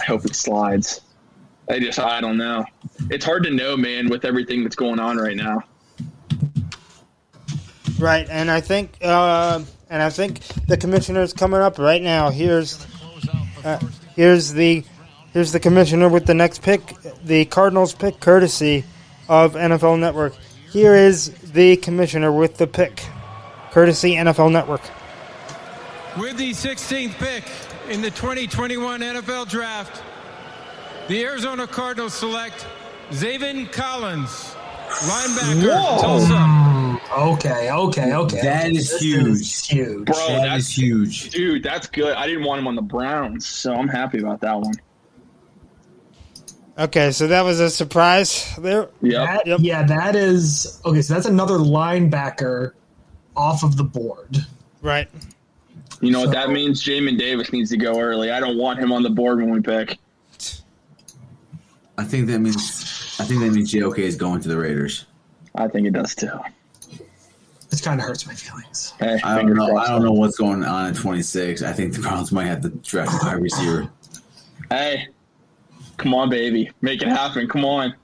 I 0.00 0.04
hope 0.06 0.24
it 0.24 0.34
slides. 0.34 1.00
I 1.68 1.78
just, 1.78 1.98
I 1.98 2.20
don't 2.20 2.36
know. 2.38 2.64
It's 3.10 3.24
hard 3.24 3.44
to 3.44 3.50
know, 3.50 3.76
man, 3.76 4.08
with 4.08 4.24
everything 4.24 4.62
that's 4.64 4.76
going 4.76 4.98
on 4.98 5.18
right 5.18 5.36
now. 5.36 5.62
right, 7.98 8.26
and 8.30 8.50
I 8.50 8.60
think, 8.60 8.96
uh, 9.02 9.62
and 9.90 10.02
I 10.02 10.10
think 10.10 10.40
the 10.66 10.76
commissioner's 10.76 11.32
coming 11.32 11.60
up 11.60 11.78
right 11.78 12.02
now. 12.02 12.30
Here's, 12.30 12.84
uh, 13.62 13.78
here's 14.16 14.52
the, 14.52 14.84
here's 15.32 15.52
the 15.52 15.60
commissioner 15.60 16.08
with 16.08 16.26
the 16.26 16.34
next 16.34 16.62
pick, 16.62 16.80
the 17.24 17.44
Cardinals 17.46 17.94
pick, 17.94 18.20
courtesy 18.20 18.84
of 19.28 19.54
NFL 19.54 19.98
Network. 19.98 20.34
Here 20.70 20.94
is 20.94 21.30
the 21.52 21.76
commissioner 21.78 22.32
with 22.32 22.56
the 22.56 22.66
pick, 22.66 23.04
courtesy 23.70 24.14
NFL 24.14 24.52
Network. 24.52 24.82
With 26.18 26.36
the 26.36 26.50
16th 26.50 27.14
pick 27.14 27.44
in 27.88 28.02
the 28.02 28.10
2021 28.10 29.00
NFL 29.00 29.48
Draft, 29.48 30.02
the 31.08 31.24
Arizona 31.24 31.66
Cardinals 31.66 32.14
select 32.14 32.66
Zaven 33.10 33.70
Collins, 33.72 34.54
linebacker, 34.88 35.68
Whoa. 35.72 36.00
Tulsa. 36.00 37.00
okay 37.16 37.70
okay 37.72 38.12
okay 38.12 38.40
That 38.42 38.70
is 38.70 38.90
This 38.90 39.00
huge. 39.00 39.66
huge 39.68 40.04
Bro, 40.06 40.14
that 40.28 40.42
that's 40.44 40.64
is 40.68 40.76
huge. 40.78 41.30
Dude, 41.30 41.62
that's 41.62 41.86
good. 41.88 42.14
I 42.14 42.26
didn't 42.26 42.44
want 42.44 42.60
him 42.60 42.66
on 42.68 42.74
the 42.76 42.82
Browns, 42.82 43.46
so 43.46 43.72
I'm 43.74 43.88
happy 43.88 44.18
about 44.18 44.40
that 44.40 44.58
one. 44.60 44.74
Okay, 46.78 47.12
so 47.12 47.26
that 47.26 47.42
was 47.42 47.60
a 47.60 47.68
surprise 47.70 48.54
there. 48.58 48.88
Yep. 49.02 49.26
That- 49.26 49.46
Yep. 49.46 49.60
Yeah, 49.62 49.82
that 49.84 50.16
is 50.16 50.80
okay. 50.84 51.02
So 51.02 51.14
that's 51.14 51.26
another 51.26 51.58
linebacker 51.58 52.72
off 53.36 53.62
of 53.62 53.76
the 53.76 53.84
board. 53.84 54.46
Right. 54.82 55.08
You 56.00 56.10
know 56.10 56.20
what 56.20 56.30
that 56.32 56.50
means? 56.50 56.82
Jamin 56.82 57.18
Davis 57.18 57.52
needs 57.52 57.70
to 57.70 57.76
go 57.76 58.00
early. 58.00 58.30
I 58.30 58.40
don't 58.40 58.56
want 58.56 58.78
him 58.78 58.92
on 58.92 59.02
the 59.02 59.10
board 59.10 59.38
when 59.38 59.50
we 59.50 59.60
pick. 59.60 59.98
I 61.98 62.04
think 62.04 62.28
that 62.28 62.38
means 62.38 63.16
I 63.20 63.24
think 63.24 63.40
that 63.40 63.50
means 63.52 63.70
JOK 63.72 63.98
is 63.98 64.16
going 64.16 64.40
to 64.40 64.48
the 64.48 64.56
Raiders. 64.56 65.04
I 65.54 65.68
think 65.68 65.86
it 65.86 65.92
does 65.92 66.14
too. 66.14 66.30
This 67.68 67.80
kind 67.82 68.00
of 68.00 68.06
hurts 68.06 68.26
my 68.26 68.34
feelings. 68.34 68.94
Hey, 68.98 69.20
I 69.22 69.36
don't 69.36 69.46
fingers 69.48 69.58
know. 69.58 69.76
I 69.76 69.86
don't 69.88 70.02
know 70.02 70.12
what's 70.12 70.38
going 70.38 70.64
on 70.64 70.86
at 70.86 70.96
26. 70.96 71.62
I 71.62 71.72
think 71.72 71.92
the 71.92 72.00
Browns 72.00 72.32
might 72.32 72.46
have 72.46 72.62
to 72.62 72.70
draft 72.70 73.12
a 73.22 73.26
wide 73.26 73.42
receiver. 73.42 73.88
Hey, 74.70 75.08
come 76.00 76.14
on, 76.14 76.30
baby, 76.30 76.70
make 76.80 77.02
it 77.02 77.08
happen. 77.08 77.46
Come 77.46 77.64
on. 77.64 77.94